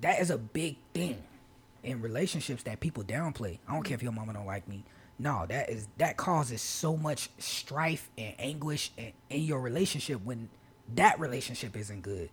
[0.01, 1.23] That is a big thing
[1.85, 3.59] in relationships that people downplay.
[3.69, 4.85] I don't care if your mama don't like me.
[5.19, 10.49] No, that is that causes so much strife and anguish in, in your relationship when
[10.95, 12.31] that relationship isn't good.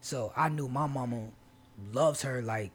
[0.00, 1.28] So I knew my mama
[1.92, 2.70] loves her like,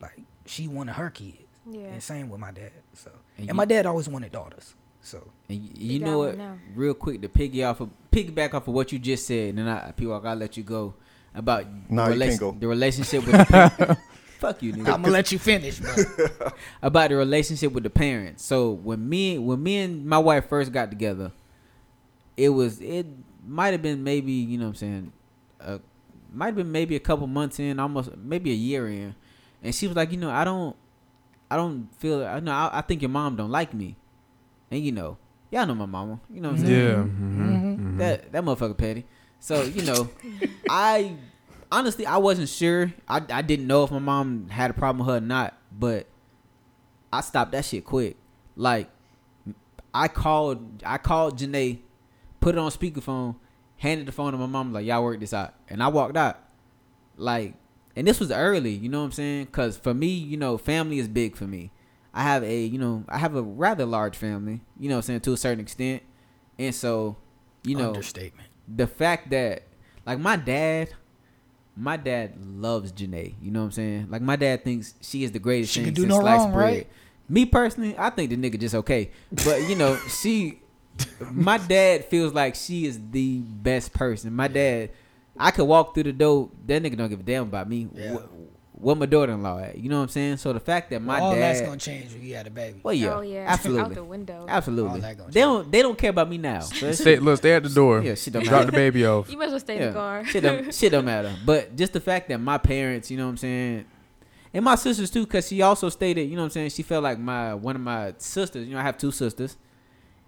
[0.00, 1.38] like she wanted her kids.
[1.70, 1.82] Yeah.
[1.86, 2.72] And same with my dad.
[2.94, 4.74] So And and, you- my dad always wanted daughters.
[5.00, 5.18] So
[5.48, 6.36] And y- you know what?
[6.36, 6.58] now.
[6.74, 9.68] Real quick to piggy off of piggyback off of what you just said, and then
[9.68, 10.94] I people I gotta let you go
[11.34, 12.56] about No, the, you can't go.
[12.58, 14.00] the relationship with the parents.
[14.38, 14.92] Fuck you, nigga.
[14.92, 15.94] I'm gonna let you finish, bro.
[16.82, 18.44] about the relationship with the parents.
[18.44, 21.32] So when me when me and my wife first got together,
[22.36, 23.06] it was it
[23.46, 25.12] might have been maybe you know what I'm saying,
[25.60, 25.78] uh,
[26.32, 29.14] might have been maybe a couple months in, almost maybe a year in,
[29.62, 30.76] and she was like, you know, I don't,
[31.50, 33.96] I don't feel, I know, I, I think your mom don't like me,
[34.70, 35.16] and you know,
[35.50, 36.86] y'all know my mama, you know what I'm saying?
[36.86, 37.04] Yeah.
[37.04, 39.06] mhm, That that motherfucker petty.
[39.40, 40.10] So you know,
[40.68, 41.14] I
[41.76, 42.92] honestly I wasn't sure.
[43.06, 46.06] I I didn't know if my mom had a problem with her or not, but
[47.12, 48.16] I stopped that shit quick.
[48.56, 48.88] Like
[49.92, 51.80] I called I called Janae,
[52.40, 53.36] put it on speakerphone,
[53.76, 56.40] handed the phone to my mom like y'all work this out, and I walked out.
[57.18, 57.54] Like,
[57.94, 59.46] and this was early, you know what I'm saying?
[59.46, 61.72] Cause for me, you know, family is big for me.
[62.12, 65.06] I have a you know I have a rather large family, you know what I'm
[65.08, 66.02] saying to a certain extent,
[66.58, 67.16] and so
[67.62, 68.48] you know understatement.
[68.66, 69.64] the fact that
[70.06, 70.94] like my dad
[71.76, 73.34] my dad loves Janae.
[73.40, 74.06] You know what I'm saying?
[74.10, 76.44] Like my dad thinks she is the greatest She thing can do since no sliced
[76.44, 76.72] wrong, bread.
[76.74, 76.86] right?
[77.28, 79.10] Me personally, I think the nigga just okay.
[79.44, 80.60] But you know, she
[81.30, 84.32] my dad feels like she is the best person.
[84.34, 84.90] My dad
[85.38, 87.88] I could walk through the door, that nigga don't give a damn about me.
[87.94, 88.16] Yeah.
[88.76, 89.78] What, what my daughter in law at?
[89.78, 90.36] You know what I'm saying?
[90.36, 92.80] So the fact that my All that's gonna change when you had a baby.
[92.82, 93.44] Well yeah, oh yeah.
[93.48, 93.82] absolutely.
[93.82, 94.46] Out the window.
[94.48, 94.90] Absolutely.
[94.90, 96.60] All that gonna They don't they don't care about me now.
[96.76, 98.02] So Stay, look, stay at the door.
[98.02, 99.30] Yeah, shit don't Drop the baby off.
[99.30, 100.24] You might as well stay in the car.
[100.24, 101.34] shit, don't, shit don't matter.
[101.44, 103.84] But just the fact that my parents, you know what I'm saying,
[104.52, 107.02] and my sisters too, because she also stated, you know what I'm saying, she felt
[107.02, 108.66] like my one of my sisters.
[108.66, 109.56] You know, I have two sisters,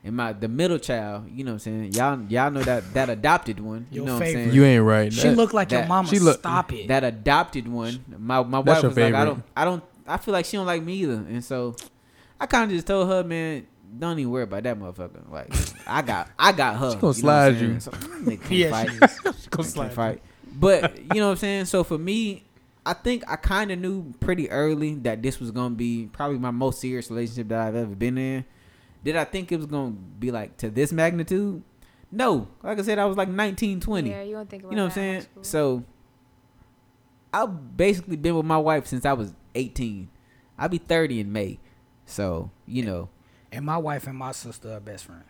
[0.04, 1.28] and my the middle child.
[1.30, 3.86] You know what I'm saying, y'all y'all know that that adopted one.
[3.90, 4.52] You Your know what I'm saying.
[4.52, 5.12] You ain't right.
[5.12, 6.08] She That- looked like your mama.
[6.08, 6.88] she look- Stop it.
[6.88, 8.04] that adopted one.
[8.18, 10.56] My my That's wife your was like, I don't I don't I feel like she
[10.56, 11.76] don't like me either, and so
[12.40, 13.66] I kind of just told her, man.
[13.98, 15.30] Don't even worry about that motherfucker.
[15.32, 15.50] Like
[15.86, 16.90] I got, I got her.
[16.90, 17.80] She gonna know what slide you.
[17.80, 17.90] So,
[18.50, 18.90] Yeah, fight.
[18.90, 19.46] she is.
[19.48, 20.22] Go slide fight.
[20.60, 21.64] But you know what I'm saying.
[21.64, 22.44] So for me,
[22.84, 26.50] I think I kind of knew pretty early that this was gonna be probably my
[26.50, 28.44] most serious relationship that I've ever been in.
[29.09, 31.62] Did I think it was gonna be like to this magnitude?
[32.12, 32.47] No.
[32.62, 34.10] Like I said, I was like 19, 20.
[34.10, 35.30] Yeah, you don't think about you know what I'm that in high saying?
[35.32, 35.44] school.
[35.44, 35.85] So
[37.32, 40.10] I've basically been with my wife since I was 18.
[40.59, 41.59] I'll be 30 in May.
[42.05, 43.09] So you know.
[43.51, 45.24] and my wife and my sister are best friends.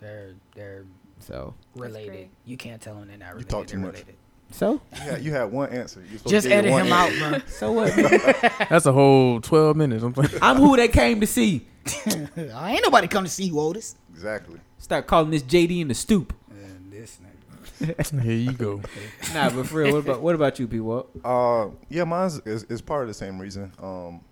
[0.00, 0.84] They're they're
[1.18, 2.28] So related.
[2.44, 3.50] You can't tell them they're not related.
[3.52, 3.94] You talk too much.
[3.94, 4.14] related.
[4.52, 6.04] so You had, you had one answer.
[6.08, 7.40] You supposed Just to edit one him out, bro.
[7.48, 7.92] so what?
[8.70, 10.04] That's a whole 12 minutes.
[10.04, 10.14] I'm.
[10.40, 11.66] I'm who they came to see.
[12.06, 13.96] ain't nobody come to see you, Otis.
[14.10, 14.60] Exactly.
[14.78, 16.32] Start calling this JD in the stoop.
[16.50, 18.22] And this nigga.
[18.22, 18.80] Here you go.
[19.34, 21.08] Nah, but for real, what about what about you, people?
[21.24, 23.72] Uh, yeah, mine's is, is part of the same reason.
[23.80, 24.22] Um,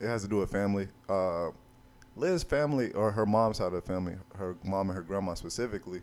[0.00, 0.88] it has to do with family.
[1.08, 1.50] Uh,
[2.16, 6.00] Liz's family or her mom's side of the family, her mom and her grandma specifically.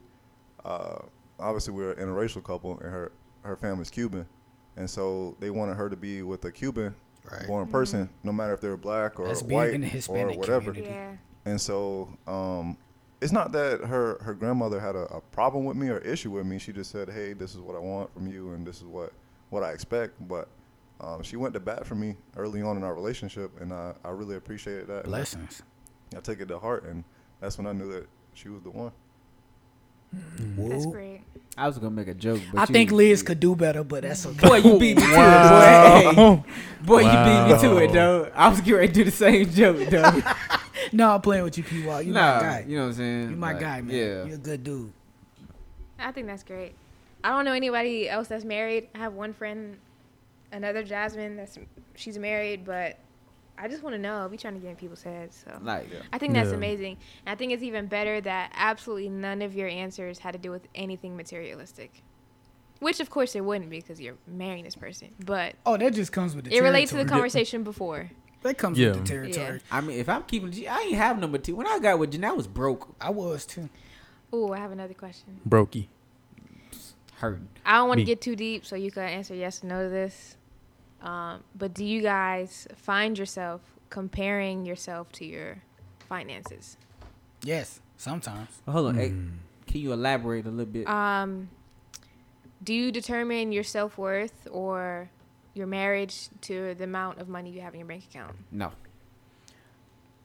[0.64, 1.00] Uh,
[1.40, 3.12] obviously we're an interracial couple, and her
[3.42, 4.28] her family's Cuban,
[4.76, 6.96] and so they wanted her to be with a Cuban
[7.32, 7.48] Right.
[7.48, 9.74] born person, no matter if they're black or That's white
[10.10, 10.74] or whatever.
[10.74, 11.12] yeah.
[11.46, 12.78] And so um,
[13.22, 16.46] it's not that her her grandmother had a, a problem with me or issue with
[16.46, 16.58] me.
[16.60, 19.14] She just said, "Hey, this is what I want from you, and this is what
[19.50, 20.48] what I expect." But
[21.02, 24.10] um, she went to bat for me early on in our relationship, and I, I
[24.10, 25.06] really appreciated that.
[25.06, 25.62] And I- Blessings.
[26.16, 27.04] I took it to heart, and
[27.42, 28.92] that's when I knew that she was the one.
[30.58, 31.22] That's great.
[31.58, 34.04] I was gonna make a joke, but I you- think Liz could do better, but
[34.04, 34.48] that's okay.
[34.48, 35.18] Boy, you beat me to it, boy.
[36.16, 36.44] Wow.
[36.84, 37.94] Boy, you beat me to it, Wow.
[37.94, 38.32] though.
[38.36, 40.22] I was getting ready to do the same joke, though.
[40.94, 41.84] no, I'm playing with you, P.
[41.84, 42.06] Walk.
[42.06, 42.66] You nah, my guy.
[42.68, 43.30] you know what I'm saying?
[43.32, 43.96] You my Like, guy, man.
[43.96, 44.24] Yeah.
[44.26, 44.94] You're a good dude.
[46.00, 46.76] I think that's great.
[47.24, 48.90] I don't know anybody else that's married.
[48.94, 49.78] I have one friend,
[50.52, 51.36] another Jasmine.
[51.38, 51.58] That's
[51.96, 52.98] she's married, but
[53.58, 54.28] I just want to know.
[54.30, 55.44] Be trying to get in people's heads.
[55.46, 56.56] So Like, I think that's Yeah.
[56.58, 56.98] amazing.
[57.26, 60.52] And I think it's even better that absolutely none of your answers had to do
[60.52, 62.04] with anything materialistic.
[62.80, 65.10] Which of course it wouldn't because you're marrying this person.
[65.26, 67.18] But Oh, that just comes with the it relates to the territory.
[67.22, 68.12] conversation before.
[68.44, 68.90] That comes Yeah.
[68.90, 69.62] with the territory.
[69.72, 71.56] I mean, if I'm keeping, G, I ain't have number two.
[71.56, 73.70] When I got with Janelle, I was broke, I was too.
[74.32, 75.40] Oh, I have another question.
[75.48, 75.88] Brokey.
[77.16, 77.48] hurting.
[77.66, 79.90] I don't want to get too deep, so you can answer yes or no to
[79.90, 80.38] this.
[81.02, 85.64] Um, but do you guys find yourself comparing yourself to your
[86.10, 86.78] finances?
[87.44, 88.50] Yes, sometimes.
[88.66, 89.32] Well, hold on, hey, Mm.
[89.68, 90.88] can you elaborate a little bit?
[90.88, 91.50] Um,
[92.64, 95.10] do you determine your self worth or
[95.54, 98.36] your marriage to the amount of money you have in your bank account?
[98.52, 98.72] no.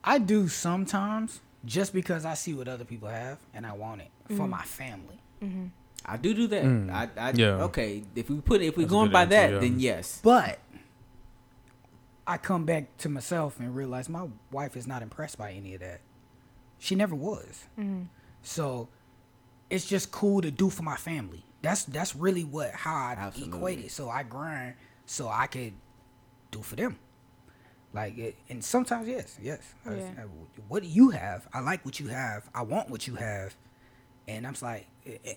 [0.05, 4.09] I do sometimes just because I see what other people have and I want it
[4.35, 5.19] for my family.
[6.05, 6.63] I do do that.
[6.65, 6.91] Mm.
[6.91, 7.63] I, I, Yeah.
[7.63, 9.59] Okay, if we put if we That's going by answer, that, yeah.
[9.59, 10.19] then yes.
[10.21, 10.59] But
[12.25, 15.81] I come back to myself and realize my wife is not impressed by any of
[15.81, 16.01] that.
[16.79, 17.65] She never was.
[17.77, 18.03] Mm-hmm.
[18.41, 18.87] So
[19.69, 21.43] it's just cool to do for my family.
[21.61, 23.57] That's that's really what how I Absolutely.
[23.57, 23.91] equate it.
[23.91, 24.75] So I grind
[25.05, 25.73] so I could
[26.51, 26.97] do for them.
[27.93, 29.73] Like it, and sometimes yes, yes.
[29.85, 29.91] Yeah.
[30.17, 30.21] I-
[30.67, 31.47] what do you have?
[31.53, 32.49] I like what you have.
[32.53, 33.55] I want what you have.
[34.27, 34.87] And I'm just like,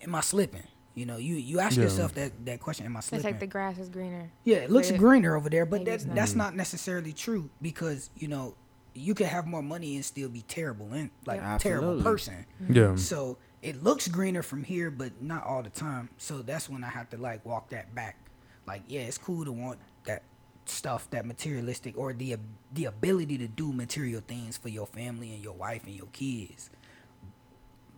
[0.03, 0.63] am I slipping?
[0.97, 1.85] You know, you you ask Yeah.
[1.85, 2.87] yourself that that question.
[2.87, 3.25] Am I It's slipping?
[3.25, 4.31] like the grass is greener.
[4.45, 6.17] Yeah, it looks greener over there, but that, not.
[6.17, 6.37] that's mm.
[6.37, 8.55] not necessarily true because you know
[8.95, 11.59] you can have more money and still be terrible and like Yeah.
[11.59, 12.03] terrible Absolutely.
[12.03, 12.47] person.
[12.71, 12.83] Yeah.
[12.83, 12.97] Mm-hmm.
[12.97, 16.09] So it looks greener from here, but not all the time.
[16.17, 18.17] So that's when I have to like walk that back.
[18.67, 20.23] Like, yeah, it's cool to want that
[20.65, 22.37] stuff, that materialistic, or the
[22.73, 26.71] the ability to do material things for your family and your wife and your kids.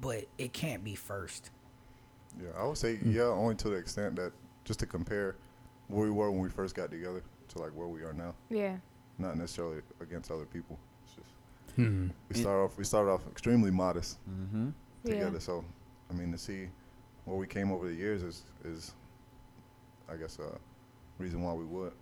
[0.00, 1.50] But it can't be first.
[2.40, 4.32] Yeah, I would say yeah, only to the extent that
[4.64, 5.36] just to compare
[5.88, 8.76] where we were when we first got together to like where we are now, Yeah.
[9.18, 10.78] not necessarily against other people.
[11.04, 11.30] It's just
[11.76, 12.08] Hmm.
[12.28, 14.68] we start off we started off extremely modest Mm-hmm.
[15.04, 15.12] Yeah.
[15.12, 15.40] together.
[15.40, 15.64] So,
[16.10, 16.68] I mean, to see
[17.24, 18.92] where we came over the years is is
[20.10, 20.58] I guess a
[21.18, 21.92] reason why we would.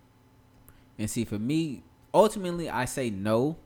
[0.99, 1.83] And see, for me,
[2.13, 3.57] ultimately, I say no.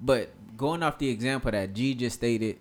[0.00, 2.58] But going off the example that G just stated,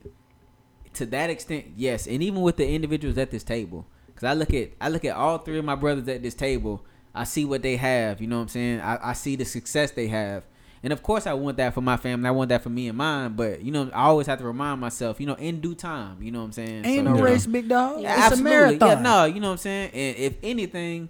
[0.96, 2.08] to that extent, yes.
[2.08, 5.16] And even with the individuals at this table, because I look at I look at
[5.16, 6.86] all three of my brothers at this table.
[7.18, 8.20] I see what they have.
[8.20, 8.82] You know what I'm saying?
[8.82, 10.44] I, I see the success they have.
[10.84, 12.28] And of course, I want that for my family.
[12.28, 13.34] I want that for me and mine.
[13.38, 16.22] But you know, I always have to remind myself, you know, in due time.
[16.22, 16.86] You know what I'm saying?
[16.86, 18.02] Ain't So, no race, big dog.
[18.02, 18.52] yeah, it's absolutely.
[18.52, 18.90] a marathon.
[18.90, 19.92] Yeah, no, you know what I'm saying.
[19.94, 21.10] And if anything,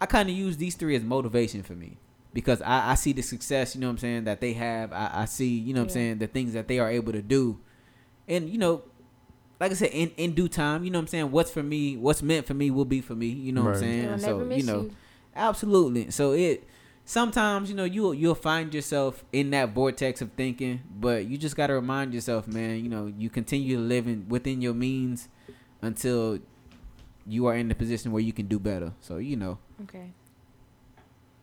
[0.00, 1.96] I kind of use these three as motivation for me
[2.34, 3.74] because I, I see the success.
[3.74, 4.92] You know what I'm saying that they have.
[4.92, 7.22] I, I see, you know what I'm saying, the things that they are able to
[7.22, 7.60] do,
[8.28, 8.82] and you know,
[9.60, 11.30] like I said, in in due time, you know what I'm saying.
[11.30, 13.26] What's for me, what's meant for me, will be for me.
[13.26, 14.04] You know what I'm saying.
[14.04, 14.96] It'll so never you know, you.
[15.34, 16.10] absolutely.
[16.10, 16.68] So it.
[17.06, 21.54] Sometimes you know you'll you'll find yourself in that vortex of thinking, but you just
[21.54, 22.82] gotta remind yourself, man.
[22.82, 25.28] You know you continue to live within your means
[25.82, 26.38] until
[27.26, 28.92] you are in the position where you can do better.
[29.00, 30.12] So you know, Okay.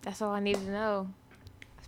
[0.02, 1.14] That's all I need to know.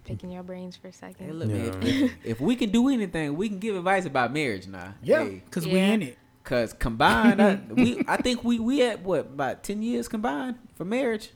[0.05, 1.25] I was picking your brains for a second.
[1.25, 1.89] hey, look, man, Yeah.
[2.05, 4.95] if, if we can do anything, we can give advice about marriage now.
[5.01, 5.93] Yeah, Hey, because we Yeah.
[5.93, 6.17] in it.
[6.43, 10.83] Cause combined, I, we I think we we at what about ten years combined for
[10.83, 11.29] marriage.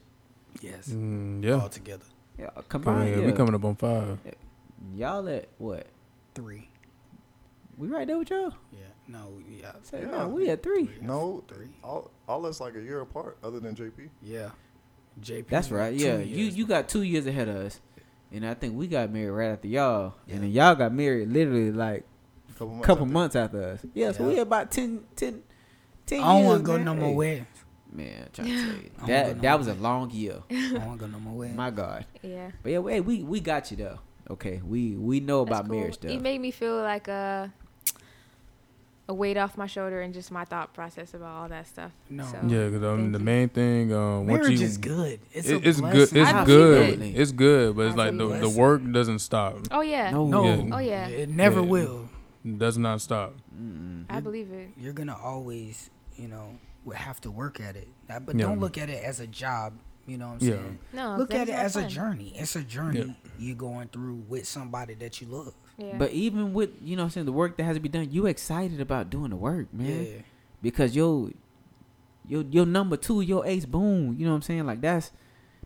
[0.60, 0.90] Yes.
[0.90, 1.62] Mm, yeah.
[1.62, 2.04] All together.
[2.38, 3.12] Yeah, combined.
[3.12, 3.26] yeah, yeah.
[3.28, 4.18] We coming up on five.
[4.94, 5.88] Y'all at what?
[6.36, 6.68] Three.
[7.78, 8.54] We right there with y'all.
[8.74, 8.80] Yeah.
[9.08, 9.40] No.
[9.50, 9.72] Yeah.
[9.84, 10.12] Say, Yeah.
[10.12, 10.90] no, we at three.
[11.02, 11.68] No, Three.
[11.86, 14.10] all all us like a year apart, other than JP.
[14.22, 14.50] Yeah.
[15.22, 15.48] JP.
[15.48, 15.94] That's right.
[15.94, 17.80] Yeah, you you got two years ahead of us,
[18.32, 21.72] and I think we got married right after y'all, and then y'all got married literally
[21.72, 22.06] like
[22.58, 22.86] Couple a months.
[22.88, 23.14] couple after.
[23.14, 23.80] months after us.
[23.94, 24.42] Yeah, so we Yeah.
[24.42, 25.44] about 10, 10,
[26.08, 26.48] 10 I don't years.
[26.48, 26.86] want to go man.
[26.86, 27.48] no more Hey, weddings.
[27.92, 30.36] Man, I'm trying to tell you I that no that more was a long year.
[30.50, 31.58] I don't want to go no more weddings.
[31.58, 32.06] My God.
[32.22, 32.52] Yeah.
[32.64, 34.00] But yeah, hey, we we got you though.
[34.30, 35.80] Okay, we we know That's about cool.
[35.80, 36.12] marriage stuff.
[36.12, 37.54] You made me feel like a
[39.10, 41.92] a weight off my shoulder and just my thought process about all that stuff.
[42.10, 42.26] No.
[42.26, 45.20] So, Yeah, because um, the main thing, um, once Marriage you, is good.
[45.32, 45.92] It's, it- a it's good.
[45.94, 46.22] blessing.
[46.22, 46.98] It's I good.
[47.00, 47.20] believe it.
[47.22, 49.60] It's good, but it's like the, the work doesn't stop.
[49.72, 50.12] Oh yeah.
[50.12, 50.44] no, No.
[50.44, 50.76] Yeah.
[50.76, 51.08] Oh yeah.
[51.08, 51.66] It never Yeah.
[51.68, 52.10] will.
[52.46, 53.34] It does not stop.
[53.58, 54.06] Mm-mm.
[54.10, 54.70] I believe it.
[54.78, 57.88] You're gonna always, you know, will have to work at it.
[58.08, 58.46] But Yeah.
[58.46, 59.74] don't look at it as a job.
[60.06, 60.54] You know what I'm Yeah.
[60.56, 60.80] saying?
[60.94, 61.16] No.
[61.18, 62.34] Look at it not as a journey.
[62.36, 65.54] It's a journey you're going through with somebody that you love.
[65.78, 65.96] Yeah.
[65.98, 68.26] But even with you know I'm saying the work that has to be done, you
[68.26, 70.06] excited about doing the work, man.
[70.06, 70.12] Yeah.
[70.62, 71.32] Because yo
[72.28, 74.16] your your number two, your ace, boom.
[74.18, 74.66] You know what I'm saying?
[74.66, 75.12] Like that's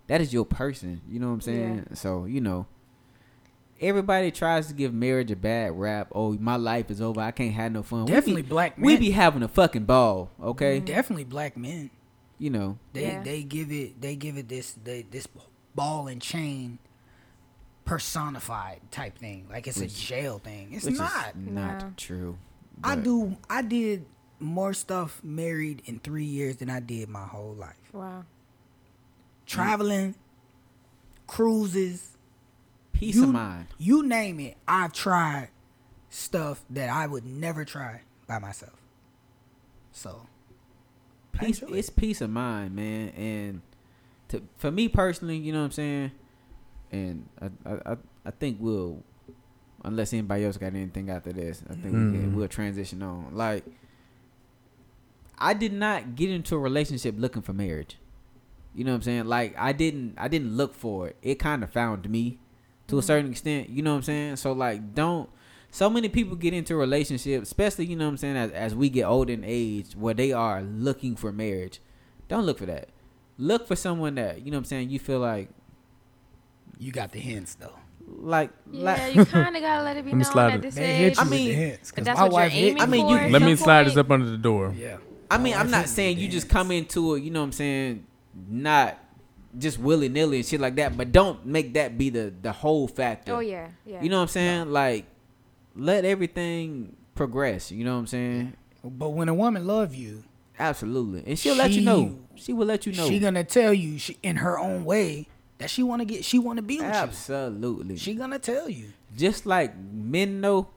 [0.07, 1.01] that is your person.
[1.09, 1.87] You know what I'm saying?
[1.93, 2.65] So you know,
[3.79, 6.09] everybody tries to give marriage a bad rap.
[6.13, 7.21] Oh, my life is over.
[7.21, 8.01] I can't have no fun.
[8.01, 8.85] We be- Definitely black men.
[8.85, 10.29] we be having a fucking ball.
[10.41, 10.85] Okay, mm-hmm.
[10.85, 11.89] definitely black men.
[12.37, 12.77] you know.
[12.93, 13.23] They Yeah.
[13.23, 15.27] they give it they give it this they, this
[15.73, 16.79] ball and chain
[17.85, 19.47] personified type thing.
[19.49, 20.73] Like it's Which- a jail thing.
[20.73, 21.29] It's which not.
[21.29, 21.93] is not No.
[21.97, 22.37] true.
[22.83, 24.05] I do I did
[24.39, 27.75] more stuff married in three years than I did my whole life.
[27.93, 28.25] Wow.
[29.45, 30.15] Traveling,
[31.27, 32.17] cruises,
[32.93, 33.67] peace you, of mind.
[33.77, 35.49] You name it, I've tried
[36.09, 38.73] stuff that I would never try by myself.
[39.91, 40.25] So
[41.33, 43.61] peace enjoy it's peace of mind man and
[44.27, 46.11] to for me personally you know what i'm saying
[46.91, 49.03] and i i i, I think we'll
[49.83, 52.35] unless anybody else got anything after this i think we can, Mm.
[52.35, 53.65] we'll transition on like
[55.37, 57.97] i did not get into a relationship looking for marriage
[58.75, 61.63] you know what i'm saying like i didn't i didn't look for it it kind
[61.63, 62.39] of found me
[62.87, 65.29] to a certain extent you know what i'm saying so like don't
[65.73, 68.89] so many people get into relationships, especially you know what I'm saying, as, as we
[68.89, 71.79] get older in age, where they are looking for marriage.
[72.27, 72.89] Don't look for that.
[73.37, 74.89] Look for someone that you know what I'm saying.
[74.89, 75.47] You feel like,
[76.79, 77.75] you got the hints though.
[78.07, 79.15] like, Yeah, like.
[79.15, 80.97] you kind of gotta let it be Let me known slide at this They age.
[80.99, 81.91] hit you I with mean, the hints.
[81.91, 82.81] That's my what you're hit aiming.
[82.81, 83.29] I mean, you- for.
[83.29, 84.73] Let me some slide this up under the door.
[84.77, 84.97] Yeah.
[85.29, 87.23] I mean, My I'm not saying you just come into it.
[87.23, 88.05] You know what I'm saying,
[88.49, 88.97] not
[89.57, 90.97] just willy nilly and shit like that.
[90.97, 93.35] But don't make that be the the whole factor.
[93.35, 94.01] Oh yeah, yeah.
[94.03, 94.71] You know what I'm saying?
[94.71, 95.05] Like,
[95.75, 97.71] let everything progress.
[97.71, 98.53] You know what I'm saying?
[98.83, 100.23] But when a woman love you,
[100.59, 102.17] Absolutely, and she'll let you know.
[102.35, 103.07] She- She will let you know.
[103.07, 105.27] she gonna tell you she, in her own way
[105.61, 107.93] that she wanna get she wanna be with Absolutely.
[107.93, 107.97] you.
[107.99, 108.87] She gonna tell you.
[109.17, 110.67] just like men know,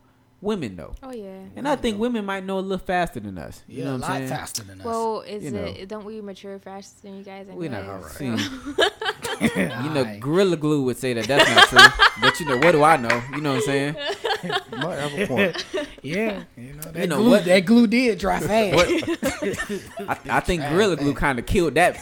[0.41, 0.95] women know.
[1.03, 1.41] Oh yeah.
[1.57, 3.63] And I think women might know a little faster than us.
[3.67, 4.29] You Yeah, know a what lot I'm saying?
[4.29, 4.85] faster than us.
[4.87, 5.65] Well, is you know.
[5.65, 5.89] it?
[5.89, 7.47] Don't we mature faster than you guys?
[7.49, 7.85] We're not
[8.21, 8.47] anyways?
[8.47, 8.85] see.
[9.41, 12.07] You know, Gorilla Glue would say that that's not true.
[12.21, 13.21] but you know, what do I know?
[13.33, 13.95] You know what I'm saying?
[14.71, 15.65] Might have a point.
[16.03, 18.75] Yeah, you know that You know glue, what- that glue did dry fast.
[18.77, 20.09] What?
[20.09, 21.97] I, I think Gorilla Glue kind of killed that,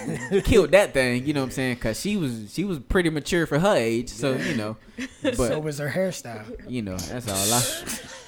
[0.45, 1.25] killed that thing.
[1.27, 1.77] You know what I'm saying?
[1.77, 4.11] Cause she was she was pretty mature for her age.
[4.11, 4.77] So you know,
[5.23, 6.45] but so was her hairstyle.
[6.69, 7.63] you know, that's all I.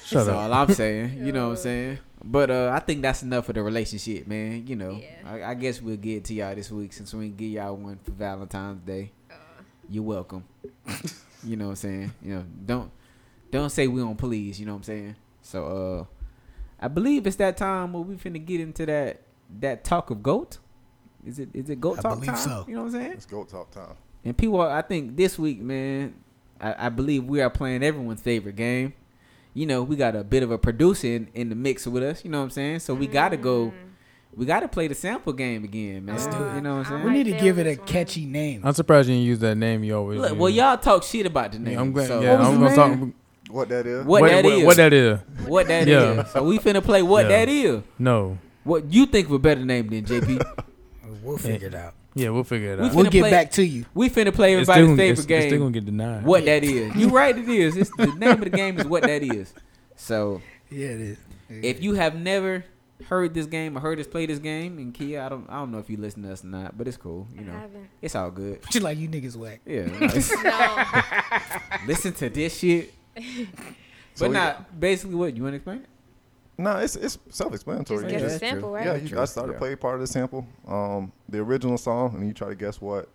[0.05, 0.35] Shut that's up.
[0.35, 1.25] all I'm saying.
[1.25, 1.99] You know what I'm saying?
[2.23, 4.65] But uh, I think that's enough for the relationship, man.
[4.67, 5.31] You know, Yeah.
[5.31, 7.97] I, I guess we'll get to y'all this week since we can give y'all one
[8.03, 9.11] for Valentine's Day.
[9.89, 10.43] You're welcome.
[11.43, 12.13] you know what I'm saying?
[12.23, 12.91] You know, don't
[13.51, 14.59] don't say we don't please.
[14.59, 15.15] You know what I'm saying?
[15.41, 19.21] So uh, I believe it's that time where we finna get into that
[19.59, 20.57] that talk of goat.
[21.25, 22.37] Is it is it goat I talk believe time?
[22.37, 22.65] so.
[22.67, 23.11] You know what I'm saying?
[23.13, 23.95] It's goat talk time.
[24.23, 26.15] And people, I think this week, man,
[26.59, 28.93] I, I believe we are playing everyone's favorite game.
[29.55, 32.23] You know, we got a bit of a producer in, in the mix with us.
[32.23, 32.79] You know what I'm saying?
[32.79, 33.67] So we got to go.
[33.67, 33.77] Mm-hmm.
[34.35, 36.15] We got to play the sample game again, man.
[36.15, 36.55] Let's do it.
[36.55, 37.03] You know what I'm I saying?
[37.05, 37.87] We need to give it a one.
[37.87, 38.61] catchy name.
[38.65, 40.37] I'm surprised you didn't use that name you always Look, use.
[40.37, 41.73] well, y'all talk shit about the name.
[41.73, 42.07] Yeah, I'm glad.
[42.09, 42.75] So yeah, I'm gonna name?
[42.75, 43.15] talk.
[43.49, 44.05] What that is?
[44.05, 44.65] what, that is?
[44.65, 45.19] What that is?
[45.47, 46.17] What that is?
[46.17, 46.23] Yeah.
[46.25, 47.45] So we finna play what Yeah.
[47.45, 47.81] that is.
[47.97, 48.37] No.
[48.65, 50.43] What you think of a better name than JP?
[51.23, 51.95] We'll figure it out.
[52.17, 52.91] Yeah, we'll figure it We out.
[52.91, 53.85] finna We'll get play- back to you.
[53.93, 56.23] we finna play It's everybody's still- favorite it's- It's still gonna get denied.
[56.25, 56.95] What that is?
[56.97, 57.37] You right?
[57.37, 57.75] It is.
[57.75, 59.53] It's the name of the game is what that is.
[59.97, 61.17] So Yeah, it is.
[61.49, 62.63] if you have never
[63.09, 65.71] heard this game or heard us play this game, and Kia, I don't, I don't
[65.71, 67.27] know if you listen to us or not, but it's cool.
[67.33, 67.87] You I know, haven't.
[68.01, 68.61] it's all good.
[68.69, 69.59] Just like you niggas whack.
[69.65, 70.15] Yeah, like,
[71.81, 71.87] No.
[71.87, 72.93] listen to this shit.
[74.17, 75.79] But we- not basically what you want to explain.
[75.79, 75.85] it?
[76.57, 78.03] No, it's it's self-explanatory.
[78.03, 78.85] Just You guess the just- that's sample, right?
[78.85, 79.59] yeah, you, I started Yeah.
[79.59, 83.09] play part of the sample, um, the original song, and you try to guess what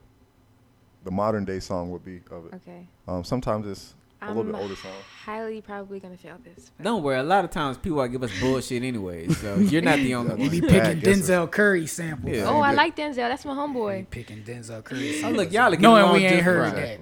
[1.05, 2.55] the modern day song would be of it.
[2.57, 2.87] Okay.
[3.09, 4.93] Um, sometimes it's a little bit I'm older song.
[5.25, 6.71] Highly probably gonna fail this.
[6.77, 7.19] but- Don't worry.
[7.19, 10.39] A lot of times people give us bullshit anyway, so you're not the only one.
[10.41, 10.51] You one.
[10.51, 11.31] be picking guesses.
[11.31, 12.37] Denzel Curry samples.
[12.37, 12.45] Yeah.
[12.47, 13.15] Oh, I like Denzel.
[13.17, 14.11] That's my You homeboy.
[14.11, 16.75] picking Denzel Curry Oh, look, y'all are getting Knowing along we ain't heard right.
[16.75, 17.01] that.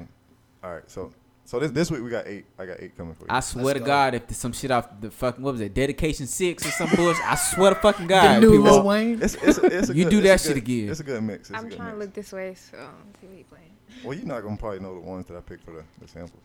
[0.63, 1.11] All right, so
[1.49, 2.45] so this this week we got eight.
[2.59, 3.29] I got eight coming for you.
[3.31, 3.87] I swear Let's to go.
[3.87, 6.91] God, if there's some shit off the fucking what was it, dedication six or some
[6.95, 9.23] bullshit, I swear to fucking God, The God, new people- Lil Wayne.
[9.23, 10.89] it's, it's, it's a You good, do it's a that shit good- again.
[10.91, 11.49] It's a good mix.
[11.49, 12.77] It's a I'm good trying to look this way, so
[13.21, 13.65] see what he playing.
[14.05, 16.43] Well, you're not gonna probably know the ones that I picked for the, the samples,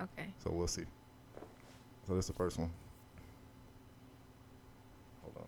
[0.00, 0.28] Okay.
[0.42, 0.84] so we'll see.
[2.06, 2.70] So this is the first one.
[5.24, 5.44] Hold on.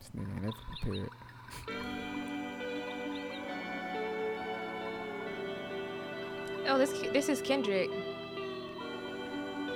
[0.00, 1.08] This nigga ain't never
[1.66, 2.08] prepared.
[6.68, 7.90] Oh, this this is Kendrick.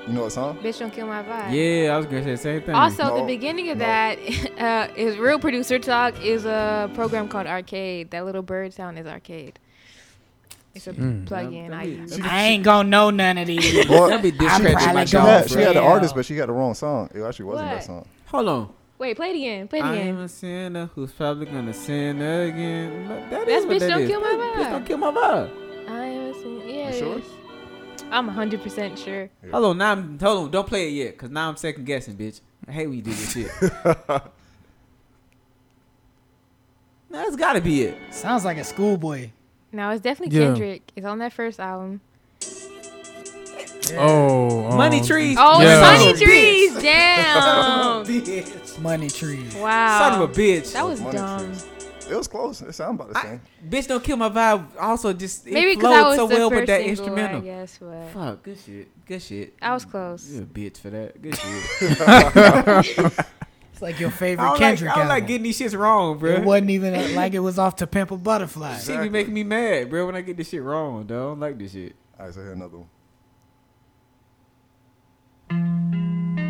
[0.06, 0.56] You know what song?
[0.58, 1.52] Bitch, don't kill my vibe.
[1.52, 2.74] Yeah, I was gonna say the same thing.
[2.76, 3.84] Also, the beginning of no.
[3.84, 4.18] that
[4.58, 6.22] uh, is real producer talk.
[6.22, 8.12] Is a program called Arcade.
[8.12, 9.58] That little bird sound is Arcade.
[10.76, 11.26] It's a Mm.
[11.26, 12.04] plug-in I Yeah.
[12.22, 13.86] I ain't gonna know none of these.
[13.88, 15.40] Well, That'd be I'm probably my she gonna dog.
[15.42, 17.08] had, she had the artist, but she got the wrong song.
[17.14, 17.74] It actually wasn't What?
[17.76, 18.06] that song.
[18.26, 18.68] Hold on,
[18.98, 19.68] Wait, play it again.
[19.68, 20.08] Play it I again.
[20.08, 23.08] am a sinner who's probably gonna sin again.
[23.08, 24.08] Look, That That's what Bitch that Don't is.
[24.10, 25.65] Kill My That- Bitch don't kill my vibe.
[26.98, 27.20] Sure?
[28.10, 29.30] I'm 100% sure.
[29.50, 30.50] Hold on, now I'm hold on.
[30.50, 32.40] Don't play it yet, cause now I'm second guessing, bitch.
[32.68, 33.50] I hate when you do this shit.
[37.10, 37.96] no, it's gotta be it.
[38.12, 39.30] Sounds like a schoolboy.
[39.72, 40.46] No, it's definitely Yeah.
[40.48, 40.92] Kendrick.
[40.96, 42.00] It's on that first album.
[43.96, 45.36] Oh, Money um, trees.
[45.38, 45.72] Oh, Yeah.
[45.78, 46.72] it's Son Money of a Trees.
[46.74, 46.82] bitch.
[46.82, 48.04] Damn.
[48.04, 48.78] Bitch.
[48.80, 49.54] Money trees.
[49.54, 49.98] wow.
[49.98, 50.72] Son of a bitch.
[50.72, 51.46] That was Money dumb.
[51.46, 51.66] trees.
[52.10, 52.62] It was close.
[52.62, 53.40] It sounded about the I- same.
[53.68, 54.66] bitch don't kill my vibe.
[54.80, 57.40] Also, just it Maybe because flowed was so the well first with that single, instrumental.
[57.40, 59.06] I guess, but Fuck, good shit.
[59.06, 59.54] Good shit.
[59.60, 60.28] I was close.
[60.30, 61.20] You a bitch for that.
[61.20, 63.26] Good shit.
[63.72, 66.30] It's like your favorite don't, like, Kendrick I don't like getting these shits wrong, bro.
[66.36, 68.76] It wasn't even like it was off to Pimp a Butterfly.
[68.78, 69.08] Shit be Exactly.
[69.10, 70.06] making me mad, bro.
[70.06, 71.10] When I get this shit wrong, dog.
[71.10, 71.94] I don't like this shit.
[72.18, 72.78] All right, so here another
[75.50, 76.45] one.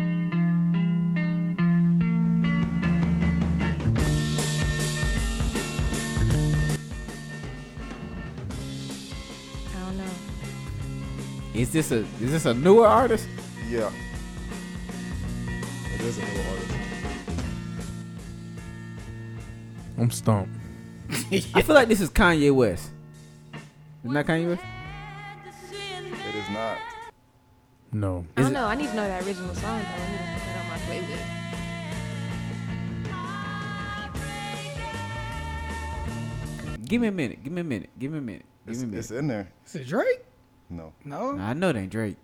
[11.57, 13.27] Is this a is this a newer artist?
[13.67, 13.91] Yeah.
[15.95, 16.73] It is a little artist.
[19.97, 20.51] I'm stumped.
[21.31, 22.91] I feel like this is Kanye West.
[24.03, 24.63] Isn't that Kanye West?
[25.73, 26.77] It is not.
[27.91, 28.23] No.
[28.35, 28.65] I don't know.
[28.65, 29.81] I need to know that original song.
[29.81, 29.87] Though.
[29.87, 31.25] I need to put that on my playlist.
[36.85, 37.43] Give me a minute.
[37.43, 37.89] Give me a minute.
[37.97, 38.45] Give me a minute.
[38.67, 38.99] Give It's, me a minute.
[38.99, 39.47] it's in there.
[39.65, 40.23] Is it Drake?
[40.69, 41.31] No, No.
[41.31, 42.17] Nah, I know it ain't Drake.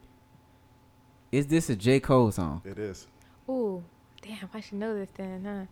[1.31, 1.99] Is this a J.
[1.99, 2.61] Cole song?
[2.65, 3.07] it is.
[3.49, 3.83] Ooh,
[4.21, 4.49] damn!
[4.53, 5.65] I should know this then, huh?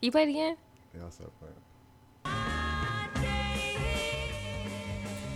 [0.00, 0.56] You played again?
[0.94, 1.54] Yeah, I'll stop playing.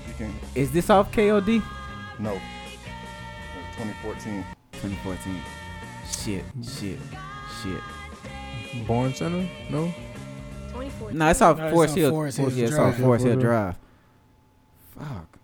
[0.08, 1.62] You can Is this off KOD?
[2.18, 2.32] no.
[3.78, 4.44] 2014.
[4.72, 5.42] 2014.
[6.10, 6.44] Shit.
[6.64, 6.98] Shit.
[7.62, 8.86] Shit.
[8.86, 9.46] Born Sinner?
[9.70, 9.86] No.
[10.68, 11.18] 2014.
[11.18, 12.10] No, it's off No, it's Forest Hill.
[12.10, 13.76] Forest Yeah, Hills it's off Forest Hill Drive.
[14.98, 15.35] Fuck.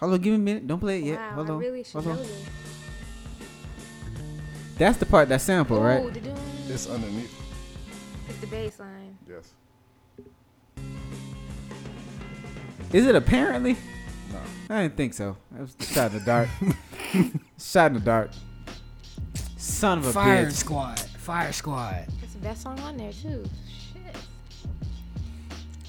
[0.00, 0.66] Hold on, give me a minute.
[0.66, 1.18] Don't play it yet.
[1.18, 1.58] Wow, Hold I on.
[1.58, 2.18] really should Hold know on.
[2.18, 2.44] this.
[4.78, 6.04] That's the part that sample, right?
[6.04, 6.36] Ooh, da-dum.
[6.68, 7.34] It's underneath.
[8.28, 9.16] It's the bass line.
[9.28, 9.52] Yes.
[12.92, 13.76] Is it apparently?
[14.32, 14.40] No.
[14.74, 15.36] I didn't think so.
[15.58, 16.48] It was shot in the dark.
[17.58, 18.30] shot in the dark.
[19.56, 20.52] Son of a Fire bitch.
[20.52, 20.98] Squad.
[21.00, 22.06] Fire Squad.
[22.20, 23.44] That's the best song on there too.
[23.68, 24.16] Shit.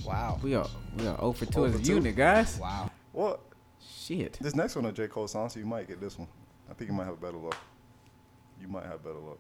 [0.06, 0.40] Wow.
[0.42, 0.68] We are
[0.98, 2.58] we are 0 for 2 0 as a unit, guys.
[2.60, 2.90] Wow.
[3.14, 3.40] Well,
[4.08, 4.38] Shit.
[4.40, 5.08] this next one a J.
[5.10, 6.30] Cole song, so you might get this one.
[6.70, 7.58] I think you might have a better luck.
[8.62, 9.38] You might have better luck.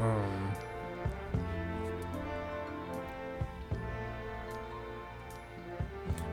[0.00, 0.52] Um,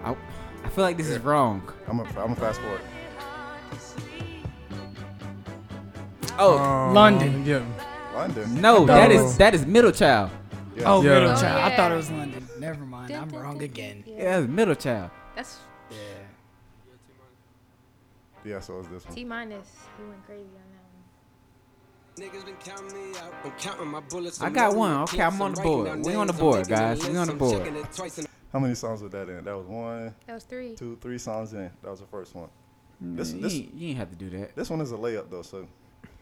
[0.04, 0.16] I,
[0.64, 1.62] I feel like this is wrong.
[1.88, 2.82] I'm a, I'm a fast forward.
[6.40, 7.46] Oh um, London.
[7.46, 7.64] Yeah.
[8.16, 8.60] London.
[8.62, 10.32] no, I that thought it is was- that is middle child.
[10.76, 10.86] Yes.
[10.88, 11.20] Oh, Yeah.
[11.20, 11.62] Middle Child.
[11.72, 12.48] I thought it was London.
[12.62, 13.10] Never mind.
[13.10, 14.04] Dun, I'm dun, wrong dun, again.
[14.06, 14.16] Yeah.
[14.16, 15.10] Yeah, that's middle child.
[15.36, 15.58] That's
[15.90, 15.98] Yeah.
[18.44, 19.16] Yeah, so it's this one.
[19.16, 19.68] T minus.
[19.98, 20.82] He went crazy on that
[22.22, 23.34] Niggas been counting me out.
[23.44, 24.42] I'm counting my bullets.
[24.42, 24.92] I got one.
[25.04, 25.24] Okay.
[25.24, 26.06] I'm on the board.
[26.06, 27.10] We on the board, I'm making a guys.
[27.10, 27.64] We on the board.
[27.64, 29.44] checking it twice and How many songs was that in?
[29.44, 30.76] That was one, That was three.
[30.76, 31.72] two, three songs in.
[31.82, 32.50] That was the first one.
[33.00, 34.56] This, you, this, ain't, you ain't have to do that.
[34.56, 35.66] this one is a layup though, so.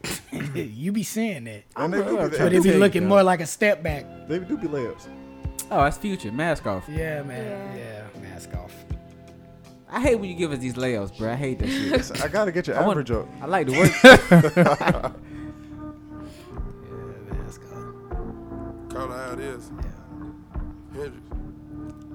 [0.32, 1.64] you be saying that.
[1.76, 4.06] And they do, gonna But they, it be looking more like a step back.
[4.28, 5.06] they do be layups.
[5.70, 6.32] Oh, that's future.
[6.32, 6.88] Mask off.
[6.88, 7.76] Yeah, man.
[7.76, 8.06] Yeah.
[8.14, 8.20] Yeah.
[8.22, 8.74] Mask off.
[9.88, 11.32] I hate when you give us these layouts, bro.
[11.32, 11.90] I hate that shit.
[11.90, 13.28] Listen, I gotta get your I want- average up.
[13.40, 15.14] I like to work.
[17.30, 18.90] Yeah, mask off.
[18.90, 19.70] Call it how it is.
[20.92, 21.16] Hendrix.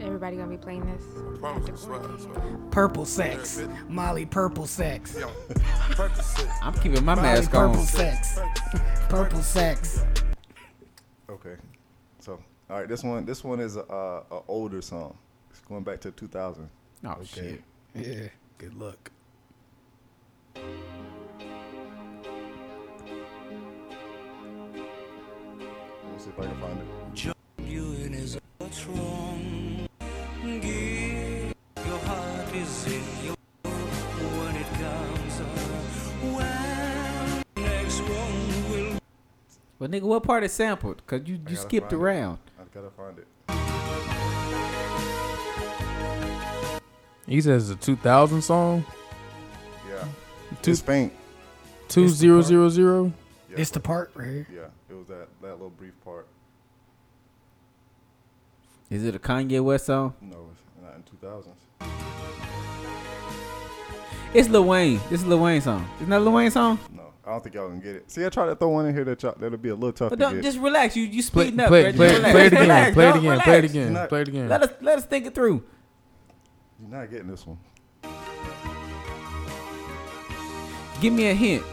[0.01, 1.03] Everybody gonna be playing this.
[1.39, 2.35] Promise swear, swear.
[2.69, 3.89] Percocets.
[3.89, 5.25] Molly Percocets.
[6.61, 7.85] I'm keeping my Molly mask purple on.
[7.85, 9.09] Percocets.
[9.09, 10.03] Purple sex.
[11.29, 11.55] Okay.
[12.67, 15.17] So, all right, this one, this one is a, a, a older song.
[15.51, 16.69] It's going back to 2000.
[17.05, 17.61] Oh shit.
[17.93, 18.27] Yeah.
[18.57, 19.11] Good luck.
[20.55, 20.63] Let
[26.13, 27.35] me see if I can find it.
[39.77, 41.05] But nigga, what part is sampled?
[41.05, 42.39] Cause you, you skipped around.
[42.47, 42.54] it.
[42.75, 42.85] Around.
[42.85, 43.27] I gotta find it.
[47.27, 48.85] He says it's a 2000 song.
[49.89, 50.03] Yeah.
[50.61, 51.13] Two- it's faint.
[51.87, 53.13] Two zero zero zero.
[53.49, 54.47] Yeah, This the part right here.
[54.51, 56.27] Yeah, it was that, that little brief part.
[58.89, 60.13] Is it a Kanye West song?
[60.21, 61.45] No, it's not in 2000s.
[64.33, 64.99] It's Lil Wayne.
[65.09, 65.87] This is Lil Wayne song.
[65.97, 66.77] Isn't that a Lil Wayne song?
[67.25, 68.11] No, I don't think y'all gonna get it.
[68.11, 70.11] See, I tried to throw one in here that y'all, that'll be a little tough
[70.11, 70.43] But to don't get.
[70.43, 70.95] just relax.
[70.95, 71.67] You you Play, speeding up.
[71.69, 72.07] play, bro.
[72.07, 72.31] Just play, relax.
[72.33, 72.61] play it again.
[72.61, 73.17] Relax, Play it dog.
[73.17, 73.39] again.
[73.41, 73.93] Play it again.
[73.93, 74.49] Not- Play it again.
[74.49, 75.63] Let us let us think it through.
[76.79, 77.57] You're not getting this one.
[81.01, 81.63] Give me a hint.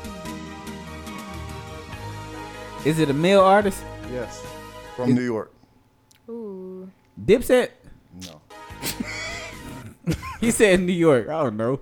[2.84, 3.82] Is it a male artist?
[4.12, 4.44] Yes,
[4.96, 5.52] from New York.
[6.28, 6.90] Ooh.
[7.24, 7.70] Dipset?
[8.26, 8.40] No.
[10.40, 11.28] He said New York.
[11.28, 11.78] I don't know.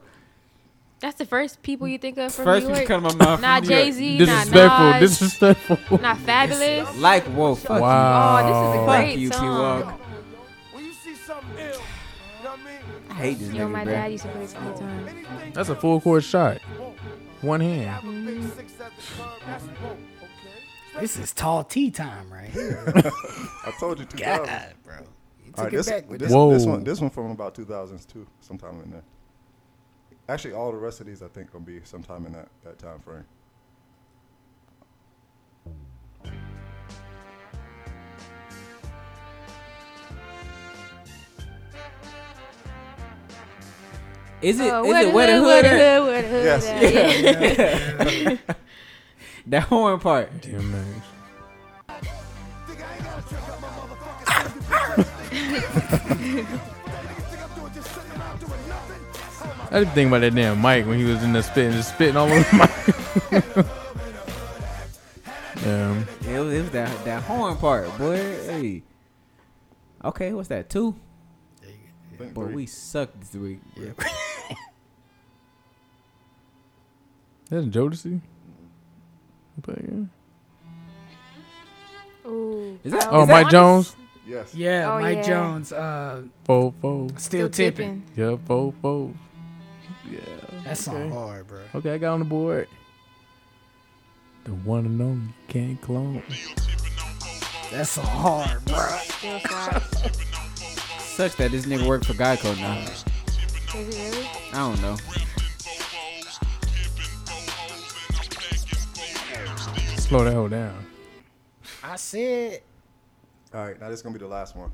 [1.00, 2.88] That's the first people you think of from First New one York.
[2.88, 3.40] come to my mouth.
[3.40, 3.86] Not from New York.
[3.86, 4.18] Jay Z.
[4.18, 4.58] Disrespectful.
[4.66, 5.10] Not Nas.
[5.18, 5.98] Disrespectful.
[6.02, 7.00] Not Fabolous.
[7.00, 8.36] Like whoa, fuck Wow.
[8.36, 8.86] Oh, this is a you.
[8.86, 9.80] great Fuck you, T song.
[9.84, 10.00] Walk.
[10.72, 12.80] When you see something ill, you know what I mean?
[13.08, 14.10] I hate this Yo, my nigga, dad bro.
[14.10, 15.52] used to play this all the time.
[15.54, 16.58] That's a full court shot.
[17.40, 17.88] One hand.
[17.88, 21.00] Have a big six at the club, that's whoa, okay?
[21.00, 22.84] This is tall tea time right here.
[23.64, 24.44] I told you 2000.
[24.44, 24.94] God, bro.
[25.46, 26.36] You took All right, it this, back with this, that.
[26.36, 26.52] Whoa.
[26.52, 29.02] this one, this one from about 2000s too, sometime in there.
[30.30, 33.00] Actually, all the rest of these I think gonna be sometime in that, that time
[33.00, 33.24] frame.
[44.40, 44.72] Is it?
[44.72, 45.46] Oh, is it the where the hood, hood?
[45.46, 46.64] where the hood, where the hood Yes.
[48.24, 48.40] at?
[48.46, 48.54] Yeah.
[49.46, 50.30] That horn part.
[50.42, 51.02] Damn man.
[59.70, 62.16] I didn't think about that damn mic when he was in the spitting, just spitting
[62.16, 62.56] all over the
[63.36, 63.66] mic.
[65.62, 66.08] Damn.
[66.26, 68.16] It was, it was that that horn part, boy.
[68.16, 68.82] Hey.
[70.02, 70.70] Okay, what's that?
[70.70, 70.96] Two?
[71.62, 73.60] I think Boy, we sucked this week.
[73.76, 73.92] bro.
[77.50, 78.20] That's Jodeci.
[79.62, 80.10] Play again.
[82.26, 82.78] Ooh.
[82.82, 83.94] Is that- Oh, is Mike Jones.
[84.26, 84.54] yes.
[84.54, 85.22] Yeah, Oh, Mike yeah.
[85.22, 87.08] Jones, uh, Four, four.
[87.18, 88.02] still, tipping.
[88.16, 89.12] Yeah, four, four.
[90.10, 90.18] Yeah.
[90.64, 91.14] That song Okay.
[91.14, 91.60] hard, bro.
[91.76, 92.68] Okay, I got on the board.
[94.44, 96.22] The one and only can't clone.
[97.70, 98.78] That's song hard, bro.
[99.04, 99.40] Still.
[100.98, 102.78] Sucks that this nigga work for Geico now.
[102.78, 103.04] Is
[103.74, 104.28] it really?
[104.52, 104.96] I don't know.
[109.96, 110.86] Slow that hell down.
[111.84, 112.62] I said,
[113.54, 114.72] All right, now this is gonna be the last one.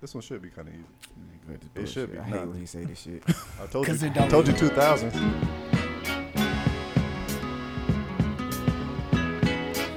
[0.00, 0.84] This one should be kind of easy.
[1.74, 2.18] It should be.
[2.18, 3.22] I hate when he say this shit.
[3.62, 4.08] I told 'Cause you.
[4.08, 5.08] it don't- I told you 2000.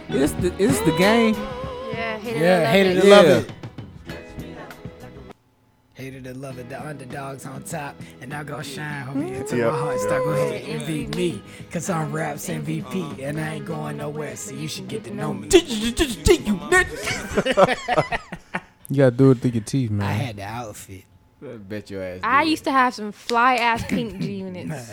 [0.10, 1.36] Is this the, is the game?
[1.94, 3.02] Yeah, hated yeah, it, love hated it.
[3.02, 3.38] to love Yeah.
[3.38, 3.52] it.
[5.94, 9.36] Hated to love it, the underdogs on top, and I gonna shine, homie, mm-hmm.
[9.42, 9.72] until Yep.
[9.74, 10.80] my heart start go ahead Yep.
[10.82, 15.04] envy me, cause I'm raps MVP, and I ain't going nowhere, so you should get
[15.04, 15.50] to know me.
[18.90, 20.08] You gotta do it through your teeth, man.
[20.08, 21.04] I had the outfit.
[21.42, 22.20] I bet your ass.
[22.24, 22.52] I did.
[22.52, 24.92] used to have some fly ass pink G units.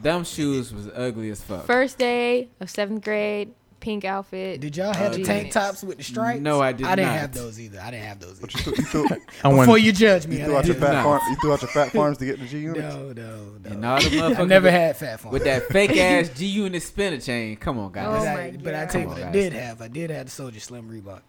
[0.00, 1.66] Them shoes was ugly as fuck.
[1.66, 4.60] First day of seventh grade, pink outfit.
[4.60, 6.40] Did y'all have the tank tops with the stripes?
[6.40, 7.18] No, I did I didn't not.
[7.18, 7.80] have those either.
[7.80, 8.52] I didn't have those either.
[8.52, 9.60] You threw, you threw, I went.
[9.60, 11.20] Before you judge me, you I threw out your fat have farm.
[11.28, 12.94] You threw out your fat farms to get the G units.
[12.94, 13.70] No, no, no.
[13.70, 15.32] And all the I never with, had Phat Farm.
[15.32, 17.56] with that fake ass G unit spinner chain.
[17.56, 18.06] Come on, guys.
[18.06, 19.82] Oh but, my I, but I tell you what I did have.
[19.82, 21.20] I did have the Soldier Slim Reeboks.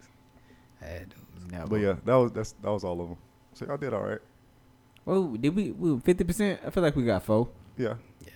[0.80, 1.25] I had those.
[1.50, 3.18] No, But yeah, that was that's that was all of them.
[3.54, 4.18] So y'all did all right.
[5.06, 5.70] Oh, did we?
[5.70, 6.60] We fifty percent.
[6.66, 7.48] I feel like we got four.
[7.78, 7.94] Yeah.
[8.24, 8.30] Yeah.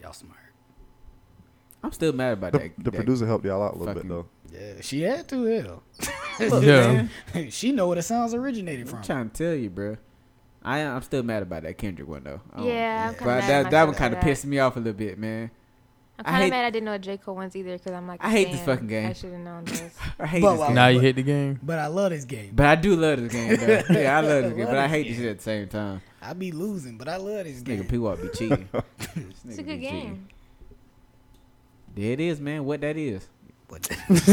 [0.00, 0.38] Y'all smart.
[1.82, 2.72] I'm still mad about The, that.
[2.78, 4.26] the that- producer helped y'all out a little bit though.
[4.52, 5.82] Yeah, she had to hell.
[6.40, 7.06] Look, Yeah.
[7.34, 8.98] man, she know where the sounds originated from.
[8.98, 9.96] I'm trying to tell you, bro.
[10.62, 10.96] I am.
[10.96, 12.40] I'm still mad about that Kendrick one though.
[12.56, 13.12] Yeah, I'm yeah.
[13.18, 15.50] But of that that one kind of pissed me off a little bit, man.
[16.18, 18.30] I'm kind of mad I didn't know J Cole ones either because I'm like, I
[18.30, 19.08] hate this fucking game.
[19.08, 19.94] I should have known this.
[20.18, 20.74] I hate But this game.
[20.74, 21.58] Now you but- hit the game.
[21.62, 22.52] But I love this game.
[22.54, 23.82] But I do love this game, though.
[24.00, 26.02] yeah, I love this game, but I hate this this shit at the same time.
[26.22, 27.78] I be losing, but I love this This game.
[27.84, 28.68] nigga people ought be cheating.
[29.48, 30.28] It's a good game.
[31.96, 32.64] There it is, man.
[32.64, 33.28] What that is.
[33.66, 33.88] But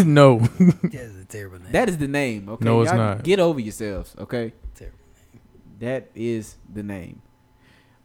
[0.06, 0.40] no.
[0.40, 1.72] that's a terrible name.
[1.72, 2.48] That is the name.
[2.50, 2.66] Okay.
[2.66, 3.24] No, it's Y'all not.
[3.24, 4.14] Get over yourselves.
[4.20, 4.54] Okay.
[4.76, 4.98] terrible.
[5.00, 5.42] Name.
[5.80, 7.22] That is the name.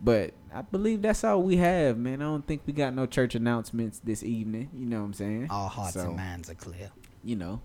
[0.01, 2.21] But I believe that's all we have, man.
[2.21, 4.71] I don't think we got no church announcements this evening.
[4.75, 5.47] You know what I'm saying?
[5.51, 6.91] All hearts So, and minds are clear.
[7.25, 7.61] You know.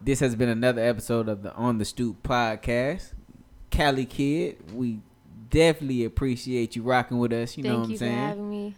[0.00, 3.12] This has been another episode of the On the Stoop podcast.
[3.70, 4.98] Cali Kid, we
[5.48, 7.56] definitely appreciate you rocking with us.
[7.56, 8.18] You know Thank what I'm you for saying?
[8.18, 8.74] having me.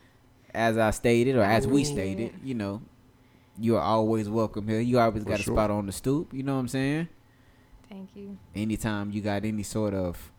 [0.53, 2.83] as I stated or as we stated, you know,
[3.59, 4.81] you are always welcome here.
[4.81, 6.35] You always For got a spot on the stoop.
[6.35, 7.09] You know what I'm saying?
[7.89, 8.37] Thank you.
[8.55, 10.31] Anytime you got any sort of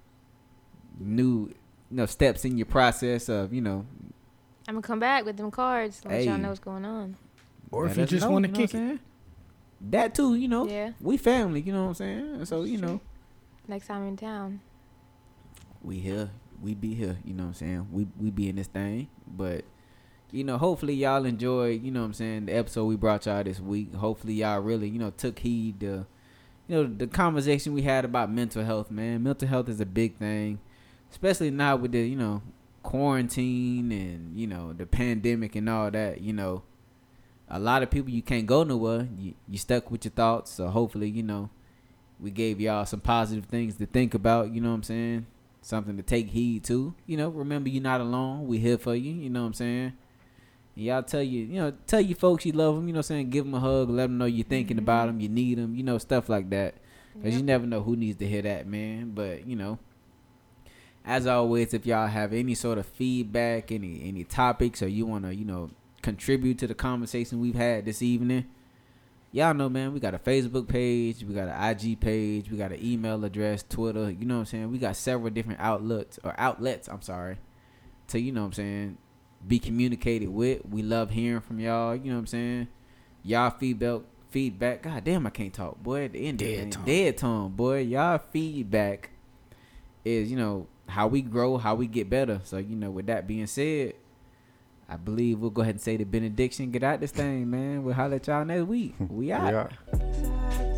[1.00, 1.52] new,
[1.92, 3.86] you know, steps in your process of, you know,
[4.68, 6.02] I'm gonna come back with them cards.
[6.06, 7.18] Let y'all know what's going on.
[7.72, 8.88] Or if you just want to you know what kick I'm it.
[8.88, 9.00] saying?
[9.92, 10.68] That too, you know.
[10.68, 10.92] Yeah.
[11.00, 12.46] We family, you know what I'm saying?
[12.46, 13.00] So, you know,
[13.68, 14.62] Next time in town.
[15.84, 16.30] we here.
[16.62, 17.88] We be here, you know what I'm saying?
[17.92, 19.66] We we be in this thing, but
[20.32, 23.44] you know, hopefully y'all enjoy, you know what I'm saying, the episode we brought y'all
[23.44, 23.94] this week.
[23.94, 26.06] Hopefully y'all really, you know, took heed to,
[26.68, 29.22] you know, the conversation we had about mental health, man.
[29.24, 30.60] Mental health is a big thing,
[31.16, 32.42] especially now with the, you know,
[32.84, 36.62] quarantine and, you know, the pandemic and all that, you know.
[37.48, 39.08] A lot of people you can't go nowhere.
[39.18, 41.50] You you stuck with your thoughts, so hopefully, you know,
[42.20, 45.26] we gave y'all some positive things to think about, you know what I'm saying?
[45.62, 46.96] Something to take heed to.
[47.06, 48.48] You know, remember you're not alone.
[48.48, 49.94] We here for you, you know what I'm saying?
[50.74, 53.16] Y'all tell you, you know, tell you folks you love them, you know what I'm
[53.16, 53.30] saying?
[53.30, 55.20] Give them a hug, let them know you're thinking about mm-hmm.
[55.20, 56.76] them, you need them, you know, stuff like that.
[57.16, 59.12] Because you never know who needs to hear that, man.
[59.12, 59.80] But, you know,
[61.06, 65.26] as always, if y'all have any sort of feedback, any any topics, or you want
[65.26, 65.70] to, you know,
[66.02, 68.46] contribute to the conversation we've had this evening,
[69.32, 72.72] y'all know, man, we got a Facebook page, we got an IG page, we got
[72.72, 74.72] an email address, Twitter, you know what I'm saying?
[74.72, 77.38] We got several different outlets, or outlets, I'm sorry,
[78.08, 78.98] to, you know what I'm saying,
[79.48, 80.66] be communicated with.
[80.66, 82.68] We love hearing from y'all, you know what I'm saying?
[83.24, 86.72] Y'all feedback, feedback, god damn, I can't talk, boy, at the end of Dead it,
[86.72, 86.86] tongue.
[86.86, 87.82] dead tongue, boy.
[87.82, 89.12] Y'all feedback
[90.04, 92.42] is, you know, how we grow, how we get better.
[92.44, 93.94] So, you know, with that being said,
[94.88, 96.72] I believe we'll go ahead and say the benediction.
[96.72, 97.84] Get out this thing, man.
[97.84, 98.94] We'll holler at y'all next week.
[99.00, 99.52] We out.
[99.52, 100.75] We out.